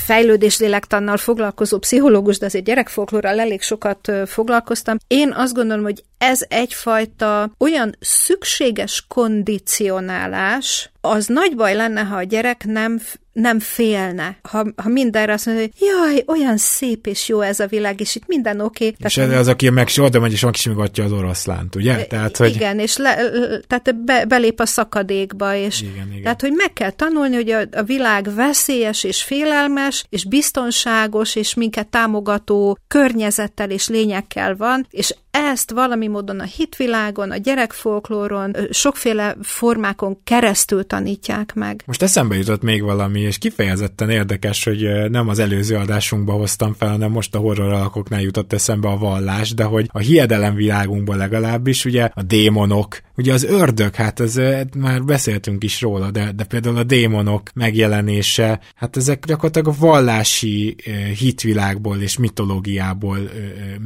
fejlődéslélektánnal 0.06 1.16
foglalkozó 1.16 1.78
pszichológus, 1.78 2.38
de 2.38 2.46
azért 2.46 2.64
gyerekfolklórral 2.64 3.40
elég 3.40 3.62
sokat 3.62 4.12
foglalkoztam. 4.26 4.96
Én 5.06 5.32
azt 5.32 5.54
gondolom, 5.54 5.84
hogy 5.84 6.02
ez 6.18 6.40
egyfajta 6.48 7.50
olyan 7.58 7.96
szükséges 8.00 9.04
kondicionálás, 9.08 10.90
az 11.00 11.26
nagy 11.26 11.56
baj 11.56 11.74
lenne, 11.74 12.00
ha 12.00 12.16
a 12.16 12.22
gyerek 12.22 12.64
nem 12.64 13.00
nem 13.34 13.58
félne, 13.60 14.38
ha, 14.42 14.66
ha 14.76 14.88
mindenre 14.88 15.32
azt 15.32 15.46
mondja, 15.46 15.64
hogy 15.64 15.88
jaj, 15.88 16.24
olyan 16.26 16.56
szép 16.56 17.06
és 17.06 17.28
jó 17.28 17.40
ez 17.40 17.60
a 17.60 17.66
világ, 17.66 18.00
és 18.00 18.14
itt 18.14 18.26
minden 18.26 18.60
oké. 18.60 18.84
Okay. 18.86 18.96
És 18.98 19.16
ez 19.16 19.30
az, 19.30 19.48
aki 19.48 19.70
meg 19.70 19.88
oda 19.96 20.20
megy, 20.20 20.32
és 20.32 20.44
megsimogatja 20.44 21.04
az 21.04 21.12
oroszlánt, 21.12 21.74
ugye? 21.74 22.04
Tehát, 22.04 22.36
hogy... 22.36 22.54
Igen, 22.54 22.78
és 22.78 22.96
le, 22.96 23.16
tehát 23.66 24.04
be, 24.04 24.24
belép 24.24 24.60
a 24.60 24.66
szakadékba, 24.66 25.54
és 25.54 25.82
igen, 25.82 26.08
igen. 26.10 26.22
tehát, 26.22 26.40
hogy 26.40 26.52
meg 26.52 26.72
kell 26.72 26.90
tanulni, 26.90 27.34
hogy 27.34 27.50
a, 27.50 27.60
a 27.72 27.82
világ 27.82 28.34
veszélyes 28.34 29.04
és 29.04 29.22
félelmes, 29.44 30.04
és 30.08 30.24
biztonságos, 30.24 31.36
és 31.36 31.54
minket 31.54 31.88
támogató 31.88 32.78
környezettel 32.88 33.70
és 33.70 33.88
lényekkel 33.88 34.56
van, 34.56 34.86
és 34.90 35.14
ezt 35.36 35.70
valami 35.70 36.06
módon 36.06 36.40
a 36.40 36.44
hitvilágon, 36.44 37.30
a 37.30 37.36
gyerekfolklóron, 37.36 38.56
sokféle 38.70 39.36
formákon 39.42 40.18
keresztül 40.24 40.86
tanítják 40.86 41.54
meg. 41.54 41.82
Most 41.86 42.02
eszembe 42.02 42.36
jutott 42.36 42.62
még 42.62 42.82
valami, 42.82 43.20
és 43.20 43.38
kifejezetten 43.38 44.10
érdekes, 44.10 44.64
hogy 44.64 45.10
nem 45.10 45.28
az 45.28 45.38
előző 45.38 45.76
adásunkba 45.76 46.32
hoztam 46.32 46.72
fel, 46.72 46.88
hanem 46.88 47.10
most 47.10 47.34
a 47.34 47.38
horror 47.38 47.72
alakoknál 47.72 48.20
jutott 48.20 48.52
eszembe 48.52 48.88
a 48.88 48.96
vallás, 48.96 49.54
de 49.54 49.64
hogy 49.64 49.88
a 49.92 49.98
hiedelem 49.98 50.54
világunkban 50.54 51.16
legalábbis 51.16 51.84
ugye 51.84 52.08
a 52.14 52.22
démonok, 52.22 53.00
ugye 53.16 53.32
az 53.32 53.44
ördög, 53.44 53.94
hát 53.94 54.20
ez 54.20 54.40
már 54.76 55.04
beszéltünk 55.04 55.64
is 55.64 55.80
róla, 55.80 56.10
de, 56.10 56.32
de 56.32 56.44
például 56.44 56.76
a 56.76 56.84
démonok 56.84 57.50
megjelenése, 57.54 58.60
hát 58.74 58.96
ezek 58.96 59.24
gyakorlatilag 59.24 59.68
a 59.68 59.86
vallási 59.86 60.76
hitvilágból 61.18 62.00
és 62.00 62.18
mitológiából 62.18 63.18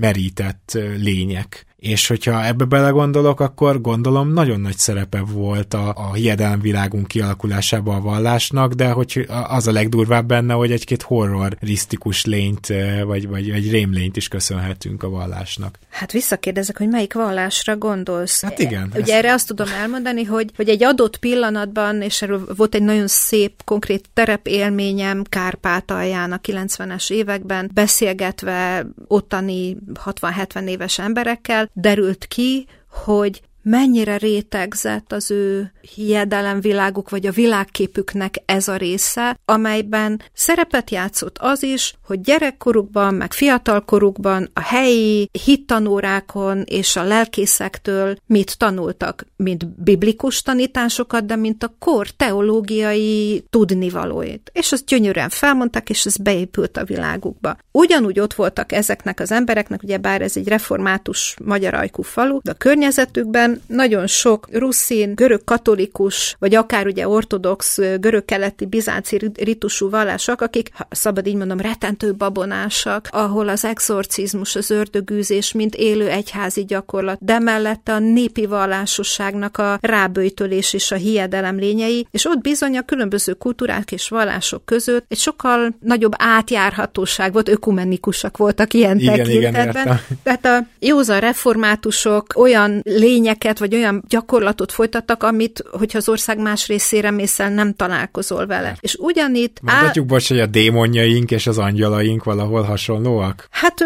merített 0.01 0.79
lények 0.97 1.38
maniac. 1.39 1.68
És 1.79 2.07
hogyha 2.07 2.45
ebbe 2.45 2.65
belegondolok, 2.65 3.41
akkor 3.41 3.81
gondolom 3.81 4.33
nagyon 4.33 4.61
nagy 4.61 4.77
szerepe 4.77 5.21
volt 5.21 5.75
a, 5.75 5.93
a 5.97 6.15
hiedelemvilágunk 6.15 7.07
kialakulásában 7.07 7.97
a 7.97 8.01
vallásnak, 8.01 8.73
de 8.73 8.91
hogy 8.91 9.27
az 9.49 9.67
a 9.67 9.73
legdurvább 9.73 10.27
benne, 10.27 10.55
hogy 10.55 10.73
egy-két 10.73 11.03
horrorisztikus 11.03 12.25
lényt, 12.25 12.67
vagy, 13.05 13.29
vagy 13.29 13.51
egy 13.51 13.71
rémlényt 13.71 14.17
is 14.17 14.29
köszönhetünk 14.29 15.03
a 15.03 15.09
vallásnak. 15.09 15.79
Hát 15.91 16.13
visszakérdezek, 16.13 16.79
hogy 16.79 16.89
melyik 16.89 17.15
vallásra 17.15 17.77
gondolsz? 17.77 18.43
Hát 18.43 18.59
igen. 18.59 18.91
Ugye 18.91 19.01
ezt... 19.01 19.11
erre 19.11 19.33
azt 19.33 19.47
tudom 19.47 19.69
elmondani, 19.81 20.25
hogy, 20.25 20.51
hogy 20.57 20.69
egy 20.69 20.85
adott 20.85 21.19
pillanatban, 21.19 22.03
és 22.03 22.23
erről 22.23 22.49
volt 22.57 22.75
egy 22.75 22.83
nagyon 22.83 23.07
szép, 23.09 23.63
konkrét 23.65 24.09
terepélményem 24.15 25.23
Kárpátalján 25.29 26.33
a 26.33 26.41
90-es 26.41 27.11
években, 27.11 27.71
beszélgetve 27.75 28.87
ottani 29.07 29.77
60-70 30.05 30.69
éves 30.69 30.99
emberekkel, 30.99 31.68
derült 31.73 32.27
ki, 32.27 32.67
hogy 32.89 33.43
mennyire 33.71 34.17
rétegzett 34.17 35.13
az 35.13 35.31
ő 35.31 35.73
hiedelemviláguk, 35.95 37.11
vagy 37.11 37.27
a 37.27 37.33
világképüknek 37.33 38.43
ez 38.45 38.69
a 38.69 38.77
része, 38.77 39.39
amelyben 39.45 40.23
szerepet 40.33 40.91
játszott 40.91 41.37
az 41.39 41.63
is, 41.63 41.95
hogy 42.05 42.21
gyerekkorukban, 42.21 43.15
meg 43.15 43.33
fiatalkorukban 43.33 44.51
a 44.53 44.61
helyi 44.61 45.29
hittanórákon 45.45 46.63
és 46.67 46.97
a 46.97 47.03
lelkészektől 47.03 48.17
mit 48.27 48.59
tanultak, 48.59 49.27
mint 49.37 49.67
biblikus 49.83 50.43
tanításokat, 50.43 51.27
de 51.27 51.37
mint 51.37 51.63
a 51.63 51.75
kor 51.79 52.11
teológiai 52.11 53.45
tudnivalóit. 53.51 54.51
És 54.53 54.73
azt 54.73 54.85
gyönyörűen 54.85 55.29
felmondták, 55.29 55.91
és 55.91 56.07
ez 56.07 56.17
beépült 56.17 56.77
a 56.77 56.85
világukba. 56.85 57.57
Ugyanúgy 57.73 58.21
ott 58.21 58.35
voltak 58.35 58.73
ezeknek 58.73 59.21
az 59.21 59.33
embereknek, 59.33 59.83
ugye 59.83 59.99
bár 59.99 60.23
ez 60.23 60.37
egy 60.37 60.49
református 60.49 61.37
magyar 61.45 61.75
ajkú 61.75 62.03
falu, 62.03 62.39
de 62.43 62.51
a 62.51 62.55
környezetükben 62.55 63.58
nagyon 63.67 64.07
sok 64.07 64.49
ruszin, 64.53 65.15
görög 65.15 65.45
katolikus, 65.45 66.37
vagy 66.39 66.55
akár 66.55 66.87
ugye 66.87 67.09
ortodox, 67.09 67.79
görög-keleti, 68.01 68.67
bizánci 68.67 69.31
ritusú 69.35 69.91
vallások, 69.91 70.41
akik, 70.41 70.71
ha 70.75 70.87
szabad 70.91 71.27
így 71.27 71.35
mondom, 71.35 71.61
retentő 71.61 72.15
babonásak, 72.15 73.09
ahol 73.11 73.49
az 73.49 73.65
exorcizmus, 73.65 74.57
az 74.57 74.71
ördögűzés, 74.71 75.53
mint 75.53 75.75
élő 75.75 76.09
egyházi 76.09 76.65
gyakorlat, 76.65 77.19
de 77.21 77.39
mellette 77.39 77.93
a 77.93 77.99
népi 77.99 78.47
vallásosságnak 78.47 79.59
a 79.59 79.79
ráböjtölés 79.81 80.73
és 80.73 80.91
a 80.91 80.97
hiedelem 80.97 81.57
lényei, 81.59 82.07
és 82.11 82.27
ott 82.27 82.41
bizony 82.41 82.77
a 82.77 82.83
különböző 82.83 83.33
kultúrák 83.33 83.93
és 83.93 84.09
vallások 84.09 84.65
között 84.65 85.05
egy 85.09 85.19
sokkal 85.19 85.75
nagyobb 85.81 86.13
átjárhatóság 86.17 87.33
volt, 87.33 87.49
ökumenikusak 87.49 88.37
voltak 88.37 88.75
ilyen 88.75 88.99
igen, 88.99 89.17
tekintetben. 89.17 89.83
Igen, 89.83 90.01
Tehát 90.23 90.45
a 90.45 90.67
józan 90.79 91.21
reformátusok 91.21 92.27
olyan 92.37 92.81
lényeket 92.85 93.48
vagy 93.57 93.75
olyan 93.75 94.05
gyakorlatot 94.09 94.73
folytattak, 94.73 95.23
amit, 95.23 95.65
hogyha 95.71 95.99
az 95.99 96.09
ország 96.09 96.39
más 96.39 96.67
részére 96.67 97.11
mészel, 97.11 97.51
nem 97.51 97.75
találkozol 97.75 98.47
vele. 98.47 98.77
És 98.81 98.95
ugyanitt... 98.95 99.59
Mondhatjuk, 99.63 100.05
áll... 100.05 100.17
bocs, 100.17 100.29
hogy 100.29 100.41
a 100.41 100.47
démonjaink 100.47 101.31
és 101.31 101.47
az 101.47 101.59
angyalaink 101.59 102.25
valahol 102.25 102.63
hasonlóak? 102.63 103.49
Hát 103.51 103.85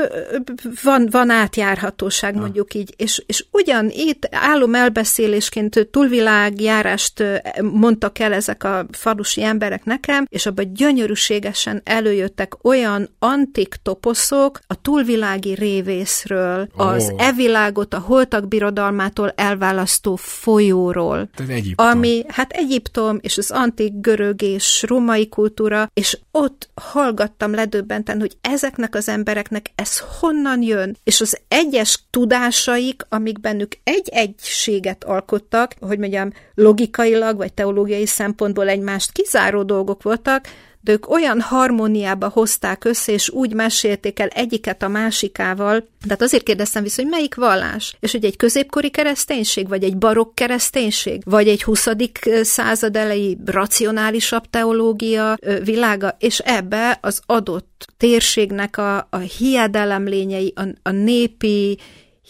van, 0.82 1.08
van 1.10 1.30
átjárhatóság, 1.30 2.34
mondjuk 2.34 2.74
így. 2.74 2.94
És, 2.96 3.22
és 3.26 3.44
ugyan 3.50 3.90
itt 3.90 4.28
állom 4.30 4.74
elbeszélésként 4.74 5.88
túlvilágjárást 5.90 7.24
mondtak 7.72 8.18
el 8.18 8.32
ezek 8.32 8.64
a 8.64 8.86
falusi 8.90 9.42
emberek 9.42 9.84
nekem, 9.84 10.26
és 10.28 10.46
abban 10.46 10.74
gyönyörűségesen 10.74 11.80
előjöttek 11.84 12.64
olyan 12.64 13.08
antik 13.18 13.74
toposzok 13.82 14.58
a 14.66 14.80
túlvilági 14.80 15.54
révészről, 15.54 16.68
oh. 16.76 16.86
az 16.86 17.12
evilágot 17.16 17.94
a 17.94 17.98
holtak 17.98 18.48
birodalmától 18.48 19.32
el 19.36 19.41
elválasztó 19.42 20.16
folyóról. 20.16 21.28
Egyiptom. 21.48 21.86
Ami, 21.86 22.24
hát 22.28 22.52
Egyiptom 22.52 23.18
és 23.20 23.38
az 23.38 23.50
antik 23.50 23.92
görög 24.00 24.42
és 24.42 24.84
római 24.88 25.28
kultúra, 25.28 25.90
és 25.94 26.18
ott 26.30 26.70
hallgattam 26.74 27.54
ledöbbenten, 27.54 28.20
hogy 28.20 28.36
ezeknek 28.40 28.94
az 28.94 29.08
embereknek 29.08 29.70
ez 29.74 29.98
honnan 30.20 30.62
jön, 30.62 30.96
és 31.04 31.20
az 31.20 31.38
egyes 31.48 32.04
tudásaik, 32.10 33.06
amik 33.08 33.40
bennük 33.40 33.72
egy 33.84 34.08
egységet 34.08 35.04
alkottak, 35.04 35.74
hogy 35.80 35.98
mondjam, 35.98 36.32
logikailag 36.54 37.36
vagy 37.36 37.52
teológiai 37.52 38.06
szempontból 38.06 38.68
egymást 38.68 39.12
kizáró 39.12 39.62
dolgok 39.62 40.02
voltak, 40.02 40.46
de 40.82 40.92
ők 40.92 41.10
olyan 41.10 41.40
harmóniába 41.40 42.28
hozták 42.28 42.84
össze, 42.84 43.12
és 43.12 43.30
úgy 43.30 43.54
mesélték 43.54 44.18
el 44.18 44.28
egyiket 44.28 44.82
a 44.82 44.88
másikával, 44.88 45.88
tehát 46.06 46.22
azért 46.22 46.42
kérdeztem 46.42 46.82
vissza, 46.82 47.02
hogy 47.02 47.10
melyik 47.10 47.34
vallás? 47.34 47.96
És 48.00 48.12
hogy 48.12 48.24
egy 48.24 48.36
középkori 48.36 48.90
kereszténység, 48.90 49.68
vagy 49.68 49.84
egy 49.84 49.96
barokk 49.96 50.34
kereszténység, 50.34 51.22
vagy 51.24 51.48
egy 51.48 51.62
20. 51.62 51.88
század 52.42 52.96
elejé 52.96 53.36
racionálisabb 53.44 54.50
teológia 54.50 55.36
világa, 55.64 56.16
és 56.18 56.38
ebbe 56.38 56.98
az 57.00 57.20
adott 57.26 57.86
térségnek 57.96 58.76
a, 58.76 58.96
a 59.10 59.16
hiedelem 59.16 60.04
lényei, 60.04 60.52
a, 60.56 60.62
a 60.82 60.90
népi 60.90 61.78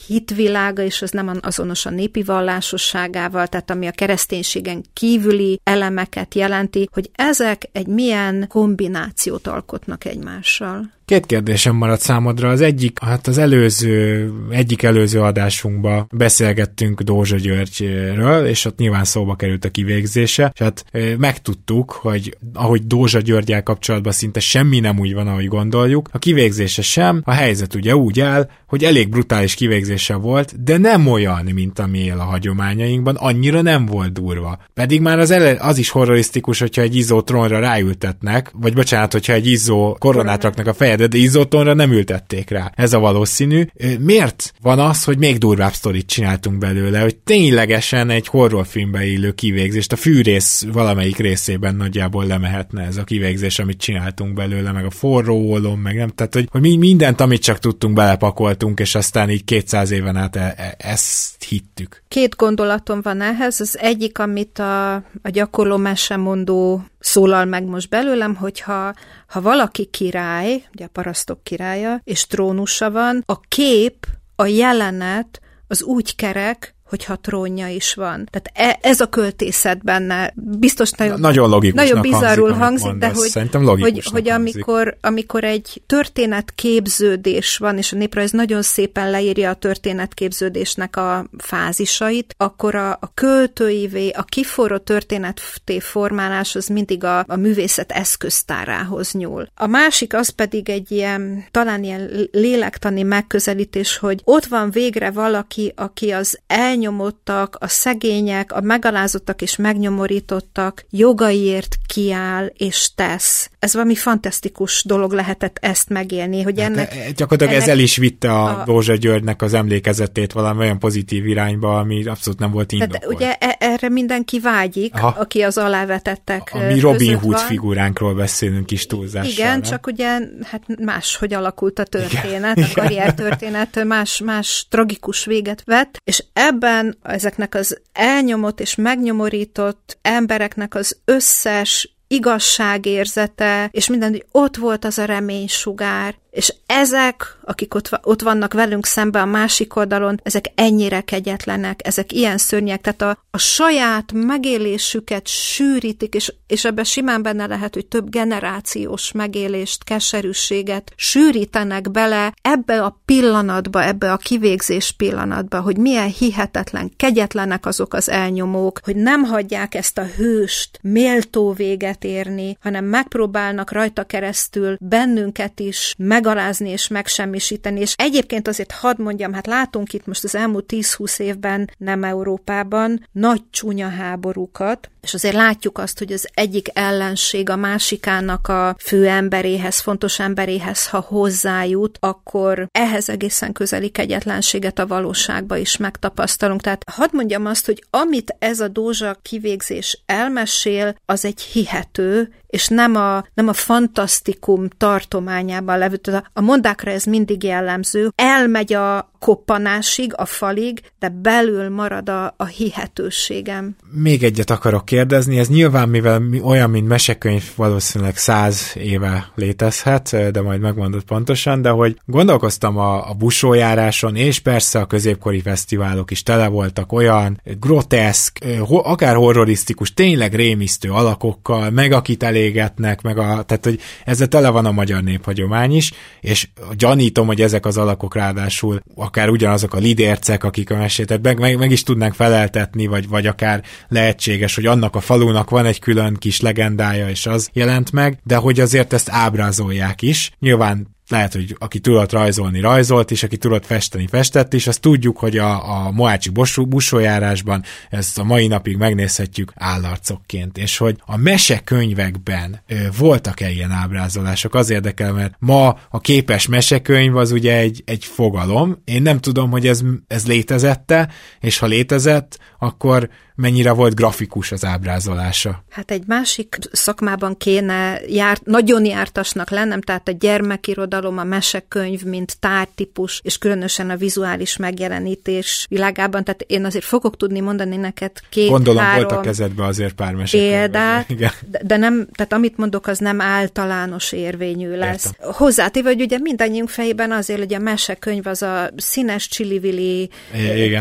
hitvilága, 0.07 0.83
és 0.83 1.03
az 1.03 1.11
nem 1.11 1.39
azonos 1.41 1.87
a 1.87 1.91
népi 1.91 2.23
vallásosságával, 2.23 3.47
tehát 3.47 3.71
ami 3.71 3.87
a 3.87 3.91
kereszténységen 3.91 4.85
kívüli 4.93 5.61
elemeket 5.65 6.35
jelenti, 6.35 6.89
hogy 6.93 7.11
ezek 7.15 7.69
egy 7.73 7.87
milyen 7.87 8.45
kombinációt 8.49 9.47
alkotnak 9.47 10.05
egymással. 10.05 10.91
Két 11.05 11.27
kérdésem 11.27 11.77
maradt 11.77 12.01
számodra. 12.01 12.51
Az 12.51 12.61
egyik, 12.61 12.99
hát 13.03 13.27
az 13.27 13.39
előző, 13.39 14.31
egyik 14.51 14.83
előző 14.83 15.21
adásunkban 15.21 16.07
beszélgettünk 16.13 17.01
Dózsa 17.01 17.37
Györgyről, 17.37 18.47
és 18.47 18.65
ott 18.65 18.79
nyilván 18.79 19.05
szóba 19.05 19.37
került 19.37 19.65
a 19.65 19.71
kivégzése, 19.71 20.51
és 20.55 20.61
hát 20.61 20.85
megtudtuk, 21.19 21.91
hogy 21.91 22.37
ahogy 22.53 22.87
Dózsa 22.87 23.21
Györgyel 23.21 23.63
kapcsolatban 23.63 24.13
szinte 24.13 24.41
semmi 24.41 24.81
nem 24.81 24.99
úgy 24.99 25.15
van, 25.15 25.29
ahogy 25.29 25.49
gondoljuk, 25.49 26.09
a 26.13 26.19
kivégzése 26.19 26.83
sem, 26.83 27.23
a 27.25 27.33
helyzet 27.33 27.75
ugye 27.75 27.97
úgy 27.97 28.21
áll, 28.21 28.51
hogy 28.67 28.85
elég 28.85 29.09
brutális 29.09 29.55
kivégzése 29.83 30.15
volt, 30.15 30.63
de 30.65 30.77
nem 30.77 31.07
olyan, 31.07 31.49
mint 31.55 31.79
ami 31.79 31.99
él 31.99 32.19
a 32.19 32.23
hagyományainkban, 32.25 33.17
annyira 33.17 33.61
nem 33.61 33.87
volt 33.87 34.13
durva. 34.13 34.59
Pedig 34.75 35.01
már 35.01 35.19
az, 35.19 35.31
ele, 35.31 35.57
az 35.61 35.79
is 35.79 35.91
horrorisztikus, 35.91 36.59
hogyha 36.59 36.83
egy 36.83 36.97
izzó 36.97 37.21
trónra 37.21 37.59
ráültetnek, 37.59 38.51
vagy 38.55 38.75
bocsánat, 38.75 39.13
hogyha 39.13 39.33
egy 39.33 39.47
izzó 39.47 39.97
koronát 39.99 40.43
raknak 40.43 40.67
a 40.67 40.73
fejed 40.73 41.03
de 41.03 41.17
izotonra 41.17 41.75
nem 41.75 41.93
ültették 41.93 42.51
rá. 42.51 42.73
Ez 42.75 42.93
a 42.93 42.99
valószínű. 42.99 43.65
Miért 43.99 44.53
van 44.61 44.79
az, 44.79 45.05
hogy 45.05 45.19
még 45.19 45.39
durvább 45.39 45.73
sztorit 45.73 46.07
csináltunk 46.07 46.59
belőle, 46.59 47.01
hogy 47.01 47.17
ténylegesen 47.17 48.11
egy 48.11 48.27
horrorfilmbe 48.27 49.07
illő 49.07 49.33
kivégzést, 49.33 49.93
a 49.93 49.97
fűrész 49.97 50.67
valamelyik 50.73 51.17
részében 51.17 51.77
nagyjából 51.77 52.27
lemehetne 52.27 52.83
ez 52.83 52.97
a 52.97 53.05
kivégzés, 53.05 53.59
amit 53.59 53.81
csináltunk 53.81 54.35
belőle, 54.35 54.73
meg 54.73 54.85
a 54.85 54.91
forró 54.91 55.37
ólom, 55.37 55.81
meg 55.81 55.97
nem, 55.97 56.09
tehát 56.09 56.35
hogy, 56.35 56.49
hogy 56.51 56.61
mi 56.61 56.77
mindent, 56.77 57.21
amit 57.21 57.43
csak 57.43 57.59
tudtunk, 57.59 57.95
belepakoltunk, 57.95 58.81
és 58.81 58.95
aztán 58.95 59.31
így 59.31 59.45
200 59.73 59.91
éven 59.91 60.17
át 60.17 60.37
e- 60.37 60.55
e- 60.57 60.75
ezt 60.79 61.45
hittük. 61.45 62.03
Két 62.09 62.37
gondolatom 62.37 63.01
van 63.03 63.21
ehhez. 63.21 63.61
Az 63.61 63.79
egyik, 63.79 64.19
amit 64.19 64.59
a, 64.59 64.95
a 64.95 65.29
gyakorló 65.31 65.77
mesemondó 65.77 66.85
szólal 66.99 67.45
meg 67.45 67.65
most 67.65 67.89
belőlem, 67.89 68.35
hogyha 68.35 68.95
ha 69.27 69.41
valaki 69.41 69.85
király, 69.85 70.65
ugye 70.75 70.85
a 70.85 70.89
parasztok 70.93 71.43
királya, 71.43 72.01
és 72.05 72.27
trónusa 72.27 72.91
van, 72.91 73.23
a 73.27 73.41
kép, 73.41 74.07
a 74.37 74.47
jelenet 74.47 75.41
az 75.67 75.83
úgy 75.83 76.17
kerek, 76.17 76.75
hogyha 76.93 77.17
trónja 77.17 77.69
is 77.69 77.95
van. 77.95 78.29
Tehát 78.31 78.51
e, 78.73 78.89
ez 78.89 79.01
a 79.01 79.07
költészet 79.07 79.85
benne 79.85 80.33
biztos 80.35 80.91
nagyon, 80.91 81.21
nagyon 81.21 81.49
logikusnak 81.49 81.87
nagyon 81.89 82.03
bizarrul 82.03 82.53
hangzik, 82.53 82.87
hangzik 82.87 83.01
de 83.01 83.13
hogy, 83.15 83.29
Szerintem 83.29 83.65
hogy, 83.65 84.05
hogy 84.05 84.29
amikor, 84.29 84.97
amikor 85.01 85.45
egy 85.45 85.83
történetképződés 85.87 87.57
van, 87.57 87.79
és 87.79 87.93
a 87.93 87.97
néprajz 87.97 88.31
nagyon 88.31 88.63
szépen 88.63 89.11
leírja 89.11 89.51
a 89.51 89.55
történetképződésnek 89.55 90.97
a 90.97 91.27
fázisait, 91.39 92.35
akkor 92.37 92.75
a, 92.75 92.91
a 92.91 93.11
költőivé, 93.15 94.09
a 94.09 94.23
kiforró 94.23 94.77
történeté 94.77 95.79
formálás 95.79 96.55
az 96.55 96.67
mindig 96.67 97.05
a, 97.05 97.25
a 97.29 97.37
művészet 97.37 97.93
eszköztárához 97.93 99.13
nyúl. 99.13 99.49
A 99.55 99.67
másik 99.67 100.15
az 100.15 100.29
pedig 100.29 100.69
egy 100.69 100.91
ilyen, 100.91 101.45
talán 101.51 101.85
ilyen 101.85 102.29
lélektani 102.33 103.03
megközelítés, 103.03 103.97
hogy 103.97 104.21
ott 104.25 104.45
van 104.45 104.71
végre 104.71 105.11
valaki, 105.11 105.73
aki 105.77 106.11
az 106.11 106.39
el 106.47 106.81
elnyomottak, 106.83 107.57
a 107.61 107.69
szegények, 107.69 108.53
a 108.53 108.61
megalázottak 108.61 109.43
és 109.43 109.57
megnyomorítottak 109.57 110.85
jogaiért 110.91 111.77
kiáll 111.87 112.47
és 112.57 112.91
tesz. 112.95 113.51
Ez 113.59 113.73
valami 113.73 113.95
fantasztikus 113.95 114.85
dolog 114.87 115.13
lehetett 115.13 115.59
ezt 115.61 115.89
megélni, 115.89 116.43
hogy 116.43 116.61
hát 116.61 116.71
ennek... 116.71 116.95
Hát, 116.95 117.15
gyakorlatilag 117.15 117.53
ennek, 117.53 117.63
ez 117.63 117.69
el 117.69 117.79
is 117.79 117.97
vitte 117.97 118.33
a, 118.33 118.45
a 118.61 118.65
Rózsa 118.67 118.95
Györgynek 118.95 119.43
az 119.43 119.55
emlékezetét 119.55 120.33
valami 120.33 120.59
olyan 120.61 120.79
pozitív 120.79 121.27
irányba, 121.27 121.79
ami 121.79 122.05
abszolút 122.05 122.39
nem 122.39 122.51
volt 122.51 122.73
indokolt. 122.73 123.01
Tehát 123.01 123.15
ugye 123.15 123.35
e- 123.35 123.57
erre 123.59 123.89
mindenki 123.89 124.41
vágyik, 124.41 124.95
Aha. 124.95 125.15
aki 125.21 125.43
az 125.43 125.59
alávetettek 125.59 126.51
A 126.53 126.59
mi 126.59 126.81
Robin 126.81 127.19
Hood 127.19 127.35
van. 127.35 127.47
figuránkról 127.47 128.15
beszélünk 128.15 128.71
is 128.71 128.87
túlzással. 128.87 129.33
Igen, 129.33 129.51
nem? 129.51 129.63
csak 129.63 129.87
ugye 129.87 130.19
hát 130.43 130.63
más, 130.81 131.17
hogy 131.17 131.35
alakult 131.35 131.79
a 131.79 131.85
történet, 131.85 132.57
Igen. 132.57 132.71
a 132.75 132.81
karriertörténet 132.81 133.85
más, 133.85 134.21
más 134.25 134.67
tragikus 134.71 135.25
véget 135.25 135.63
vett, 135.65 135.97
és 136.05 136.25
ebben 136.33 136.72
ebben 136.73 136.99
ezeknek 137.03 137.55
az 137.55 137.81
elnyomott 137.93 138.61
és 138.61 138.75
megnyomorított 138.75 139.99
embereknek 140.03 140.75
az 140.75 140.99
összes 141.05 141.97
igazságérzete, 142.07 143.69
és 143.73 143.89
minden, 143.89 144.11
hogy 144.11 144.27
ott 144.31 144.57
volt 144.57 144.85
az 144.85 144.99
a 144.99 145.05
reménysugár, 145.05 146.15
és 146.33 146.55
ezek, 146.67 147.37
akik 147.45 147.75
ott, 147.75 147.99
ott 148.03 148.23
vannak 148.23 148.53
velünk 148.53 148.87
szembe 148.87 149.21
a 149.21 149.25
másik 149.25 149.77
oldalon, 149.77 150.21
ezek 150.23 150.45
ennyire 150.55 151.01
kegyetlenek, 151.01 151.81
ezek 151.85 152.13
ilyen 152.13 152.39
szörnyek, 152.39 152.81
tehát 152.81 153.03
a, 153.03 153.25
a 153.31 153.39
saját 153.39 154.13
megélésüket 154.13 155.27
sűrítik, 155.27 156.15
és, 156.15 156.35
és 156.47 156.65
ebben 156.65 156.85
simán 156.85 157.23
benne 157.23 157.47
lehet, 157.47 157.75
hogy 157.75 157.87
több 157.87 158.11
generációs 158.11 159.13
megélést, 159.13 159.85
keserűséget 159.85 160.93
sűrítenek 160.97 161.91
bele 161.91 162.35
ebbe 162.43 162.83
a 162.83 163.01
pillanatba, 163.05 163.85
ebbe 163.85 164.13
a 164.13 164.17
kivégzés 164.17 164.93
pillanatba, 164.93 165.61
hogy 165.61 165.77
milyen 165.77 166.09
hihetetlen, 166.09 166.93
kegyetlenek 166.97 167.67
azok 167.67 167.95
az 167.95 168.09
elnyomók, 168.09 168.81
hogy 168.85 168.97
nem 168.97 169.23
hagyják 169.23 169.75
ezt 169.75 169.99
a 169.99 170.07
hőst 170.17 170.79
méltó 170.83 171.53
véget 171.53 172.05
érni, 172.05 172.57
hanem 172.61 172.85
megpróbálnak 172.85 173.73
rajta 173.73 174.05
keresztül 174.05 174.77
bennünket 174.81 175.61
is 175.61 175.95
meg 175.99 176.22
megalázni 176.23 176.71
és 176.71 176.89
megsemmisíteni. 176.89 177.81
És 177.81 177.95
egyébként 177.97 178.49
azért 178.49 178.73
hadd 178.73 179.03
mondjam, 179.03 179.33
hát 179.33 179.47
látunk 179.47 179.93
itt 179.93 180.07
most 180.07 180.25
az 180.25 180.35
elmúlt 180.35 180.65
10-20 180.69 181.19
évben, 181.19 181.71
nem 181.79 182.05
Európában, 182.05 183.09
nagy 183.13 183.43
csúnya 183.51 183.89
háborúkat, 183.89 184.91
és 185.03 185.15
azért 185.15 185.35
látjuk 185.35 185.79
azt, 185.79 185.99
hogy 185.99 186.13
az 186.13 186.29
egyik 186.35 186.69
ellenség 186.73 187.51
a 187.51 187.57
másikának 187.57 188.49
a 188.49 188.77
fő 188.79 189.07
emberéhez, 189.07 189.81
fontos 189.81 190.19
emberéhez, 190.19 190.89
ha 190.89 191.01
hozzájut, 191.01 191.99
akkor 192.01 192.67
ehhez 192.71 193.09
egészen 193.09 193.53
közeli 193.53 193.89
kegyetlenséget 193.89 194.79
a 194.79 194.87
valóságba 194.87 195.57
is 195.57 195.77
megtapasztalunk. 195.77 196.61
Tehát 196.61 196.85
hadd 196.91 197.09
mondjam 197.13 197.47
azt, 197.47 197.67
hogy 197.67 197.85
amit 197.91 198.37
ez 198.39 198.61
a 198.61 198.69
dózsa 198.69 199.17
kivégzés 199.23 200.03
elmesél, 200.07 200.95
az 201.07 201.25
egy 201.25 201.41
hihető, 201.41 202.33
és 202.53 202.69
nem 202.69 202.97
a, 202.97 203.25
nem 203.35 203.49
a 203.49 203.53
fantasztikum 203.53 204.69
tartományában 204.69 205.79
levő. 205.79 206.01
A 206.33 206.41
mondákra 206.41 206.91
ez 206.91 207.05
mindig 207.05 207.43
jellemző. 207.43 208.13
Elmegy 208.15 208.73
a 208.73 209.12
koppanásig, 209.23 210.13
a 210.17 210.25
falig, 210.25 210.81
de 210.99 211.09
belül 211.09 211.69
marad 211.69 212.09
a, 212.09 212.35
a 212.37 212.45
hihetőségem. 212.45 213.77
Még 213.91 214.23
egyet 214.23 214.51
akarok 214.51 214.85
kérdezni, 214.85 215.39
ez 215.39 215.49
nyilván, 215.49 215.89
mivel 215.89 216.23
olyan, 216.45 216.71
mint 216.71 216.89
mesekönyv, 216.89 217.43
valószínűleg 217.57 218.17
száz 218.17 218.73
éve 218.75 219.33
létezhet, 219.35 220.31
de 220.33 220.41
majd 220.41 220.61
megmondod 220.61 221.03
pontosan, 221.03 221.63
de 221.63 221.69
hogy 221.69 221.97
gondolkoztam 222.07 222.77
a, 222.77 223.11
a 223.11 223.15
busójáráson, 223.15 224.17
és 224.17 224.39
persze 224.39 224.79
a 224.79 224.87
középkori 224.87 225.41
fesztiválok 225.41 226.11
is 226.11 226.23
tele 226.23 226.49
voltak 226.49 226.93
olyan 226.93 227.41
groteszk, 227.61 228.39
akár 228.67 229.15
horrorisztikus, 229.15 229.95
tényleg 229.95 230.35
rémisztő 230.35 230.91
alakokkal, 230.91 231.71
meg 231.71 231.93
akit 231.93 232.23
elégetnek, 232.23 233.03
meg 233.03 233.19
a, 233.19 233.43
tehát 233.43 233.65
hogy 233.65 233.81
ezzel 234.05 234.29
tele 234.29 234.49
van 234.49 234.67
a 234.67 234.73
magyar 234.73 235.03
néphagyomány 235.03 235.73
is, 235.73 235.93
és 236.21 236.49
gyanítom, 236.77 237.27
hogy 237.27 237.41
ezek 237.41 237.67
az 237.67 237.77
alakok 237.77 238.15
ráadásul 238.15 238.83
akár 239.13 239.29
ugyanazok 239.29 239.75
a 239.75 239.79
lidércek, 239.79 240.45
akik 240.45 240.71
a 240.71 240.77
mesét, 240.77 241.23
meg, 241.23 241.39
meg, 241.39 241.59
meg 241.59 241.71
is 241.71 241.83
tudnánk 241.83 242.15
feleltetni, 242.15 242.87
vagy, 242.87 243.09
vagy 243.09 243.27
akár 243.27 243.63
lehetséges, 243.89 244.55
hogy 244.55 244.67
annak 244.67 244.97
a 244.97 245.01
falunak 245.01 245.51
van 245.51 245.67
egy 245.67 245.79
külön 245.79 246.15
kis 246.15 246.41
legendája, 246.41 247.09
és 247.09 247.27
az 247.27 247.49
jelent 247.53 247.93
meg, 247.93 248.19
de 248.25 248.37
hogy 248.37 248.61
azért 248.61 248.93
ezt 248.93 249.09
ábrázolják 249.11 250.03
is. 250.03 250.31
Nyilván 250.39 250.97
lehet, 251.09 251.33
hogy 251.33 251.57
aki 251.59 251.79
tudott 251.79 252.13
rajzolni, 252.13 252.61
rajzolt, 252.61 253.11
és 253.11 253.23
aki 253.23 253.37
tudott 253.37 253.67
festeni, 253.67 254.07
festett, 254.07 254.55
és 254.55 254.67
azt 254.67 254.81
tudjuk, 254.81 255.19
hogy 255.19 255.39
a, 255.39 255.85
a 255.87 255.91
Moácsi 255.91 256.31
busójárásban 256.69 257.63
ezt 257.91 258.19
a 258.19 258.25
mai 258.25 258.47
napig 258.47 258.77
megnézhetjük 258.77 259.53
állarcokként, 259.55 260.59
és 260.59 260.77
hogy 260.77 260.97
a 261.05 261.17
mesekönyvekben 261.17 262.61
ö, 262.67 262.75
voltak-e 262.99 263.51
ilyen 263.51 263.71
ábrázolások, 263.71 264.55
az 264.55 264.71
érdekel, 264.71 265.13
mert 265.13 265.35
ma 265.39 265.77
a 265.91 266.01
képes 266.01 266.47
mesekönyv 266.47 267.17
az 267.17 267.33
ugye 267.33 267.57
egy, 267.57 267.83
egy 267.87 268.05
fogalom, 268.05 268.83
én 268.85 269.03
nem 269.03 269.19
tudom, 269.19 269.51
hogy 269.51 269.67
ez, 269.67 269.81
ez 270.07 270.27
létezette, 270.27 271.09
és 271.41 271.59
ha 271.59 271.67
létezett, 271.67 272.39
akkor 272.59 273.09
mennyire 273.35 273.73
volt 273.73 273.95
grafikus 273.95 274.53
az 274.53 274.65
ábrázolása. 274.65 275.65
Hát 275.71 275.91
egy 275.91 276.03
másik 276.07 276.57
szakmában 276.73 277.37
kéne 277.37 278.01
jár, 278.09 278.39
nagyon 278.45 278.85
jártasnak 278.85 279.51
lennem, 279.51 279.81
tehát 279.81 280.09
a 280.09 280.13
gyermekirodalom, 280.13 281.19
a 281.19 281.25
mesekönyv, 281.25 282.03
mint 282.03 282.37
tártípus, 282.41 283.21
és 283.25 283.39
különösen 283.39 283.91
a 283.91 283.97
vizuális 283.97 284.57
megjelenítés 284.57 285.67
világában, 285.69 286.25
tehát 286.25 286.45
én 286.47 286.65
azért 286.65 286.85
fogok 286.85 287.17
tudni 287.17 287.41
mondani 287.41 287.77
neked 287.77 288.11
két 288.29 288.49
Gondolom 288.49 288.83
három 288.83 289.05
volt 289.05 289.19
a 289.19 289.21
kezedbe 289.21 289.65
azért 289.65 289.95
pár. 289.95 290.11
Példát, 290.31 291.17
de, 291.17 291.35
de 291.63 291.77
nem, 291.77 292.07
tehát 292.13 292.33
amit 292.33 292.57
mondok, 292.57 292.87
az 292.87 292.99
nem 292.99 293.21
általános 293.21 294.13
érvényű 294.13 294.77
lesz. 294.77 295.05
Értem. 295.07 295.33
Hozzátéve, 295.33 295.89
hogy 295.89 296.01
ugye 296.01 296.19
mindannyiunk 296.19 296.69
fejében 296.69 297.13
azért, 297.13 297.39
hogy 297.39 297.55
a 297.55 297.59
mesekönyv 297.59 298.27
az 298.27 298.43
a 298.43 298.71
színes 298.77 299.29
csilivili 299.29 300.11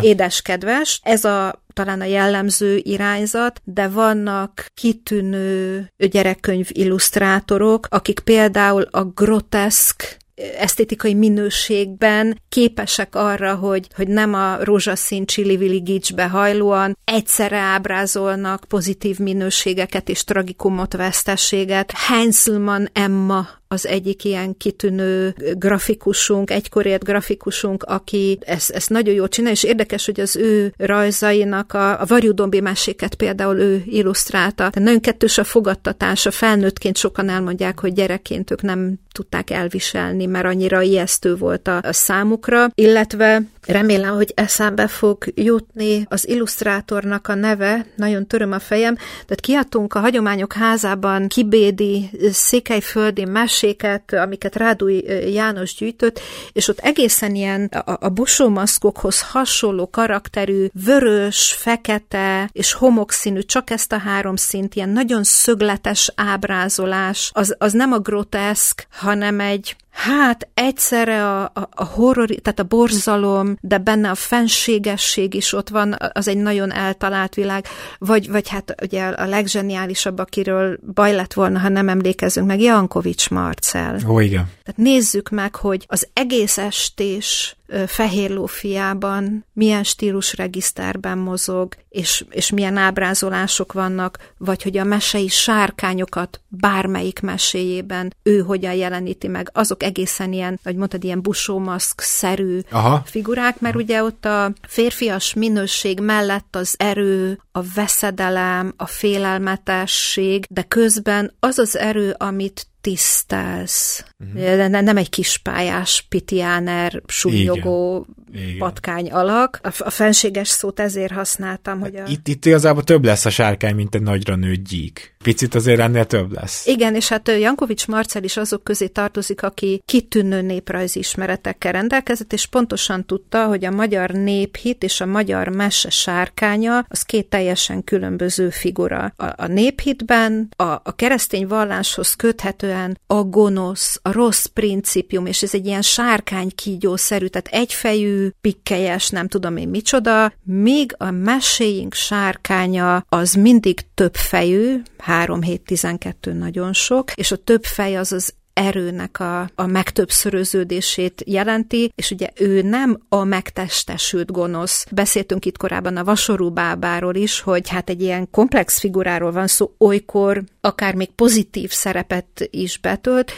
édeskedves, 0.02 1.00
ez 1.04 1.26
a 1.26 1.64
talán 1.74 2.02
a 2.02 2.06
jellemző 2.06 2.80
irányzat, 2.84 3.62
de 3.64 3.88
vannak 3.88 4.66
kitűnő 4.74 5.88
gyerekkönyv 5.98 6.68
illusztrátorok, 6.70 7.88
akik 7.90 8.20
például 8.20 8.88
a 8.92 9.04
groteszk 9.04 10.20
esztétikai 10.58 11.14
minőségben 11.14 12.42
képesek 12.50 13.16
arra, 13.16 13.56
hogy, 13.56 13.88
hogy 13.96 14.08
nem 14.08 14.34
a 14.34 14.64
rózsaszín 14.64 15.26
csili 15.26 15.80
gicsbe 15.80 16.28
hajlóan 16.28 16.98
egyszerre 17.04 17.58
ábrázolnak 17.58 18.66
pozitív 18.68 19.20
minőségeket 19.20 20.10
és 20.10 20.24
tragikumot, 20.24 20.94
vesztességet. 20.94 21.92
Heinzelmann 21.92 22.86
Emma 22.94 23.61
az 23.72 23.88
egyik 23.88 24.24
ilyen 24.24 24.58
kitűnő 24.58 25.36
grafikusunk, 25.58 26.52
egykor 26.52 26.98
grafikusunk, 26.98 27.84
aki 27.84 28.38
ezt, 28.42 28.70
ezt 28.70 28.90
nagyon 28.90 29.14
jól 29.14 29.28
csinál, 29.28 29.52
és 29.52 29.64
érdekes, 29.64 30.06
hogy 30.06 30.20
az 30.20 30.36
ő 30.36 30.74
rajzainak 30.78 31.74
a, 31.74 32.02
a 32.02 32.06
varjudombi 32.06 32.60
meséket 32.60 33.16
például 33.16 33.58
ő 33.58 33.84
illusztrálta. 33.86 34.56
Tehát 34.56 34.80
nagyon 34.80 35.00
kettős 35.00 35.38
a 35.38 35.44
fogadtatása, 35.44 36.32
felnőttként 36.32 36.98
sokan 36.98 37.30
elmondják, 37.30 37.80
hogy 37.80 37.94
gyerekként 37.94 38.52
ők 38.52 38.62
nem 38.62 39.00
tudták 39.12 39.50
elviselni, 39.50 40.26
mert 40.26 40.46
annyira 40.46 40.82
ijesztő 40.82 41.36
volt 41.36 41.68
a, 41.68 41.80
a 41.84 41.94
számukra, 41.94 42.68
illetve 42.76 43.42
remélem, 43.72 44.16
hogy 44.16 44.32
eszembe 44.36 44.88
fog 44.88 45.26
jutni 45.36 46.06
az 46.10 46.28
illusztrátornak 46.28 47.28
a 47.28 47.36
neve, 47.36 47.86
nagyon 47.96 48.28
töröm 48.28 48.52
a 48.52 48.60
fejem, 48.60 48.96
tehát 48.96 49.40
kiadtunk 49.42 49.94
a 49.94 50.00
Hagyományok 50.00 50.54
Házában 50.54 51.28
kibédi 51.28 52.10
székelyföldi 52.32 53.26
meséket, 53.26 54.14
amiket 54.14 54.56
Rádúj 54.56 55.04
János 55.34 55.76
gyűjtött, 55.76 56.20
és 56.52 56.68
ott 56.68 56.80
egészen 56.80 57.36
ilyen 57.36 57.66
a, 57.66 57.98
a 58.00 58.10
busómaszkokhoz 58.10 59.22
hasonló 59.22 59.90
karakterű, 59.90 60.66
vörös, 60.86 61.56
fekete 61.58 62.50
és 62.52 62.74
homokszínű, 62.74 63.40
csak 63.40 63.70
ezt 63.70 63.92
a 63.92 63.98
három 63.98 64.36
szint, 64.36 64.76
ilyen 64.76 64.90
nagyon 64.90 65.24
szögletes 65.24 66.12
ábrázolás, 66.16 67.32
az, 67.34 67.56
az 67.58 67.74
nem 67.74 67.92
a 67.92 68.00
groteszk, 68.00 68.88
hanem 68.92 69.40
egy 69.40 69.76
Hát 69.92 70.50
egyszerre 70.54 71.28
a, 71.28 71.44
a, 71.44 71.70
a 71.72 71.84
horror, 71.84 72.30
tehát 72.30 72.60
a 72.60 72.64
borzalom, 72.64 73.58
de 73.62 73.78
benne 73.78 74.10
a 74.10 74.16
fenségesség 74.16 75.34
is 75.34 75.54
ott 75.54 75.70
van, 75.70 75.96
az 76.14 76.28
egy 76.28 76.38
nagyon 76.38 76.72
eltalált 76.74 77.36
világ, 77.36 77.66
vagy, 77.98 78.30
vagy 78.30 78.50
hát 78.50 78.76
ugye 78.82 79.04
a 79.04 79.26
legzseniálisabb, 79.26 80.20
akiről 80.20 80.80
baj 80.94 81.14
lett 81.14 81.34
volna, 81.34 81.60
ha 81.60 81.70
nem 81.70 81.90
emlékezünk 81.90 82.48
meg, 82.48 82.62
Jankovics 82.62 83.30
Marcel. 83.30 83.98
Ó, 84.08 84.20
igen. 84.20 84.50
Tehát 84.64 84.80
nézzük 84.80 85.30
meg, 85.30 85.56
hogy 85.56 85.86
az 85.88 86.08
egész 86.14 86.58
estés 86.58 87.56
Fehér 87.88 88.30
Lófiában 88.30 89.46
milyen 89.54 89.84
stílusregiszterben 89.84 91.18
mozog, 91.18 91.76
és, 91.90 92.26
és 92.30 92.50
milyen 92.50 92.78
ábrázolások 92.78 93.74
vannak, 93.74 94.18
vagy 94.38 94.64
hogy 94.64 94.78
a 94.78 94.84
mesei 94.84 95.28
sárkányokat 95.28 96.42
bármelyik 96.48 97.20
meséjében 97.22 98.14
ő 98.24 98.40
hogyan 98.40 98.74
jeleníti 98.74 99.28
meg, 99.28 99.50
azok 99.54 99.84
egészen 99.84 100.34
ilyen, 100.34 100.60
vagy 100.64 100.76
mondtad, 100.76 101.04
ilyen 101.04 101.22
busómaszk-szerű 101.22 102.60
Aha. 102.70 103.02
figurák, 103.06 103.60
mert 103.60 103.76
ugye 103.76 104.04
ott 104.04 104.26
a 104.26 104.54
férfias 104.68 105.34
minőség 105.34 106.00
mellett 106.00 106.56
az 106.56 106.76
erő, 106.78 107.40
a 107.52 107.60
veszedelem, 107.76 108.74
a 108.78 108.86
félelmetesség, 108.86 110.46
de 110.50 110.62
közben 110.62 111.34
az 111.40 111.58
az 111.58 111.78
erő, 111.78 112.16
amit 112.18 112.71
tisztelsz. 112.82 114.06
Uh-huh. 114.20 114.68
Nem 114.68 114.98
egy 114.98 115.10
kispályás 115.10 116.06
pitiáner, 116.10 117.02
súlyogó 117.08 118.06
igen. 118.34 118.58
patkány 118.58 119.12
alak. 119.12 119.60
A, 119.64 119.70
a 119.78 119.90
fenséges 119.90 120.48
szót 120.48 120.80
ezért 120.80 121.12
használtam, 121.12 121.80
hogy 121.80 121.96
a... 121.96 122.04
Itt, 122.08 122.28
itt 122.28 122.46
igazából 122.46 122.84
több 122.84 123.06
lesz 123.06 123.26
a 123.26 123.30
sárkány, 123.30 123.76
mint 123.76 123.96
egy 123.96 124.02
nagyra 124.02 124.36
nőtt 124.36 124.68
gyík. 124.68 125.16
Picit 125.24 125.56
azért 125.56 125.80
ennél 125.80 126.06
több 126.06 126.34
lesz. 126.34 126.66
Igen, 126.68 126.96
és 126.96 127.08
hát 127.08 127.28
Jankovics 127.28 127.88
Marcel 127.88 128.24
is 128.24 128.38
azok 128.38 128.64
közé 128.64 128.88
tartozik, 128.88 129.44
aki 129.44 129.82
kitűnő 129.86 130.42
néprajzi 130.42 131.00
ismeretekkel 131.00 131.72
rendelkezett, 131.72 132.34
és 132.34 132.46
pontosan 132.46 133.06
tudta, 133.06 133.46
hogy 133.46 133.66
a 133.66 133.72
magyar 133.72 134.10
néphit 134.10 134.84
és 134.84 135.02
a 135.02 135.06
magyar 135.06 135.48
mese 135.48 135.90
sárkánya 135.90 136.86
az 136.88 137.02
két 137.02 137.26
teljesen 137.26 137.84
különböző 137.84 138.50
figura. 138.50 139.14
A, 139.16 139.26
a 139.36 139.48
néphitben 139.48 140.50
a, 140.56 140.64
a 140.64 140.96
keresztény 140.96 141.48
valláshoz 141.48 142.14
köthetően 142.14 143.00
a 143.08 143.24
gonosz, 143.24 144.00
a 144.02 144.12
rossz 144.12 144.46
principium, 144.46 145.26
és 145.26 145.44
ez 145.44 145.54
egy 145.54 145.66
ilyen 145.66 145.82
sárkány 145.82 146.52
kígyószerű, 146.56 147.26
tehát 147.26 147.62
egyfejű 147.62 148.21
pikkelyes, 148.42 149.10
nem 149.10 149.28
tudom 149.28 149.58
én 149.58 149.70
micsoda, 149.70 150.34
míg 150.44 150.96
a 150.98 151.12
meséink 151.12 151.94
sárkánya 151.94 153.06
az 153.10 153.34
mindig 153.34 153.80
több 153.94 154.16
fejű, 154.16 154.82
3 154.98 155.42
7 155.42 155.62
12 155.62 156.34
nagyon 156.34 156.74
sok, 156.74 157.12
és 157.14 157.32
a 157.32 157.36
több 157.36 157.64
fej 157.64 157.96
az 157.98 158.12
az 158.12 158.34
erőnek 158.54 159.20
a, 159.20 159.50
a 159.56 159.66
megtöbbszöröződését 159.66 161.24
jelenti, 161.26 161.92
és 161.96 162.12
ugye 162.12 162.28
ő 162.36 162.62
nem 162.62 163.02
a 163.10 163.24
megtestesült 163.24 164.32
gonosz. 164.32 164.86
Beszéltünk 164.92 165.46
itt 165.46 165.58
korábban 165.58 165.98
a 165.98 166.04
vasorú 166.04 166.50
bábáról 166.50 167.16
is, 167.16 167.40
hogy 167.40 167.70
hát 167.70 167.90
egy 167.90 168.02
ilyen 168.02 168.30
komplex 168.30 168.80
figuráról 168.80 169.32
van 169.32 169.48
szó, 169.48 169.72
olykor 169.78 170.44
akár 170.62 170.96
még 170.96 171.12
pozitív 171.12 171.72
szerepet 171.72 172.48
is 172.50 172.78
betölt, 172.78 173.32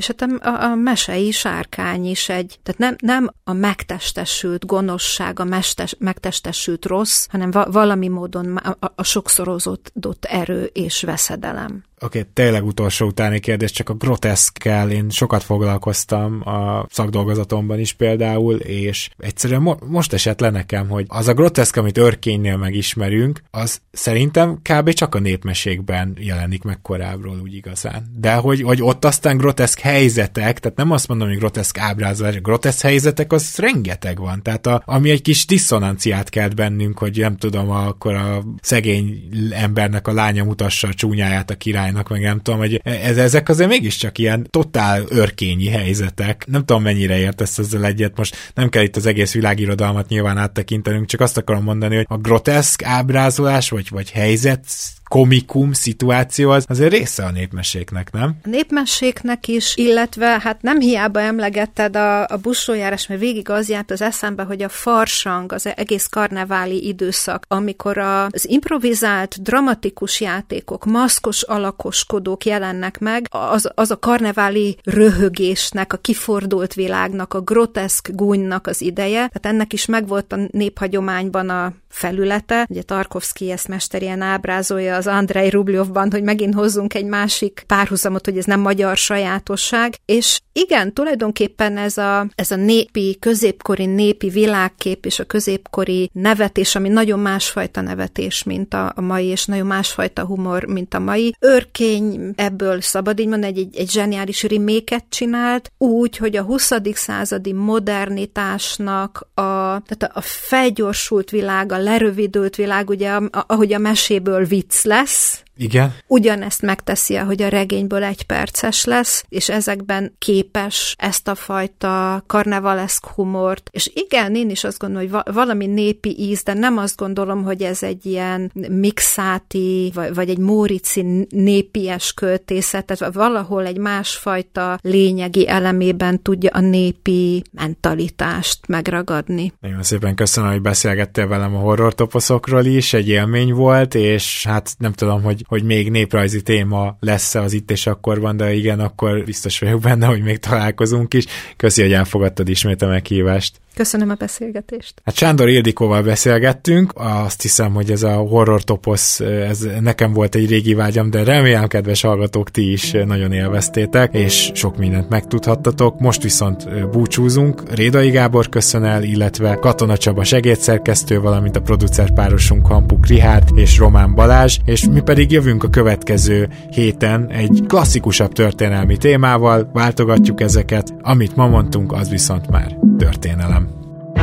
és 0.00 0.06
hát 0.06 0.22
a, 0.22 0.48
a, 0.48 0.70
a 0.70 0.74
mesei 0.74 1.30
sárkány 1.30 2.06
is 2.06 2.28
egy, 2.28 2.58
tehát 2.62 2.80
nem, 2.80 2.96
nem 2.98 3.30
a 3.44 3.52
megtestesült 3.52 4.66
gonoszság, 4.66 5.40
a 5.40 5.44
mestes, 5.44 5.94
megtestesült 5.98 6.86
rossz, 6.86 7.26
hanem 7.30 7.50
va, 7.50 7.70
valami 7.70 8.08
módon 8.08 8.56
a, 8.56 8.76
a, 8.94 9.02
sokszorozott 9.04 9.92
erő 10.24 10.64
és 10.64 11.02
veszedelem. 11.02 11.84
Oké, 12.02 12.18
okay, 12.18 12.30
tényleg 12.32 12.64
utolsó 12.64 13.06
utáni 13.06 13.40
kérdés, 13.40 13.70
csak 13.70 13.88
a 13.88 13.94
groteszkkel 13.94 14.90
én 14.90 15.10
sokat 15.10 15.42
foglalkoztam 15.42 16.48
a 16.48 16.86
szakdolgozatomban 16.90 17.78
is 17.78 17.92
például, 17.92 18.56
és 18.56 19.10
egyszerűen 19.18 19.62
mo- 19.62 19.88
most 19.88 20.12
esett 20.12 20.40
le 20.40 20.50
nekem, 20.50 20.88
hogy 20.88 21.04
az 21.08 21.28
a 21.28 21.34
groteszk, 21.34 21.76
amit 21.76 21.98
örkénynél 21.98 22.56
megismerünk, 22.56 23.42
az 23.50 23.80
szerintem 23.92 24.58
kb. 24.62 24.92
csak 24.92 25.14
a 25.14 25.18
népmesékben 25.18 26.16
jelenik 26.18 26.62
meg 26.62 26.80
korábbról 26.82 27.40
úgy 27.42 27.54
igazán. 27.54 28.04
De 28.16 28.34
hogy, 28.34 28.62
hogy 28.62 28.82
ott 28.82 29.04
aztán 29.04 29.36
groteszk 29.36 29.78
helyzetek, 29.78 30.58
tehát 30.58 30.76
nem 30.76 30.90
azt 30.90 31.08
mondom, 31.08 31.28
hogy 31.28 31.38
groteszk 31.38 31.78
ábrázolás, 31.78 32.40
groteszk 32.40 32.80
helyzetek, 32.80 33.32
az 33.32 33.56
rengeteg 33.56 34.18
van. 34.18 34.42
Tehát 34.42 34.66
a, 34.66 34.82
ami 34.84 35.10
egy 35.10 35.22
kis 35.22 35.46
diszonanciát 35.46 36.28
kelt 36.28 36.54
bennünk, 36.54 36.98
hogy 36.98 37.18
nem 37.18 37.36
tudom, 37.36 37.70
akkor 37.70 38.14
a 38.14 38.44
szegény 38.60 39.28
embernek 39.50 40.08
a 40.08 40.12
lánya 40.12 40.44
mutassa 40.44 40.88
a 40.88 40.94
csúnyáját 40.94 41.50
a 41.50 41.54
király 41.54 41.88
királynak, 41.90 42.08
meg 42.08 42.20
nem 42.20 42.40
tudom, 42.40 42.58
hogy 42.58 42.80
ez, 42.84 43.16
ezek 43.16 43.48
azért 43.48 43.68
mégiscsak 43.68 44.18
ilyen 44.18 44.46
totál 44.50 45.02
örkényi 45.08 45.68
helyzetek. 45.68 46.46
Nem 46.46 46.64
tudom, 46.64 46.82
mennyire 46.82 47.18
értesz 47.18 47.58
ezzel 47.58 47.84
egyet, 47.84 48.16
most 48.16 48.52
nem 48.54 48.68
kell 48.68 48.82
itt 48.82 48.96
az 48.96 49.06
egész 49.06 49.32
világirodalmat 49.32 50.08
nyilván 50.08 50.38
áttekintenünk, 50.38 51.06
csak 51.06 51.20
azt 51.20 51.36
akarom 51.36 51.62
mondani, 51.62 51.96
hogy 51.96 52.06
a 52.08 52.16
groteszk 52.16 52.84
ábrázolás, 52.84 53.70
vagy, 53.70 53.88
vagy 53.90 54.10
helyzet 54.10 54.64
komikum 55.10 55.72
szituáció 55.72 56.50
az 56.50 56.64
azért 56.68 56.92
része 56.92 57.24
a 57.24 57.30
népmeséknek, 57.30 58.12
nem? 58.12 58.34
A 58.42 58.48
népmeséknek 58.48 59.48
is, 59.48 59.76
illetve 59.76 60.40
hát 60.42 60.62
nem 60.62 60.80
hiába 60.80 61.20
emlegetted 61.20 61.96
a, 61.96 62.20
a 62.22 62.36
buszójárás, 62.42 63.06
mert 63.06 63.20
végig 63.20 63.48
az 63.48 63.68
járt 63.68 63.90
az 63.90 64.02
eszembe, 64.02 64.42
hogy 64.42 64.62
a 64.62 64.68
farsang, 64.68 65.52
az 65.52 65.68
egész 65.76 66.06
karneváli 66.06 66.86
időszak, 66.86 67.44
amikor 67.48 67.98
a, 67.98 68.24
az 68.24 68.48
improvizált, 68.48 69.42
dramatikus 69.42 70.20
játékok, 70.20 70.84
maszkos 70.84 71.42
alakoskodók 71.42 72.44
jelennek 72.44 72.98
meg, 72.98 73.26
az, 73.30 73.70
az 73.74 73.90
a 73.90 73.98
karneváli 73.98 74.78
röhögésnek, 74.84 75.92
a 75.92 75.96
kifordult 75.96 76.74
világnak, 76.74 77.34
a 77.34 77.40
groteszk 77.40 78.10
gúnynak 78.12 78.66
az 78.66 78.80
ideje, 78.80 79.12
tehát 79.28 79.46
ennek 79.46 79.72
is 79.72 79.86
megvolt 79.86 80.32
a 80.32 80.38
néphagyományban 80.50 81.48
a 81.48 81.72
felülete. 81.90 82.66
Ugye 82.68 82.82
Tarkovsky 82.82 83.50
ezt 83.50 83.68
mesterien 83.68 84.20
ábrázolja 84.20 84.96
az 84.96 85.06
Andrei 85.06 85.50
Rubljovban, 85.50 86.10
hogy 86.10 86.22
megint 86.22 86.54
hozzunk 86.54 86.94
egy 86.94 87.04
másik 87.04 87.64
párhuzamot, 87.66 88.24
hogy 88.24 88.38
ez 88.38 88.44
nem 88.44 88.60
magyar 88.60 88.96
sajátosság. 88.96 89.94
És 90.04 90.40
igen, 90.52 90.92
tulajdonképpen 90.92 91.76
ez 91.76 91.98
a, 91.98 92.26
ez 92.34 92.50
a 92.50 92.56
népi, 92.56 93.16
középkori 93.20 93.86
népi 93.86 94.28
világkép 94.28 95.06
és 95.06 95.18
a 95.18 95.24
középkori 95.24 96.10
nevetés, 96.12 96.74
ami 96.74 96.88
nagyon 96.88 97.18
másfajta 97.18 97.80
nevetés, 97.80 98.42
mint 98.42 98.74
a, 98.74 98.92
a 98.96 99.00
mai, 99.00 99.26
és 99.26 99.44
nagyon 99.44 99.66
másfajta 99.66 100.24
humor, 100.24 100.64
mint 100.64 100.94
a 100.94 100.98
mai. 100.98 101.34
Örkény 101.38 102.32
ebből 102.36 102.80
szabad 102.80 103.18
így 103.20 103.28
mondani, 103.28 103.58
egy, 103.58 103.76
egy, 103.76 103.90
zseniális 103.90 104.42
riméket 104.42 105.04
csinált, 105.08 105.72
úgy, 105.78 106.16
hogy 106.16 106.36
a 106.36 106.42
20. 106.42 106.70
századi 106.94 107.52
modernitásnak 107.52 109.28
a, 109.34 109.42
tehát 109.86 110.10
a 110.12 110.20
felgyorsult 110.20 111.30
világ, 111.30 111.72
a 111.72 111.78
lerövidült 111.80 112.56
világ, 112.56 112.88
ugye 112.88 113.18
ahogy 113.30 113.72
a 113.72 113.78
meséből 113.78 114.44
vicc 114.44 114.84
lesz, 114.84 115.42
Igen. 115.60 115.94
Ugyanezt 116.06 116.62
megteszi, 116.62 117.16
hogy 117.16 117.42
a 117.42 117.48
regényből 117.48 118.02
egy 118.02 118.22
perces 118.22 118.84
lesz, 118.84 119.24
és 119.28 119.48
ezekben 119.48 120.14
képes 120.18 120.94
ezt 120.98 121.28
a 121.28 121.34
fajta 121.34 122.22
karnevaleszk 122.26 123.06
humort. 123.06 123.68
És 123.72 123.90
igen, 123.94 124.34
én 124.34 124.50
is 124.50 124.64
azt 124.64 124.78
gondolom, 124.78 125.10
hogy 125.10 125.34
valami 125.34 125.66
népi 125.66 126.16
íz, 126.18 126.42
de 126.42 126.54
nem 126.54 126.78
azt 126.78 126.96
gondolom, 126.96 127.42
hogy 127.42 127.62
ez 127.62 127.82
egy 127.82 128.06
ilyen 128.06 128.52
mixáti, 128.70 129.90
vagy, 129.94 130.14
vagy 130.14 130.28
egy 130.28 130.38
mórici 130.38 131.26
népies 131.28 132.12
költészet, 132.12 132.84
tehát 132.86 133.14
valahol 133.14 133.66
egy 133.66 133.78
másfajta 133.78 134.78
lényegi 134.82 135.48
elemében 135.48 136.22
tudja 136.22 136.50
a 136.52 136.60
népi 136.60 137.42
mentalitást 137.52 138.66
megragadni. 138.66 139.52
Nagyon 139.60 139.82
szépen 139.82 140.14
köszönöm, 140.14 140.50
hogy 140.50 140.62
beszélgettél 140.62 141.26
velem 141.26 141.54
a 141.54 141.58
horror 141.58 141.94
toposzokról 141.94 142.64
is, 142.64 142.92
egy 142.92 143.08
élmény 143.08 143.52
volt, 143.52 143.94
és 143.94 144.46
hát 144.46 144.74
nem 144.78 144.92
tudom, 144.92 145.22
hogy, 145.22 145.44
hogy 145.50 145.62
még 145.62 145.90
néprajzi 145.90 146.42
téma 146.42 146.96
lesz 147.00 147.34
az 147.34 147.52
itt 147.52 147.70
és 147.70 147.86
akkorban, 147.86 148.36
de 148.36 148.52
igen, 148.54 148.80
akkor 148.80 149.24
biztos 149.24 149.58
vagyok 149.58 149.80
benne, 149.80 150.06
hogy 150.06 150.22
még 150.22 150.38
találkozunk 150.38 151.14
is. 151.14 151.24
Köszi, 151.56 151.82
hogy 151.82 151.92
elfogadtad 151.92 152.48
ismét 152.48 152.82
a 152.82 152.86
meghívást. 152.86 153.60
Köszönöm 153.74 154.10
a 154.10 154.14
beszélgetést. 154.14 154.94
Hát 155.04 155.14
Sándor 155.14 155.48
Ildikóval 155.48 156.02
beszélgettünk, 156.02 156.92
azt 156.94 157.42
hiszem, 157.42 157.72
hogy 157.72 157.90
ez 157.90 158.02
a 158.02 158.12
horror 158.12 158.62
toposz, 158.62 159.20
ez 159.20 159.66
nekem 159.80 160.12
volt 160.12 160.34
egy 160.34 160.48
régi 160.48 160.74
vágyam, 160.74 161.10
de 161.10 161.24
remélem, 161.24 161.66
kedves 161.66 162.00
hallgatók, 162.00 162.50
ti 162.50 162.72
is 162.72 162.90
nagyon 162.90 163.32
élveztétek, 163.32 164.14
és 164.14 164.50
sok 164.54 164.76
mindent 164.76 165.08
megtudhattatok. 165.08 166.00
Most 166.00 166.22
viszont 166.22 166.90
búcsúzunk. 166.90 167.74
Rédai 167.74 168.10
Gábor 168.10 168.48
köszön 168.48 168.84
el, 168.84 169.02
illetve 169.02 169.54
Katona 169.54 169.96
Csaba 169.96 170.24
segédszerkesztő, 170.24 171.20
valamint 171.20 171.56
a 171.56 171.60
producer 171.60 172.12
párosunk 172.12 172.66
Hampuk 172.66 173.06
Rihárd 173.06 173.48
és 173.54 173.78
Román 173.78 174.14
Balázs, 174.14 174.58
és 174.64 174.84
mi 174.84 175.00
pedig 175.00 175.30
jövünk 175.30 175.64
a 175.64 175.68
következő 175.68 176.48
héten 176.70 177.28
egy 177.28 177.64
klasszikusabb 177.66 178.32
történelmi 178.32 178.96
témával, 178.96 179.70
váltogatjuk 179.72 180.40
ezeket, 180.40 180.94
amit 181.02 181.36
ma 181.36 181.46
mondtunk, 181.46 181.92
az 181.92 182.08
viszont 182.08 182.50
már 182.50 182.76
történelem. 182.98 183.59